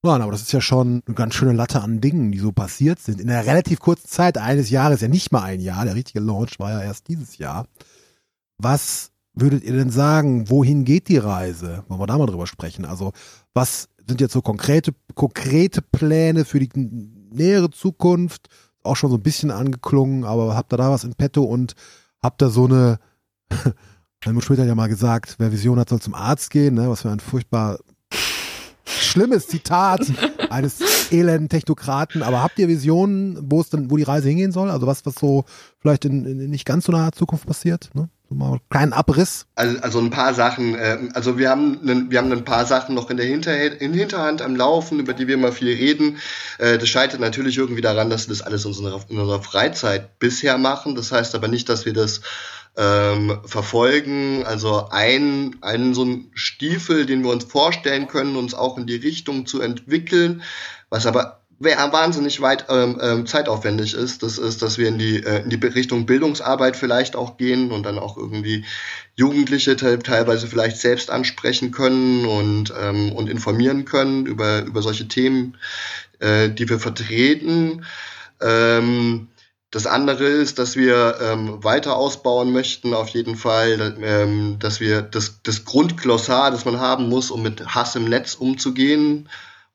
Nein, 0.03 0.23
aber 0.23 0.31
das 0.31 0.43
ist 0.43 0.53
ja 0.53 0.61
schon 0.61 1.03
eine 1.07 1.15
ganz 1.17 1.35
schöne 1.35 1.53
Latte 1.53 1.83
an 1.83 2.01
Dingen, 2.01 2.31
die 2.31 2.39
so 2.39 2.53
passiert 2.53 3.01
sind. 3.01 3.21
In 3.21 3.29
einer 3.29 3.47
relativ 3.47 3.81
kurzen 3.81 4.07
Zeit, 4.07 4.39
eines 4.39 4.71
Jahres, 4.71 5.01
ja 5.01 5.09
nicht 5.09 5.33
mal 5.33 5.43
ein 5.43 5.61
Jahr, 5.61 5.85
der 5.85 5.97
richtige 5.97 6.21
Launch 6.21 6.61
war 6.61 6.71
ja 6.71 6.83
erst 6.83 7.09
dieses 7.09 7.39
Jahr. 7.39 7.67
Was 8.59 9.11
würdet 9.35 9.65
ihr 9.65 9.73
denn 9.73 9.91
sagen, 9.91 10.51
wohin 10.51 10.85
geht 10.85 11.09
die 11.09 11.17
Reise? 11.17 11.85
Wollen 11.89 12.01
wir 12.01 12.07
da 12.07 12.17
mal 12.17 12.27
drüber 12.27 12.47
sprechen? 12.47 12.85
Also, 12.85 13.13
was 13.55 13.89
sind 14.09 14.21
jetzt 14.21 14.33
so 14.33 14.43
konkrete, 14.43 14.93
konkrete 15.15 15.83
Pläne 15.83 16.45
für 16.45 16.59
die 16.59 16.71
nähere 16.75 17.71
Zukunft? 17.71 18.49
Auch 18.83 18.97
schon 18.97 19.11
so 19.11 19.17
ein 19.17 19.23
bisschen 19.23 19.51
angeklungen, 19.51 20.25
aber 20.25 20.57
habt 20.57 20.73
ihr 20.73 20.79
da 20.79 20.91
was 20.91 21.05
in 21.05 21.15
petto 21.15 21.43
und 21.43 21.75
habt 22.23 22.43
ihr 22.43 22.49
so 22.49 22.65
eine, 22.65 22.99
Helmut 24.25 24.45
Schmidt 24.45 24.61
hat 24.61 24.67
ja 24.67 24.75
mal 24.75 24.89
gesagt, 24.89 25.37
wer 25.39 25.53
Vision 25.53 25.79
hat, 25.79 25.91
soll 25.91 26.01
zum 26.01 26.15
Arzt 26.15 26.51
gehen, 26.51 26.75
ne? 26.75 26.89
was 26.89 27.03
für 27.03 27.11
ein 27.11 27.21
furchtbar 27.21 27.79
schlimmes 28.85 29.47
Zitat 29.47 30.07
eines 30.51 30.81
elenden 31.13 31.49
Technokraten. 31.49 32.23
Aber 32.23 32.43
habt 32.43 32.59
ihr 32.59 32.69
Visionen, 32.69 33.39
wo 33.51 33.61
es 33.61 33.69
dann, 33.69 33.91
wo 33.91 33.97
die 33.97 34.03
Reise 34.03 34.29
hingehen 34.29 34.53
soll? 34.53 34.71
Also 34.71 34.87
was, 34.87 35.05
was 35.05 35.15
so 35.15 35.45
vielleicht 35.79 36.05
in, 36.05 36.25
in 36.25 36.51
nicht 36.51 36.65
ganz 36.65 36.87
so 36.87 36.93
naher 36.93 37.13
Zukunft 37.13 37.47
passiert? 37.47 37.91
Ne? 37.95 38.09
Einen 38.31 38.61
kleinen 38.69 38.93
Abriss. 38.93 39.47
Also, 39.55 39.81
also 39.81 39.99
ein 40.01 40.11
paar 40.11 40.35
Sachen. 40.35 40.75
Äh, 40.75 40.99
also 41.15 41.39
wir 41.39 41.49
haben, 41.49 41.81
einen, 41.81 42.11
wir 42.11 42.19
haben 42.19 42.31
ein 42.31 42.45
paar 42.45 42.67
Sachen 42.67 42.95
noch 42.95 43.09
in 43.11 43.17
der 43.17 43.27
Hinter 43.27 43.81
in 43.81 43.95
Hinterhand 43.95 44.43
am 44.43 44.55
Laufen, 44.55 45.01
über 45.01 45.15
die 45.15 45.27
wir 45.27 45.35
immer 45.35 45.53
viel 45.53 45.69
reden. 45.69 46.19
Äh, 46.59 46.77
das 46.77 46.89
scheitert 46.89 47.21
natürlich 47.21 47.57
irgendwie 47.57 47.81
daran, 47.81 48.11
dass 48.11 48.29
wir 48.29 48.35
das 48.35 48.43
alles 48.43 48.65
in 48.65 48.69
unserer, 48.73 49.01
in 49.09 49.19
unserer 49.19 49.43
Freizeit 49.43 50.19
bisher 50.19 50.59
machen. 50.59 50.95
Das 50.95 51.11
heißt 51.11 51.35
aber 51.35 51.49
nicht, 51.49 51.69
dass 51.69 51.87
wir 51.87 51.95
das 51.95 52.21
ähm, 52.77 53.41
verfolgen. 53.45 54.45
Also 54.45 54.89
ein, 54.91 55.57
einen 55.63 55.95
so 55.95 56.05
ein 56.05 56.31
Stiefel, 56.35 57.07
den 57.07 57.25
wir 57.25 57.31
uns 57.31 57.45
vorstellen 57.45 58.09
können, 58.09 58.37
uns 58.37 58.55
auch 58.55 58.79
in 58.79 58.87
die 58.87 58.97
Richtung 58.97 59.47
zu 59.47 59.61
entwickeln, 59.61 60.43
was 60.91 61.07
aber 61.07 61.38
wahnsinnig 61.61 62.41
weit 62.41 62.67
ähm, 62.69 62.99
ähm, 63.03 63.27
zeitaufwendig 63.27 63.95
ist, 63.95 64.23
das 64.23 64.39
ist, 64.39 64.63
dass 64.63 64.79
wir 64.79 64.89
in 64.89 64.99
die, 64.99 65.23
äh, 65.23 65.43
in 65.43 65.51
die 65.51 65.57
Richtung 65.67 66.07
Bildungsarbeit 66.07 66.77
vielleicht 66.77 67.17
auch 67.17 67.37
gehen 67.37 67.73
und 67.73 67.85
dann 67.85 67.99
auch 67.99 68.17
irgendwie 68.17 68.65
Jugendliche 69.17 69.77
te 69.77 69.99
teilweise 69.99 70.47
vielleicht 70.47 70.77
selbst 70.77 71.11
ansprechen 71.11 71.73
können 71.73 72.27
und, 72.27 72.73
ähm, 72.81 73.13
und 73.13 73.29
informieren 73.29 73.85
können 73.85 74.27
über, 74.27 74.63
über 74.63 74.83
solche 74.83 75.09
Themen, 75.09 75.57
äh, 76.21 76.49
die 76.49 76.69
wir 76.69 76.79
vertreten. 76.79 77.85
Ähm, 78.41 79.29
das 79.71 79.87
andere 79.87 80.25
ist, 80.25 80.59
dass 80.59 80.77
wir 80.77 81.19
ähm, 81.21 81.63
weiter 81.63 81.97
ausbauen 81.97 82.53
möchten, 82.53 82.95
auf 82.95 83.09
jeden 83.09 83.37
Fall, 83.37 83.97
ähm, 84.01 84.59
dass 84.61 84.81
wir 84.81 85.03
das, 85.03 85.43
das 85.43 85.65
Grundglossar, 85.65 86.51
das 86.51 86.65
man 86.65 86.81
haben 86.81 87.09
muss, 87.09 87.31
um 87.31 87.43
mit 87.43 87.67
Hass 87.67 87.95
im 87.97 88.09
Netz 88.09 88.35
umzugehen, 88.35 89.29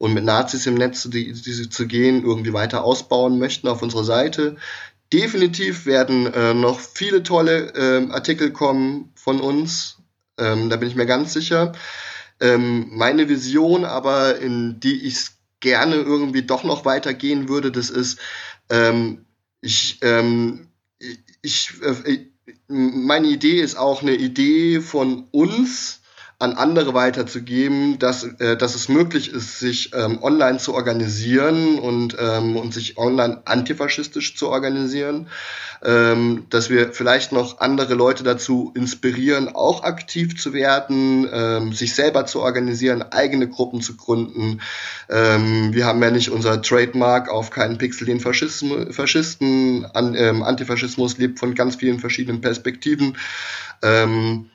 und 0.04 0.14
mit 0.14 0.26
Nazis 0.26 0.66
im 0.66 0.74
Netz 0.74 1.08
die, 1.10 1.32
die, 1.32 1.70
zu 1.70 1.88
gehen, 1.88 2.26
irgendwie 2.26 2.52
weiter 2.52 2.84
ausbauen 2.84 3.40
möchten 3.40 3.70
auf 3.70 3.82
unserer 3.82 4.04
Seite. 4.04 4.58
Definitiv 5.14 5.86
werden 5.86 6.26
äh, 6.26 6.54
noch 6.54 6.82
viele 6.82 7.24
tolle 7.24 7.74
äh, 7.74 8.12
Artikel 8.12 8.52
kommen 8.52 9.14
von 9.16 9.40
uns. 9.40 10.00
Ähm, 10.38 10.70
da 10.70 10.76
bin 10.76 10.90
ich 10.90 10.96
mir 10.96 11.06
ganz 11.06 11.32
sicher. 11.32 11.72
Ähm, 12.42 12.88
meine 12.92 13.30
Vision 13.30 13.86
aber, 13.86 14.40
in 14.40 14.82
die 14.82 15.08
ich 15.08 15.28
gerne 15.62 15.96
irgendwie 15.96 16.42
doch 16.42 16.66
noch 16.66 16.84
weitergehen 16.84 17.48
würde, 17.48 17.72
das 17.72 17.90
ist, 17.90 18.20
ähm, 18.70 19.24
ich, 19.62 20.00
ähm, 20.02 20.68
ich, 21.42 21.76
äh, 21.82 22.26
meine 22.68 23.28
Idee 23.28 23.62
ist 23.62 23.78
auch 23.78 24.02
eine 24.02 24.16
Idee 24.16 24.82
von 24.82 25.30
uns, 25.32 26.02
an 26.44 26.54
andere 26.58 26.94
weiterzugeben, 26.94 28.00
dass, 28.00 28.26
äh, 28.26 28.58
dass 28.58 28.76
es 28.76 28.90
möglich 28.90 29.32
ist, 29.32 29.60
sich 29.60 29.92
ähm, 29.96 30.22
online 30.22 30.58
zu 30.58 30.74
organisieren 30.74 31.80
und, 31.80 32.18
ähm, 32.20 32.58
und 32.58 32.74
sich 32.74 32.98
online 32.98 33.42
antifaschistisch 33.46 34.36
zu 34.36 34.50
organisieren, 34.50 35.30
ähm, 35.86 36.46
dass 36.50 36.70
wir 36.70 36.92
vielleicht 36.92 37.32
noch 37.32 37.62
andere 37.62 37.94
Leute 37.94 38.26
dazu 38.26 38.74
inspirieren, 38.76 39.56
auch 39.56 39.84
aktiv 39.84 40.38
zu 40.38 40.54
werden, 40.54 41.30
ähm, 41.32 41.72
sich 41.72 41.96
selber 41.96 42.26
zu 42.26 42.42
organisieren, 42.42 43.04
eigene 43.04 43.48
Gruppen 43.48 43.80
zu 43.80 43.96
gründen. 43.96 44.60
Ähm, 45.10 45.74
wir 45.74 45.86
haben 45.86 46.04
ja 46.04 46.12
nicht 46.12 46.30
unser 46.30 46.62
Trademark 46.62 47.30
auf 47.30 47.52
keinen 47.52 47.78
Pixel 47.78 48.06
den 48.06 48.20
Faschismus, 48.20 48.94
Faschisten. 48.94 49.86
An, 49.94 50.14
ähm, 50.16 50.44
Antifaschismus 50.44 51.18
lebt 51.18 51.40
von 51.40 51.56
ganz 51.56 51.78
vielen 51.78 52.00
verschiedenen 52.00 52.42
Perspektiven. 52.42 53.16
Ähm, 53.82 54.50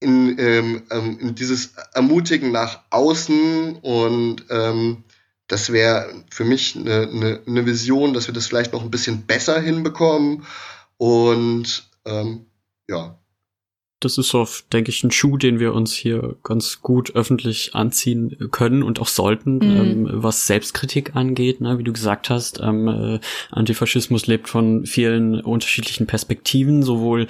in, 0.00 0.38
ähm, 0.38 0.82
ähm, 0.90 1.18
in 1.20 1.34
dieses 1.34 1.74
Ermutigen 1.94 2.52
nach 2.52 2.80
außen 2.90 3.76
und 3.76 4.44
ähm, 4.50 5.04
das 5.48 5.72
wäre 5.72 6.24
für 6.30 6.44
mich 6.44 6.76
eine, 6.76 7.08
eine, 7.08 7.40
eine 7.46 7.66
Vision, 7.66 8.12
dass 8.12 8.26
wir 8.26 8.34
das 8.34 8.46
vielleicht 8.46 8.72
noch 8.72 8.82
ein 8.82 8.90
bisschen 8.90 9.22
besser 9.26 9.60
hinbekommen 9.60 10.44
und 10.98 11.88
ähm, 12.04 12.46
ja, 12.86 13.18
das 14.00 14.16
ist 14.16 14.28
so, 14.28 14.46
denke 14.72 14.90
ich, 14.90 15.02
ein 15.02 15.10
Schuh, 15.10 15.36
den 15.36 15.58
wir 15.58 15.74
uns 15.74 15.92
hier 15.92 16.36
ganz 16.44 16.82
gut 16.82 17.16
öffentlich 17.16 17.74
anziehen 17.74 18.36
können 18.52 18.84
und 18.84 19.00
auch 19.00 19.08
sollten, 19.08 19.56
mhm. 19.56 19.62
ähm, 19.62 20.08
was 20.12 20.46
Selbstkritik 20.46 21.16
angeht. 21.16 21.60
Ne? 21.60 21.78
Wie 21.78 21.84
du 21.84 21.92
gesagt 21.92 22.30
hast, 22.30 22.60
ähm, 22.62 22.86
äh, 22.86 23.20
Antifaschismus 23.50 24.28
lebt 24.28 24.48
von 24.48 24.86
vielen 24.86 25.40
unterschiedlichen 25.40 26.06
Perspektiven, 26.06 26.84
sowohl 26.84 27.26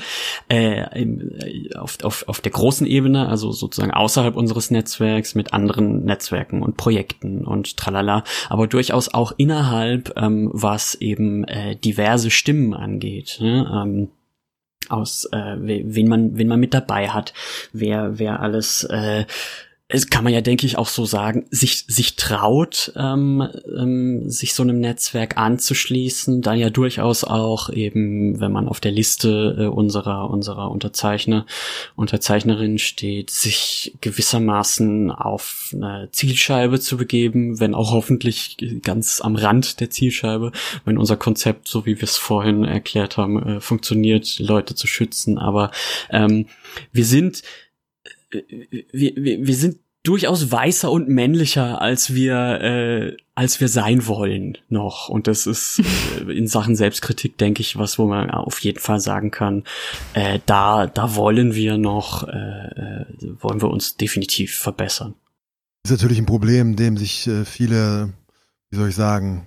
äh, 0.51 1.01
im, 1.01 1.33
äh, 1.41 1.75
auf, 1.75 1.97
auf, 2.03 2.29
auf 2.29 2.43
der 2.43 2.53
großen 2.53 2.87
Ebene, 2.87 3.29
also 3.29 3.51
sozusagen 3.51 3.93
außerhalb 3.93 4.37
unseres 4.37 4.71
Netzwerks 4.71 5.35
mit 5.35 5.55
anderen 5.55 6.05
Netzwerken 6.05 6.63
und 6.63 6.77
Projekten 6.77 7.47
und 7.47 7.79
tralala, 7.79 8.25
aber 8.51 8.67
durchaus 8.67 9.13
auch 9.15 9.33
innerhalb, 9.39 10.13
ähm, 10.17 10.51
was 10.53 10.97
eben 10.97 11.45
äh, 11.45 11.77
diverse 11.77 12.31
Stimmen 12.31 12.75
angeht. 12.75 13.39
Ne? 13.41 14.09
Aus 14.89 15.27
äh, 15.33 15.57
wen 15.59 16.09
man 16.09 16.39
wen 16.39 16.49
man 16.49 16.61
mit 16.61 16.73
dabei 16.73 17.09
hat, 17.11 17.35
wer 17.73 18.19
wer 18.19 18.41
alles 18.41 18.85
äh, 18.85 19.27
es 19.91 20.11
kann 20.11 20.23
man 20.23 20.35
ja, 20.35 20.43
denke 20.43 20.67
ich, 20.67 20.77
auch 20.77 20.89
so 20.89 21.07
sagen, 21.07 21.47
sich, 21.51 21.85
sich 21.89 22.15
traut, 22.17 22.93
ähm, 22.95 23.49
ähm, 23.75 24.29
sich 24.29 24.53
so 24.53 24.63
einem 24.63 24.81
Netzwerk 24.81 25.39
anzuschließen, 25.39 26.43
dann 26.43 26.59
ja 26.59 26.69
durchaus 26.69 27.25
auch 27.25 27.71
eben, 27.71 28.39
wenn 28.39 28.53
man 28.53 28.69
auf 28.69 28.81
der 28.81 28.93
Liste 28.93 29.57
äh, 29.59 29.65
unserer, 29.65 30.29
unserer 30.29 30.71
Unterzeichner, 30.71 31.47
Unterzeichnerin 31.97 32.77
steht, 32.77 33.31
sich 33.31 33.97
gewissermaßen 34.03 35.11
auf 35.11 35.73
eine 35.75 36.11
Zielscheibe 36.13 36.79
zu 36.81 36.99
begeben, 36.99 37.59
wenn 37.59 37.75
auch 37.75 37.93
hoffentlich 37.93 38.59
ganz 38.83 39.23
am 39.23 39.37
Rand 39.37 39.81
der 39.81 39.89
Zielscheibe, 39.89 40.53
wenn 40.85 40.99
unser 40.99 41.17
Konzept, 41.17 41.67
so 41.67 41.87
wie 41.87 41.97
wir 41.97 42.05
es 42.05 42.19
vorhin 42.19 42.65
erklärt 42.65 43.17
haben, 43.17 43.43
äh, 43.43 43.61
funktioniert, 43.63 44.39
Leute 44.39 44.75
zu 44.75 44.87
schützen. 44.87 45.39
Aber 45.39 45.71
ähm, 46.11 46.45
wir 46.93 47.07
sind 47.07 47.43
wir, 48.31 49.17
wir, 49.17 49.47
wir 49.47 49.55
sind 49.55 49.79
durchaus 50.03 50.51
weißer 50.51 50.91
und 50.91 51.09
männlicher, 51.09 51.81
als 51.83 52.15
wir, 52.15 52.61
äh, 52.63 53.17
als 53.35 53.61
wir 53.61 53.69
sein 53.69 54.07
wollen 54.07 54.57
noch. 54.69 55.09
Und 55.09 55.27
das 55.27 55.47
ist 55.47 55.83
äh, 56.27 56.33
in 56.33 56.47
Sachen 56.47 56.77
Selbstkritik, 56.77 57.37
denke 57.39 57.61
ich, 57.61 57.77
was, 57.77 57.99
wo 57.99 58.07
man 58.07 58.31
auf 58.31 58.61
jeden 58.61 58.79
Fall 58.79 59.01
sagen 59.01 59.31
kann, 59.31 59.65
äh, 60.15 60.39
da, 60.47 60.87
da 60.87 61.15
wollen 61.15 61.55
wir 61.55 61.79
noch, 61.79 62.27
äh, 62.27 62.31
äh, 62.31 63.07
wollen 63.41 63.61
wir 63.61 63.71
uns 63.71 63.97
definitiv 63.97 64.55
verbessern. 64.55 65.15
Das 65.83 65.93
ist 65.93 65.99
natürlich 65.99 66.19
ein 66.19 66.27
Problem, 66.27 66.77
dem 66.77 66.97
sich 66.97 67.27
äh, 67.27 67.45
viele, 67.45 68.13
wie 68.71 68.77
soll 68.77 68.89
ich 68.89 68.97
sagen, 68.97 69.47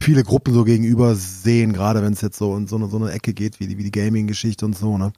viele 0.00 0.22
Gruppen 0.22 0.52
so 0.52 0.64
gegenüber 0.64 1.14
sehen, 1.14 1.72
gerade 1.72 2.02
wenn 2.02 2.12
es 2.12 2.20
jetzt 2.20 2.38
so 2.38 2.56
in 2.56 2.66
so 2.66 2.76
eine, 2.76 2.88
so 2.88 2.96
eine 2.98 3.10
Ecke 3.12 3.32
geht, 3.32 3.60
wie 3.60 3.66
die, 3.66 3.78
wie 3.78 3.84
die 3.84 3.90
Gaming-Geschichte 3.90 4.64
und 4.64 4.76
so, 4.76 4.98
ne? 4.98 5.12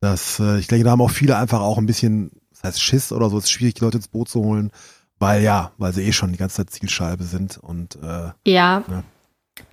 Das, 0.00 0.38
äh, 0.40 0.58
ich 0.58 0.66
denke, 0.66 0.84
da 0.84 0.90
haben 0.90 1.00
auch 1.00 1.10
viele 1.10 1.36
einfach 1.36 1.60
auch 1.60 1.78
ein 1.78 1.86
bisschen, 1.86 2.30
das 2.50 2.62
heißt 2.64 2.82
Schiss 2.82 3.12
oder 3.12 3.30
so, 3.30 3.38
es 3.38 3.44
ist 3.44 3.50
schwierig, 3.50 3.74
die 3.74 3.84
Leute 3.84 3.96
ins 3.96 4.08
Boot 4.08 4.28
zu 4.28 4.42
holen, 4.42 4.70
Weil 5.18 5.42
ja, 5.42 5.72
weil 5.78 5.92
sie 5.94 6.02
eh 6.02 6.12
schon 6.12 6.32
die 6.32 6.38
ganze 6.38 6.56
Zeit 6.56 6.70
Zielscheibe 6.70 7.24
sind 7.24 7.58
und 7.58 7.96
äh, 7.96 8.30
Ja. 8.46 8.82
Ja. 8.88 9.02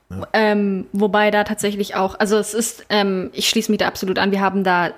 Ja. 0.10 0.28
Ähm, 0.34 0.86
wobei 0.94 1.32
da 1.32 1.44
tatsächlich 1.44 1.96
auch, 1.96 2.20
also 2.20 2.38
es 2.38 2.54
ist, 2.54 2.86
ähm, 2.90 3.32
ich 3.34 3.50
schließe 3.50 3.72
mich 3.72 3.80
da 3.80 3.88
absolut 3.88 4.20
an, 4.20 4.32
wir 4.32 4.42
haben 4.42 4.64
da 4.64 4.92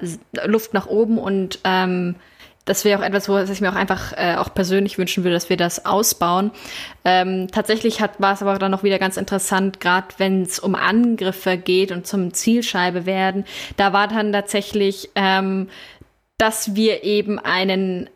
Luft 0.45 0.73
nach 0.73 0.88
oben 0.88 1.17
und 1.17 1.59
ähm, 1.63 2.15
das 2.66 2.84
wäre 2.84 2.99
auch 2.99 3.05
etwas, 3.05 3.30
wo 3.30 3.34
was 3.34 3.49
ich 3.49 3.61
mir 3.61 3.72
auch 3.72 3.76
einfach 3.76 4.13
äh, 4.18 4.36
auch 4.36 4.53
persönlich 4.53 4.97
wünschen 4.97 5.24
würde, 5.24 5.36
dass 5.36 5.49
wir 5.49 5.57
das 5.57 5.86
ausbauen. 5.86 6.51
Ähm, 7.05 7.47
tatsächlich 7.51 8.01
hat 8.01 8.20
war 8.20 8.34
es 8.34 8.41
aber 8.41 8.57
dann 8.57 8.72
noch 8.72 8.84
wieder 8.84 8.99
ganz 8.99 9.18
interessant, 9.18 9.80
gerade 9.80 10.07
wenn 10.18 10.41
es 10.41 10.59
um 10.59 10.76
Angriffe 10.76 11.57
geht 11.57 11.91
und 11.91 12.07
zum 12.07 12.34
Zielscheibe 12.34 13.05
werden. 13.05 13.45
Da 13.78 13.93
war 13.93 14.07
dann 14.07 14.34
tatsächlich, 14.34 15.09
ähm, 15.16 15.70
dass 16.38 16.76
wir 16.76 17.03
eben 17.03 17.39
einen 17.39 18.09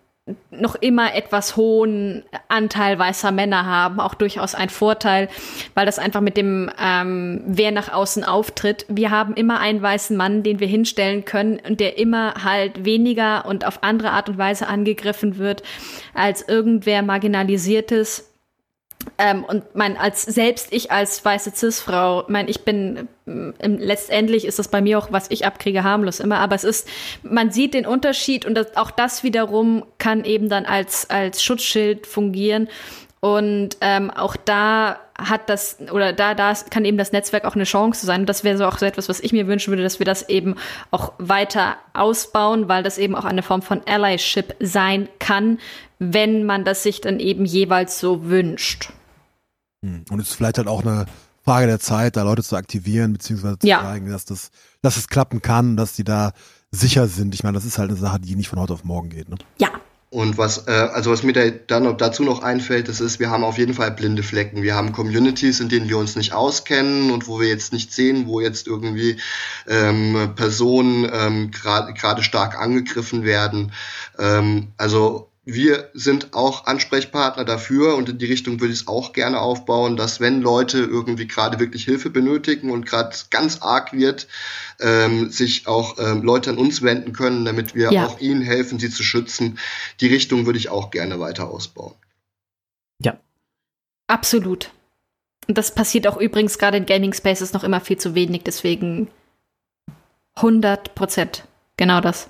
noch 0.51 0.75
immer 0.75 1.15
etwas 1.15 1.55
hohen 1.55 2.23
Anteil 2.47 2.97
weißer 2.97 3.32
Männer 3.32 3.65
haben, 3.65 3.99
auch 3.99 4.13
durchaus 4.13 4.55
ein 4.55 4.69
Vorteil, 4.69 5.30
weil 5.73 5.86
das 5.86 5.99
einfach 5.99 6.21
mit 6.21 6.38
dem, 6.38 6.69
ähm, 6.82 7.41
wer 7.45 7.71
nach 7.71 7.91
außen 7.91 8.23
auftritt, 8.23 8.86
wir 8.89 9.11
haben 9.11 9.34
immer 9.34 9.59
einen 9.59 9.82
weißen 9.82 10.15
Mann, 10.15 10.43
den 10.43 10.59
wir 10.59 10.67
hinstellen 10.67 11.25
können 11.25 11.59
und 11.67 11.80
der 11.80 11.97
immer 11.97 12.43
halt 12.43 12.86
weniger 12.86 13.45
und 13.45 13.65
auf 13.65 13.84
andere 13.84 14.11
Art 14.11 14.30
und 14.30 14.38
Weise 14.38 14.67
angegriffen 14.67 15.38
wird 15.38 15.63
als 16.13 16.47
irgendwer 16.47 17.01
marginalisiertes. 17.01 18.28
Ähm, 19.18 19.43
und 19.43 19.76
mein, 19.76 19.97
als 19.97 20.24
selbst 20.24 20.68
ich 20.72 20.91
als 20.91 21.24
weiße 21.24 21.52
Cis-Frau, 21.56 22.26
mein, 22.28 22.47
ich 22.47 22.64
bin 22.64 23.08
ähm, 23.28 23.54
letztendlich 23.60 24.45
ist 24.45 24.60
das 24.60 24.68
bei 24.68 24.82
mir 24.82 24.97
auch, 24.97 25.12
was 25.12 25.30
ich 25.30 25.45
abkriege, 25.45 25.84
harmlos 25.84 26.20
immer, 26.20 26.39
aber 26.39 26.56
es 26.56 26.64
ist, 26.64 26.88
man 27.24 27.52
sieht 27.52 27.74
den 27.74 27.86
Unterschied 27.86 28.45
und 28.45 28.56
das, 28.56 28.76
auch 28.76 28.91
das 28.91 29.24
wiederum 29.24 29.86
kann 29.97 30.26
eben 30.26 30.50
dann 30.50 30.66
als, 30.66 31.10
als 31.10 31.43
Schutzschild 31.43 32.08
fungieren. 32.08 32.70
Und 33.22 33.76
ähm, 33.82 34.12
auch 34.12 34.38
da 34.38 34.97
hat 35.20 35.49
das, 35.49 35.78
oder 35.91 36.13
da, 36.13 36.34
da 36.36 36.53
kann 36.70 36.86
eben 36.86 36.97
das 36.97 37.11
Netzwerk 37.11 37.45
auch 37.45 37.55
eine 37.55 37.63
Chance 37.65 38.05
sein. 38.05 38.22
Und 38.22 38.30
das 38.30 38.43
wäre 38.43 38.57
so 38.57 38.65
auch 38.65 38.78
so 38.78 38.86
etwas, 38.86 39.09
was 39.09 39.20
ich 39.20 39.32
mir 39.34 39.47
wünschen 39.47 39.72
würde, 39.72 39.84
dass 39.84 39.99
wir 39.99 40.05
das 40.05 40.28
eben 40.30 40.55
auch 40.91 41.13
weiter 41.17 41.78
ausbauen, 41.93 42.67
weil 42.70 42.84
das 42.84 42.97
eben 42.97 43.15
auch 43.15 43.26
eine 43.26 43.43
Form 43.43 43.61
von 43.61 43.82
Allyship 43.86 44.55
sein 44.59 45.09
kann, 45.20 45.59
wenn 45.99 46.45
man 46.45 46.63
das 46.65 46.84
sich 46.84 47.01
dann 47.01 47.20
eben 47.20 47.45
jeweils 47.45 47.99
so 47.99 48.26
wünscht. 48.26 48.91
hm. 49.84 50.05
und 50.09 50.20
es 50.20 50.30
ist 50.30 50.36
vielleicht 50.36 50.57
halt 50.57 50.67
auch 50.67 50.82
eine 50.84 51.05
Frage 51.43 51.67
der 51.67 51.80
Zeit, 51.80 52.15
da 52.17 52.24
Leute 52.24 52.43
zu 52.43 52.55
aktivieren, 52.55 53.13
beziehungsweise 53.13 53.59
zu 53.59 53.67
Ja. 53.67 53.82
zeigen, 53.82 54.11
dass 54.11 54.26
das, 54.26 54.51
dass 54.82 54.97
es 54.97 55.07
klappen 55.07 55.41
kann, 55.41 55.78
dass 55.78 55.93
die 55.93 56.03
da 56.03 56.34
sicher 56.72 57.07
sind. 57.07 57.34
Ich 57.34 57.43
meine, 57.43 57.55
das 57.55 57.65
ist 57.65 57.78
halt 57.80 57.89
eine 57.89 57.97
Sache, 57.99 58.20
die 58.20 58.36
nicht 58.36 58.49
von 58.49 58.59
heute 58.59 58.74
auf 58.74 58.84
morgen 58.84 59.09
geht. 59.09 59.30
Ne? 59.30 59.38
Ja, 59.57 59.70
Und 60.12 60.39
was, 60.39 60.68
äh, 60.68 60.72
also 60.72 61.12
was 61.12 61.22
mir 61.22 61.34
da 61.34 61.49
dann 61.49 61.84
noch 61.84 61.95
dazu 61.95 62.24
noch 62.24 62.41
einfällt, 62.41 62.88
das 62.88 62.99
ist, 62.99 63.20
wir 63.20 63.30
haben 63.30 63.43
auf 63.43 63.60
jeden 63.60 63.76
Fall 63.76 63.91
blinde 63.91 64.24
Flecken. 64.24 64.64
Wir 64.64 64.76
haben 64.76 64.91
Communities, 64.91 65.60
in 65.60 65.70
denen 65.70 65.88
wir 65.88 65.99
uns 65.99 66.16
nicht 66.16 66.34
auskennen 66.34 67.12
und 67.12 67.28
wo 67.28 67.39
wir 67.39 67.47
jetzt 67.47 67.74
nicht 67.74 67.93
sehen, 67.93 68.26
wo 68.26 68.39
jetzt 68.39 68.66
irgendwie 68.66 69.18
ähm, 69.68 70.34
Personen 70.36 71.07
ähm, 71.14 71.51
gerade 71.51 71.93
gerade 71.93 72.24
stark 72.24 72.57
angegriffen 72.57 73.24
werden. 73.24 73.72
Ähm, 74.18 74.70
also 74.78 75.30
wir 75.45 75.89
sind 75.93 76.33
auch 76.33 76.65
Ansprechpartner 76.67 77.45
dafür 77.45 77.95
und 77.95 78.09
in 78.09 78.17
die 78.17 78.25
Richtung 78.25 78.59
würde 78.59 78.73
ich 78.73 78.81
es 78.81 78.87
auch 78.87 79.13
gerne 79.13 79.39
aufbauen, 79.39 79.97
dass 79.97 80.19
wenn 80.19 80.41
Leute 80.41 80.79
irgendwie 80.79 81.27
gerade 81.27 81.59
wirklich 81.59 81.85
Hilfe 81.85 82.09
benötigen 82.09 82.69
und 82.71 82.85
gerade 82.85 83.15
ganz 83.31 83.61
arg 83.61 83.93
wird, 83.93 84.27
ähm, 84.79 85.31
sich 85.31 85.67
auch 85.67 85.97
ähm, 85.97 86.21
Leute 86.21 86.51
an 86.51 86.57
uns 86.57 86.81
wenden 86.81 87.13
können, 87.13 87.45
damit 87.45 87.73
wir 87.73 87.91
Ja. 87.91 88.05
auch 88.05 88.19
ihnen 88.19 88.41
helfen, 88.41 88.79
sie 88.79 88.89
zu 88.89 89.03
schützen. 89.03 89.57
Die 90.01 90.07
Richtung 90.07 90.45
würde 90.45 90.59
ich 90.59 90.69
auch 90.69 90.91
gerne 90.91 91.19
weiter 91.19 91.49
ausbauen. 91.49 91.95
absolut. 94.09 94.71
Und 95.47 95.57
das 95.57 95.73
passiert 95.73 96.07
auch 96.07 96.17
übrigens 96.17 96.57
gerade 96.57 96.77
in 96.77 96.85
Gaming 96.85 97.13
Spaces 97.13 97.53
noch 97.53 97.63
immer 97.63 97.79
viel 97.79 97.97
zu 97.97 98.15
wenig, 98.15 98.43
deswegen 98.43 99.07
100 100.35 100.95
Prozent. 100.95 101.45
Genau 101.77 102.01
das. 102.01 102.29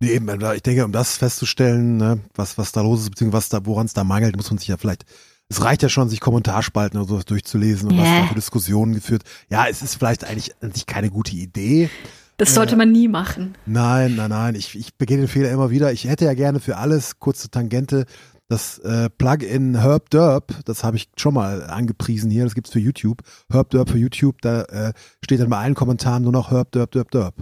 Nee, 0.00 0.12
eben, 0.12 0.28
ich 0.54 0.62
denke, 0.62 0.84
um 0.84 0.92
das 0.92 1.18
festzustellen, 1.18 1.98
ne, 1.98 2.20
was, 2.34 2.56
was 2.56 2.72
da 2.72 2.80
los 2.80 3.02
ist, 3.02 3.10
beziehungsweise 3.10 3.36
was 3.38 3.48
da, 3.50 3.66
woran 3.66 3.86
es 3.86 3.92
da 3.92 4.02
mangelt, 4.02 4.34
muss 4.36 4.50
man 4.50 4.58
sich 4.58 4.68
ja 4.68 4.78
vielleicht, 4.78 5.04
es 5.50 5.62
reicht 5.62 5.82
ja 5.82 5.88
schon, 5.90 6.08
sich 6.08 6.20
Kommentarspalten 6.20 6.98
oder 6.98 7.08
sowas 7.08 7.24
durchzulesen 7.26 7.90
und 7.90 7.98
was 7.98 8.08
Ja. 8.08 8.20
da 8.22 8.26
für 8.28 8.34
Diskussionen 8.34 8.94
geführt. 8.94 9.24
Ja, 9.50 9.66
es 9.68 9.82
ist 9.82 9.96
vielleicht 9.96 10.24
eigentlich 10.24 10.54
an 10.62 10.72
sich 10.72 10.86
keine 10.86 11.10
gute 11.10 11.32
Idee. 11.36 11.90
Das 12.38 12.54
sollte 12.54 12.76
man 12.76 12.90
nie 12.90 13.08
machen. 13.08 13.54
Nein, 13.66 14.16
nein, 14.16 14.30
nein, 14.30 14.54
ich, 14.54 14.78
ich 14.78 14.94
begehe 14.96 15.18
den 15.18 15.28
Fehler 15.28 15.50
immer 15.50 15.70
wieder. 15.70 15.92
Ich 15.92 16.04
hätte 16.04 16.24
ja 16.24 16.32
gerne 16.32 16.60
für 16.60 16.78
alles, 16.78 17.18
kurze 17.18 17.50
Tangente, 17.50 18.06
das 18.48 18.78
äh, 18.78 19.10
Plugin 19.10 19.78
Herb 19.82 20.08
Derb, 20.08 20.54
das 20.64 20.82
habe 20.82 20.96
ich 20.96 21.10
schon 21.16 21.34
mal 21.34 21.62
angepriesen 21.64 22.30
hier, 22.30 22.44
das 22.44 22.54
gibt's 22.54 22.70
für 22.70 22.80
YouTube. 22.80 23.22
Herb 23.52 23.68
Derb 23.70 23.90
für 23.90 23.98
YouTube, 23.98 24.40
da 24.40 24.62
äh, 24.62 24.92
steht 25.22 25.40
dann 25.40 25.50
bei 25.50 25.58
allen 25.58 25.74
Kommentaren 25.74 26.22
nur 26.22 26.32
noch 26.32 26.50
Herb 26.50 26.72
Derb 26.72 26.90
Derb 26.92 27.10
Derb. 27.10 27.34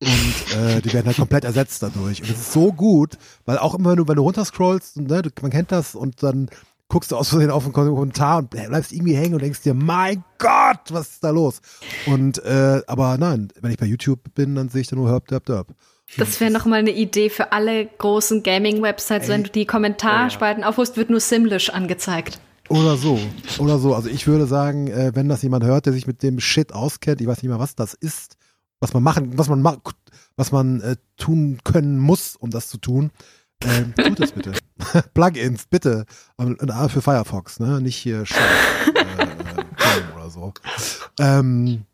Und 0.00 0.56
äh, 0.56 0.80
die 0.80 0.92
werden 0.92 1.06
halt 1.06 1.16
komplett 1.16 1.44
ersetzt 1.44 1.82
dadurch. 1.82 2.22
Und 2.22 2.30
das 2.30 2.38
ist 2.38 2.52
so 2.52 2.72
gut, 2.72 3.18
weil 3.46 3.58
auch 3.58 3.74
immer, 3.74 3.90
wenn 3.90 3.96
du, 3.96 4.08
wenn 4.08 4.16
du 4.16 4.22
runterscrollst, 4.22 4.96
und, 4.96 5.10
ne, 5.10 5.22
man 5.42 5.50
kennt 5.50 5.72
das, 5.72 5.94
und 5.94 6.22
dann 6.22 6.48
guckst 6.88 7.10
du 7.10 7.16
aus 7.16 7.28
Versehen 7.28 7.50
auf 7.50 7.64
einen 7.64 7.72
Kommentar 7.72 8.38
und 8.38 8.50
bleibst 8.50 8.92
irgendwie 8.92 9.14
hängen 9.14 9.34
und 9.34 9.42
denkst 9.42 9.62
dir, 9.62 9.74
mein 9.74 10.24
Gott, 10.38 10.80
was 10.90 11.08
ist 11.10 11.24
da 11.24 11.30
los? 11.30 11.60
Und 12.06 12.42
äh, 12.44 12.80
aber 12.86 13.18
nein, 13.18 13.48
wenn 13.60 13.70
ich 13.70 13.76
bei 13.76 13.86
YouTube 13.86 14.20
bin, 14.34 14.54
dann 14.54 14.68
sehe 14.68 14.80
ich 14.80 14.86
da 14.86 14.96
nur 14.96 15.10
Herb 15.10 15.26
Derb 15.28 15.44
Derb. 15.46 15.68
Das 16.16 16.40
wäre 16.40 16.50
nochmal 16.50 16.78
eine 16.78 16.92
Idee 16.92 17.28
für 17.28 17.52
alle 17.52 17.84
großen 17.84 18.42
Gaming-Websites. 18.42 19.28
Wenn 19.28 19.42
du 19.42 19.50
die 19.50 19.66
Kommentarspalten 19.66 20.64
aufrufst, 20.64 20.96
wird 20.96 21.10
nur 21.10 21.20
Simlish 21.20 21.68
angezeigt. 21.68 22.40
Oder 22.70 22.96
so, 22.96 23.18
oder 23.58 23.78
so. 23.78 23.94
Also 23.94 24.08
ich 24.08 24.26
würde 24.26 24.46
sagen, 24.46 24.88
äh, 24.88 25.12
wenn 25.14 25.28
das 25.28 25.42
jemand 25.42 25.64
hört, 25.64 25.84
der 25.84 25.92
sich 25.92 26.06
mit 26.06 26.22
dem 26.22 26.40
Shit 26.40 26.72
auskennt, 26.72 27.20
ich 27.20 27.26
weiß 27.26 27.42
nicht 27.42 27.50
mal, 27.50 27.58
was 27.58 27.74
das 27.74 27.92
ist, 27.92 28.37
was 28.80 28.92
man 28.94 29.02
machen, 29.02 29.36
was 29.38 29.48
man 29.48 29.62
ma- 29.62 29.78
was 30.36 30.52
man 30.52 30.80
äh, 30.80 30.96
tun 31.16 31.58
können 31.64 31.98
muss, 31.98 32.36
um 32.36 32.50
das 32.50 32.68
zu 32.68 32.78
tun, 32.78 33.10
äh, 33.64 33.84
tut 34.02 34.20
es 34.20 34.32
bitte. 34.32 34.52
Plugins, 35.14 35.66
bitte. 35.66 36.06
Und, 36.36 36.60
und 36.60 36.90
für 36.90 37.02
Firefox, 37.02 37.58
ne? 37.60 37.80
Nicht 37.80 37.96
hier 37.96 38.24
Shell, 38.24 38.38
äh, 38.94 40.14
oder 40.16 40.30
so. 40.30 40.52
Ähm, 41.18 41.84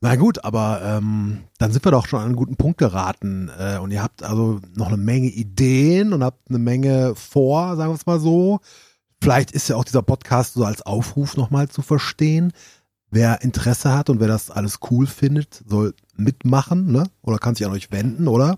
na 0.00 0.16
gut, 0.16 0.44
aber 0.44 0.80
ähm, 0.82 1.44
dann 1.58 1.70
sind 1.70 1.84
wir 1.84 1.92
doch 1.92 2.06
schon 2.08 2.18
an 2.18 2.26
einen 2.26 2.36
guten 2.36 2.56
Punkt 2.56 2.78
geraten. 2.78 3.50
Äh, 3.56 3.78
und 3.78 3.90
ihr 3.92 4.02
habt 4.02 4.22
also 4.22 4.60
noch 4.74 4.88
eine 4.88 4.96
Menge 4.96 5.28
Ideen 5.28 6.12
und 6.12 6.24
habt 6.24 6.48
eine 6.48 6.58
Menge 6.58 7.14
vor, 7.14 7.76
sagen 7.76 7.90
wir 7.92 7.94
es 7.96 8.06
mal 8.06 8.18
so. 8.18 8.60
Vielleicht 9.22 9.52
ist 9.52 9.68
ja 9.68 9.76
auch 9.76 9.84
dieser 9.84 10.02
Podcast 10.02 10.54
so 10.54 10.64
als 10.64 10.82
Aufruf 10.82 11.36
nochmal 11.36 11.68
zu 11.68 11.82
verstehen. 11.82 12.52
Wer 13.14 13.42
Interesse 13.42 13.92
hat 13.92 14.08
und 14.08 14.20
wer 14.20 14.26
das 14.26 14.50
alles 14.50 14.78
cool 14.90 15.06
findet, 15.06 15.62
soll 15.68 15.92
mitmachen, 16.16 16.90
ne? 16.90 17.10
Oder 17.20 17.36
kann 17.36 17.54
sich 17.54 17.66
an 17.66 17.72
euch 17.72 17.92
wenden, 17.92 18.26
oder? 18.26 18.56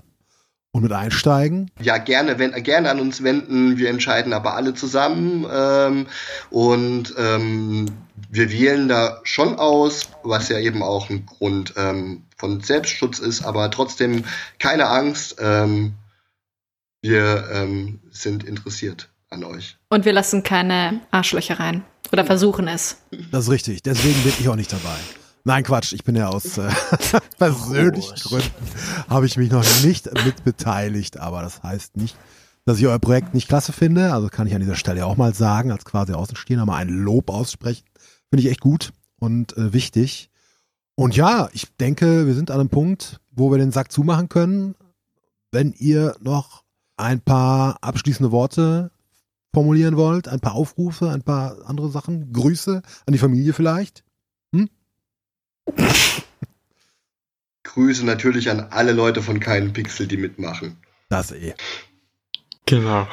Und 0.70 0.84
mit 0.84 0.92
einsteigen. 0.92 1.72
Ja, 1.80 1.98
gerne, 1.98 2.38
wenn, 2.38 2.52
gerne 2.62 2.88
an 2.88 3.00
uns 3.00 3.24
wenden. 3.24 3.78
Wir 3.78 3.90
entscheiden 3.90 4.32
aber 4.32 4.54
alle 4.54 4.72
zusammen. 4.72 5.44
Ähm, 5.52 6.06
und 6.50 7.14
ähm, 7.18 7.86
wir 8.30 8.52
wählen 8.52 8.86
da 8.88 9.20
schon 9.24 9.56
aus, 9.56 10.02
was 10.22 10.48
ja 10.48 10.60
eben 10.60 10.84
auch 10.84 11.10
ein 11.10 11.26
Grund 11.26 11.74
ähm, 11.76 12.22
von 12.36 12.60
Selbstschutz 12.60 13.18
ist, 13.18 13.44
aber 13.44 13.72
trotzdem 13.72 14.22
keine 14.60 14.86
Angst. 14.86 15.34
Ähm, 15.40 15.94
wir 17.02 17.48
ähm, 17.50 17.98
sind 18.12 18.44
interessiert 18.44 19.10
an 19.34 19.44
euch. 19.44 19.76
Und 19.88 20.04
wir 20.04 20.12
lassen 20.12 20.42
keine 20.42 21.00
Arschlöcher 21.10 21.60
rein. 21.60 21.84
Oder 22.12 22.24
versuchen 22.24 22.68
es. 22.68 22.98
Das 23.30 23.44
ist 23.44 23.50
richtig. 23.50 23.82
Deswegen 23.82 24.22
bin 24.22 24.32
ich 24.38 24.48
auch 24.48 24.56
nicht 24.56 24.72
dabei. 24.72 24.96
Nein, 25.44 25.64
Quatsch. 25.64 25.92
Ich 25.92 26.04
bin 26.04 26.16
ja 26.16 26.28
aus 26.28 26.58
äh, 26.58 26.70
persönlichen. 27.38 28.14
Gründen 28.22 28.50
habe 29.08 29.26
ich 29.26 29.36
mich 29.36 29.50
noch 29.50 29.64
nicht 29.82 30.12
mit 30.24 30.44
beteiligt. 30.44 31.18
Aber 31.18 31.42
das 31.42 31.62
heißt 31.62 31.96
nicht, 31.96 32.16
dass 32.64 32.78
ich 32.78 32.86
euer 32.86 32.98
Projekt 32.98 33.34
nicht 33.34 33.48
klasse 33.48 33.72
finde. 33.72 34.12
Also 34.12 34.28
kann 34.28 34.46
ich 34.46 34.54
an 34.54 34.60
dieser 34.60 34.76
Stelle 34.76 35.04
auch 35.04 35.16
mal 35.16 35.34
sagen, 35.34 35.70
als 35.70 35.84
quasi 35.84 36.12
Außenstehender 36.12 36.64
mal 36.64 36.76
ein 36.76 36.88
Lob 36.88 37.30
aussprechen. 37.30 37.84
Finde 38.30 38.44
ich 38.44 38.50
echt 38.50 38.60
gut 38.60 38.92
und 39.18 39.56
äh, 39.56 39.72
wichtig. 39.72 40.30
Und 40.96 41.16
ja, 41.16 41.48
ich 41.52 41.76
denke, 41.76 42.26
wir 42.26 42.34
sind 42.34 42.50
an 42.50 42.60
einem 42.60 42.68
Punkt, 42.68 43.20
wo 43.32 43.50
wir 43.50 43.58
den 43.58 43.72
Sack 43.72 43.90
zumachen 43.90 44.28
können. 44.28 44.76
Wenn 45.50 45.72
ihr 45.72 46.16
noch 46.20 46.62
ein 46.96 47.20
paar 47.20 47.78
abschließende 47.82 48.30
Worte 48.30 48.92
formulieren 49.54 49.96
wollt, 49.96 50.28
ein 50.28 50.40
paar 50.40 50.54
Aufrufe, 50.54 51.10
ein 51.10 51.22
paar 51.22 51.56
andere 51.66 51.88
Sachen, 51.90 52.32
Grüße 52.32 52.82
an 53.06 53.12
die 53.12 53.18
Familie 53.18 53.52
vielleicht. 53.52 54.04
Grüße 57.64 58.04
natürlich 58.04 58.50
an 58.50 58.60
alle 58.70 58.92
Leute 58.92 59.22
von 59.22 59.40
Keinen 59.40 59.72
Pixel, 59.72 60.06
die 60.06 60.16
mitmachen. 60.16 60.76
Das 61.08 61.32
eh. 61.32 61.54
Genau. 62.66 63.08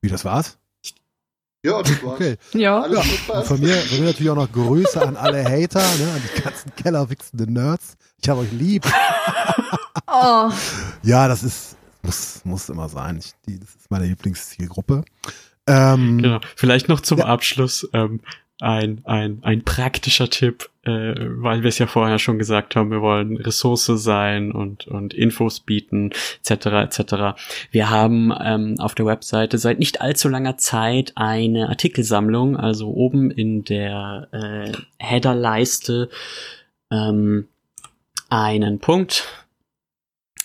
Wie 0.00 0.08
das 0.08 0.24
war's? 0.24 0.58
Ja, 1.64 1.80
das 1.82 2.02
war's. 2.02 2.14
Okay. 2.14 2.36
Ja. 2.52 2.80
Alles 2.80 2.98
Ja, 3.28 3.34
und 3.34 3.46
von 3.46 3.60
mir, 3.60 3.76
von 3.76 3.98
mir 4.00 4.06
natürlich 4.06 4.30
auch 4.30 4.36
noch 4.36 4.50
Grüße 4.50 5.00
an 5.00 5.16
alle 5.16 5.44
Hater, 5.44 5.80
ne, 5.80 6.12
an 6.12 6.22
die 6.36 6.42
ganzen 6.42 6.74
kellerwichsenden 6.74 7.52
Nerds. 7.52 7.96
Ich 8.20 8.28
habe 8.28 8.40
euch 8.40 8.52
lieb. 8.52 8.84
Oh, 10.06 10.50
Ja, 11.02 11.28
das 11.28 11.42
ist, 11.42 11.76
muss, 12.02 12.44
muss 12.44 12.68
immer 12.68 12.88
sein. 12.88 13.18
Ich, 13.18 13.32
die, 13.46 13.58
das 13.58 13.74
ist 13.74 13.90
meine 13.90 14.06
Lieblingszielgruppe. 14.06 15.04
Ähm, 15.66 16.18
genau. 16.20 16.40
Vielleicht 16.56 16.88
noch 16.88 17.00
zum 17.00 17.18
ja. 17.18 17.26
Abschluss 17.26 17.88
ähm, 17.92 18.20
ein, 18.62 19.00
ein, 19.04 19.40
ein 19.42 19.64
praktischer 19.64 20.30
Tipp, 20.30 20.70
äh, 20.84 20.90
weil 20.90 21.62
wir 21.62 21.68
es 21.68 21.78
ja 21.78 21.88
vorher 21.88 22.20
schon 22.20 22.38
gesagt 22.38 22.76
haben, 22.76 22.92
wir 22.92 23.00
wollen 23.00 23.36
Ressource 23.36 23.86
sein 23.86 24.52
und, 24.52 24.86
und 24.86 25.14
Infos 25.14 25.60
bieten, 25.60 26.10
etc. 26.44 26.66
etc. 26.66 27.14
Wir 27.72 27.90
haben 27.90 28.32
ähm, 28.40 28.76
auf 28.78 28.94
der 28.94 29.06
Webseite 29.06 29.58
seit 29.58 29.80
nicht 29.80 30.00
allzu 30.00 30.28
langer 30.28 30.58
Zeit 30.58 31.12
eine 31.16 31.68
Artikelsammlung, 31.70 32.56
also 32.56 32.88
oben 32.88 33.32
in 33.32 33.64
der 33.64 34.28
äh, 34.30 34.72
Header-Leiste 34.98 36.08
ähm, 36.92 37.48
einen 38.30 38.78
Punkt, 38.78 39.26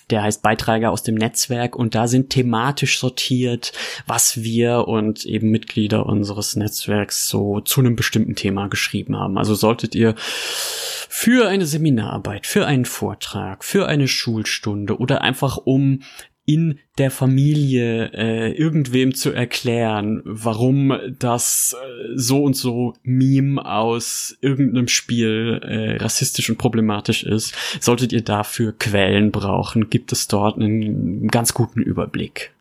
der 0.09 0.23
heißt 0.23 0.41
Beiträge 0.41 0.89
aus 0.89 1.03
dem 1.03 1.15
Netzwerk 1.15 1.75
und 1.75 1.93
da 1.95 2.07
sind 2.07 2.29
thematisch 2.29 2.99
sortiert, 2.99 3.73
was 4.05 4.41
wir 4.41 4.87
und 4.87 5.25
eben 5.25 5.49
Mitglieder 5.49 6.05
unseres 6.05 6.55
Netzwerks 6.55 7.27
so 7.27 7.59
zu 7.59 7.81
einem 7.81 7.95
bestimmten 7.95 8.35
Thema 8.35 8.67
geschrieben 8.67 9.17
haben. 9.17 9.37
Also 9.37 9.55
solltet 9.55 9.95
ihr 9.95 10.15
für 10.17 11.47
eine 11.47 11.65
Seminararbeit, 11.65 12.47
für 12.47 12.65
einen 12.65 12.85
Vortrag, 12.85 13.63
für 13.63 13.87
eine 13.87 14.07
Schulstunde 14.07 14.97
oder 14.97 15.21
einfach 15.21 15.57
um 15.57 16.01
in 16.47 16.79
der 16.97 17.11
Familie 17.11 18.09
äh, 18.13 18.51
irgendwem 18.53 19.13
zu 19.13 19.31
erklären, 19.31 20.21
warum 20.23 20.97
das 21.19 21.75
äh, 21.75 22.13
so 22.15 22.41
und 22.41 22.55
so 22.55 22.93
Meme 23.03 23.63
aus 23.63 24.37
irgendeinem 24.39 24.87
Spiel 24.87 25.59
äh, 25.61 25.97
rassistisch 26.01 26.49
und 26.49 26.57
problematisch 26.57 27.23
ist, 27.23 27.53
solltet 27.81 28.13
ihr 28.13 28.23
dafür 28.23 28.71
Quellen 28.71 29.31
brauchen, 29.31 29.89
gibt 29.89 30.13
es 30.13 30.29
dort 30.29 30.57
einen 30.57 31.27
ganz 31.27 31.53
guten 31.53 31.81
Überblick. 31.81 32.53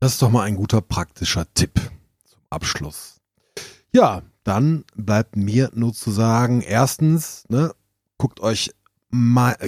Das 0.00 0.12
ist 0.12 0.22
doch 0.22 0.30
mal 0.30 0.42
ein 0.42 0.56
guter 0.56 0.82
praktischer 0.82 1.46
Tipp 1.54 1.80
zum 2.26 2.40
Abschluss. 2.50 3.16
Ja, 3.90 4.20
dann 4.44 4.84
bleibt 4.96 5.34
mir 5.34 5.70
nur 5.74 5.94
zu 5.94 6.10
sagen, 6.10 6.60
erstens, 6.60 7.46
ne, 7.48 7.72
guckt 8.18 8.40
euch 8.40 8.70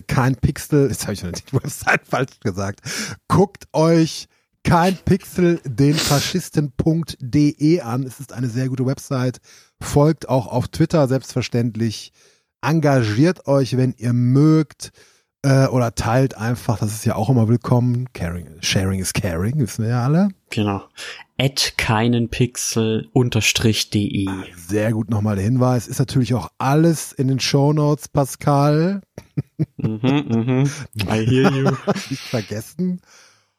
kein 0.07 0.37
Pixel, 0.37 0.89
jetzt 0.89 1.05
habe 1.05 1.15
ich 1.15 1.23
noch 1.23 1.33
die 1.33 1.53
Website 1.53 2.07
falsch 2.07 2.41
gesagt, 2.41 2.81
guckt 3.29 3.65
euch 3.73 4.29
kein 4.63 4.97
Pixel 4.97 5.61
den 5.65 5.95
Faschisten.de 5.95 7.81
an. 7.81 8.03
Es 8.03 8.21
ist 8.21 8.33
eine 8.33 8.49
sehr 8.49 8.69
gute 8.69 8.85
Website. 8.85 9.41
Folgt 9.81 10.29
auch 10.29 10.47
auf 10.47 10.69
Twitter 10.69 11.09
selbstverständlich. 11.09 12.13
Engagiert 12.61 13.47
euch, 13.47 13.77
wenn 13.77 13.95
ihr 13.97 14.13
mögt. 14.13 14.93
Äh, 15.43 15.69
oder 15.69 15.95
teilt 15.95 16.37
einfach, 16.37 16.79
das 16.79 16.93
ist 16.93 17.07
ja 17.07 17.15
auch 17.15 17.31
immer 17.31 17.49
willkommen. 17.49 18.13
Caring, 18.13 18.59
sharing 18.61 19.01
is 19.01 19.15
caring, 19.15 19.59
wissen 19.59 19.85
wir 19.85 19.93
ja 19.93 20.05
alle. 20.05 20.29
Genau. 20.51 20.83
At 21.39 21.79
keinen 21.79 22.29
Pixel 22.29 23.09
unterstrich 23.15 23.89
de. 23.89 24.27
Ah, 24.29 24.45
sehr 24.55 24.93
gut 24.93 25.09
nochmal 25.09 25.37
der 25.37 25.45
Hinweis. 25.47 25.89
Ist 25.89 25.99
natürlich 25.99 26.35
auch 26.35 26.51
alles 26.59 27.13
in 27.13 27.29
den 27.29 27.41
Show 27.41 27.73
Notes, 27.73 28.09
Pascal. 28.09 29.01
Mhm, 29.77 30.25
mhm. 30.29 30.71
I 31.09 31.27
hear 31.27 31.51
you. 31.53 31.71
Nicht 32.11 32.23
vergessen. 32.23 33.01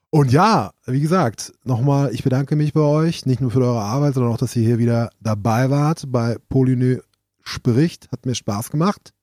Und 0.10 0.32
ja, 0.32 0.72
wie 0.86 1.00
gesagt, 1.00 1.54
nochmal, 1.64 2.14
ich 2.14 2.24
bedanke 2.24 2.56
mich 2.56 2.74
bei 2.74 2.82
euch, 2.82 3.26
nicht 3.26 3.40
nur 3.40 3.50
für 3.50 3.62
eure 3.62 3.82
Arbeit, 3.82 4.14
sondern 4.14 4.34
auch, 4.34 4.38
dass 4.38 4.56
ihr 4.58 4.64
hier 4.64 4.78
wieder 4.78 5.10
dabei 5.22 5.70
wart 5.70 6.12
bei 6.12 6.38
Polynö 6.50 7.00
spricht. 7.44 8.12
Hat 8.12 8.26
mir 8.26 8.36
Spaß 8.36 8.72
gemacht. 8.72 9.14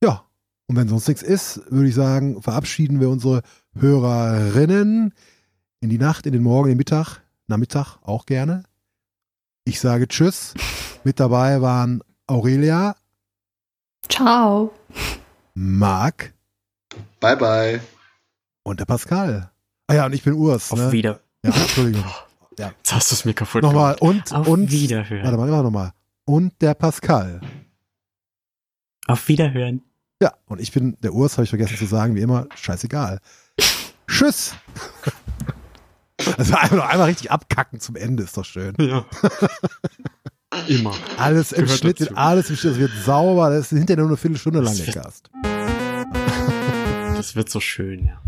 Ja, 0.00 0.24
und 0.68 0.76
wenn 0.76 0.88
sonst 0.88 1.08
nichts 1.08 1.22
ist, 1.22 1.62
würde 1.70 1.88
ich 1.88 1.96
sagen, 1.96 2.40
verabschieden 2.42 3.00
wir 3.00 3.08
unsere 3.08 3.42
Hörerinnen 3.74 5.12
in 5.80 5.90
die 5.90 5.98
Nacht, 5.98 6.26
in 6.26 6.32
den 6.32 6.42
Morgen, 6.42 6.68
in 6.68 6.74
den 6.74 6.78
Mittag, 6.78 7.20
Nachmittag 7.48 7.98
auch 8.02 8.24
gerne. 8.24 8.62
Ich 9.64 9.80
sage 9.80 10.06
Tschüss. 10.06 10.54
Mit 11.02 11.18
dabei 11.18 11.60
waren 11.60 12.02
Aurelia. 12.26 12.94
Ciao. 14.08 14.72
Marc. 15.60 16.34
Bye, 17.18 17.36
bye. 17.36 17.80
Und 18.62 18.78
der 18.78 18.84
Pascal. 18.84 19.50
Ah 19.88 19.94
ja, 19.94 20.06
und 20.06 20.12
ich 20.12 20.22
bin 20.22 20.34
Urs. 20.34 20.70
Auf 20.70 20.78
ne? 20.78 20.92
Wieder. 20.92 21.18
Ja, 21.44 21.50
Entschuldigung. 21.50 22.04
Ja. 22.56 22.68
Jetzt 22.76 22.94
hast 22.94 23.10
du 23.10 23.14
es 23.16 23.24
mir 23.24 23.34
kaputt 23.34 23.62
Nochmal. 23.62 23.96
Und, 23.98 24.32
Auf 24.32 24.46
und. 24.46 24.70
Wiederhören. 24.70 25.24
Warte 25.24 25.36
mal, 25.36 25.48
immer 25.48 25.64
nochmal. 25.64 25.92
Und 26.24 26.62
der 26.62 26.74
Pascal. 26.74 27.40
Auf 29.08 29.26
Wiederhören. 29.26 29.82
Ja, 30.22 30.34
und 30.46 30.60
ich 30.60 30.70
bin 30.70 30.96
der 31.00 31.12
Urs, 31.12 31.32
habe 31.38 31.44
ich 31.44 31.50
vergessen 31.50 31.76
zu 31.76 31.86
sagen, 31.86 32.14
wie 32.14 32.20
immer, 32.20 32.46
scheißegal. 32.54 33.20
Tschüss. 34.06 34.54
Also 36.36 36.56
einfach 36.56 36.76
noch 36.76 36.88
einmal 36.88 37.06
richtig 37.06 37.30
abkacken 37.30 37.78
zum 37.78 37.94
Ende, 37.94 38.24
ist 38.24 38.36
doch 38.36 38.44
schön. 38.44 38.74
Ja. 38.80 39.06
Immer. 40.66 40.94
Alles 41.16 41.52
im 41.52 41.64
Gehört 41.64 41.80
Schnitt, 41.80 42.00
wird 42.00 42.16
alles 42.16 42.50
im 42.50 42.56
Schnitt, 42.56 42.72
es 42.72 42.78
wird 42.78 42.92
sauber, 43.04 43.50
das 43.50 43.72
ist 43.72 43.78
hinterher 43.78 43.98
nur 43.98 44.08
eine 44.08 44.16
Viertelstunde 44.16 44.60
lang 44.60 44.76
der 44.76 44.94
Gast. 44.94 45.30
Das 47.16 47.34
wird 47.34 47.50
so 47.50 47.58
schön, 47.58 48.06
ja. 48.06 48.20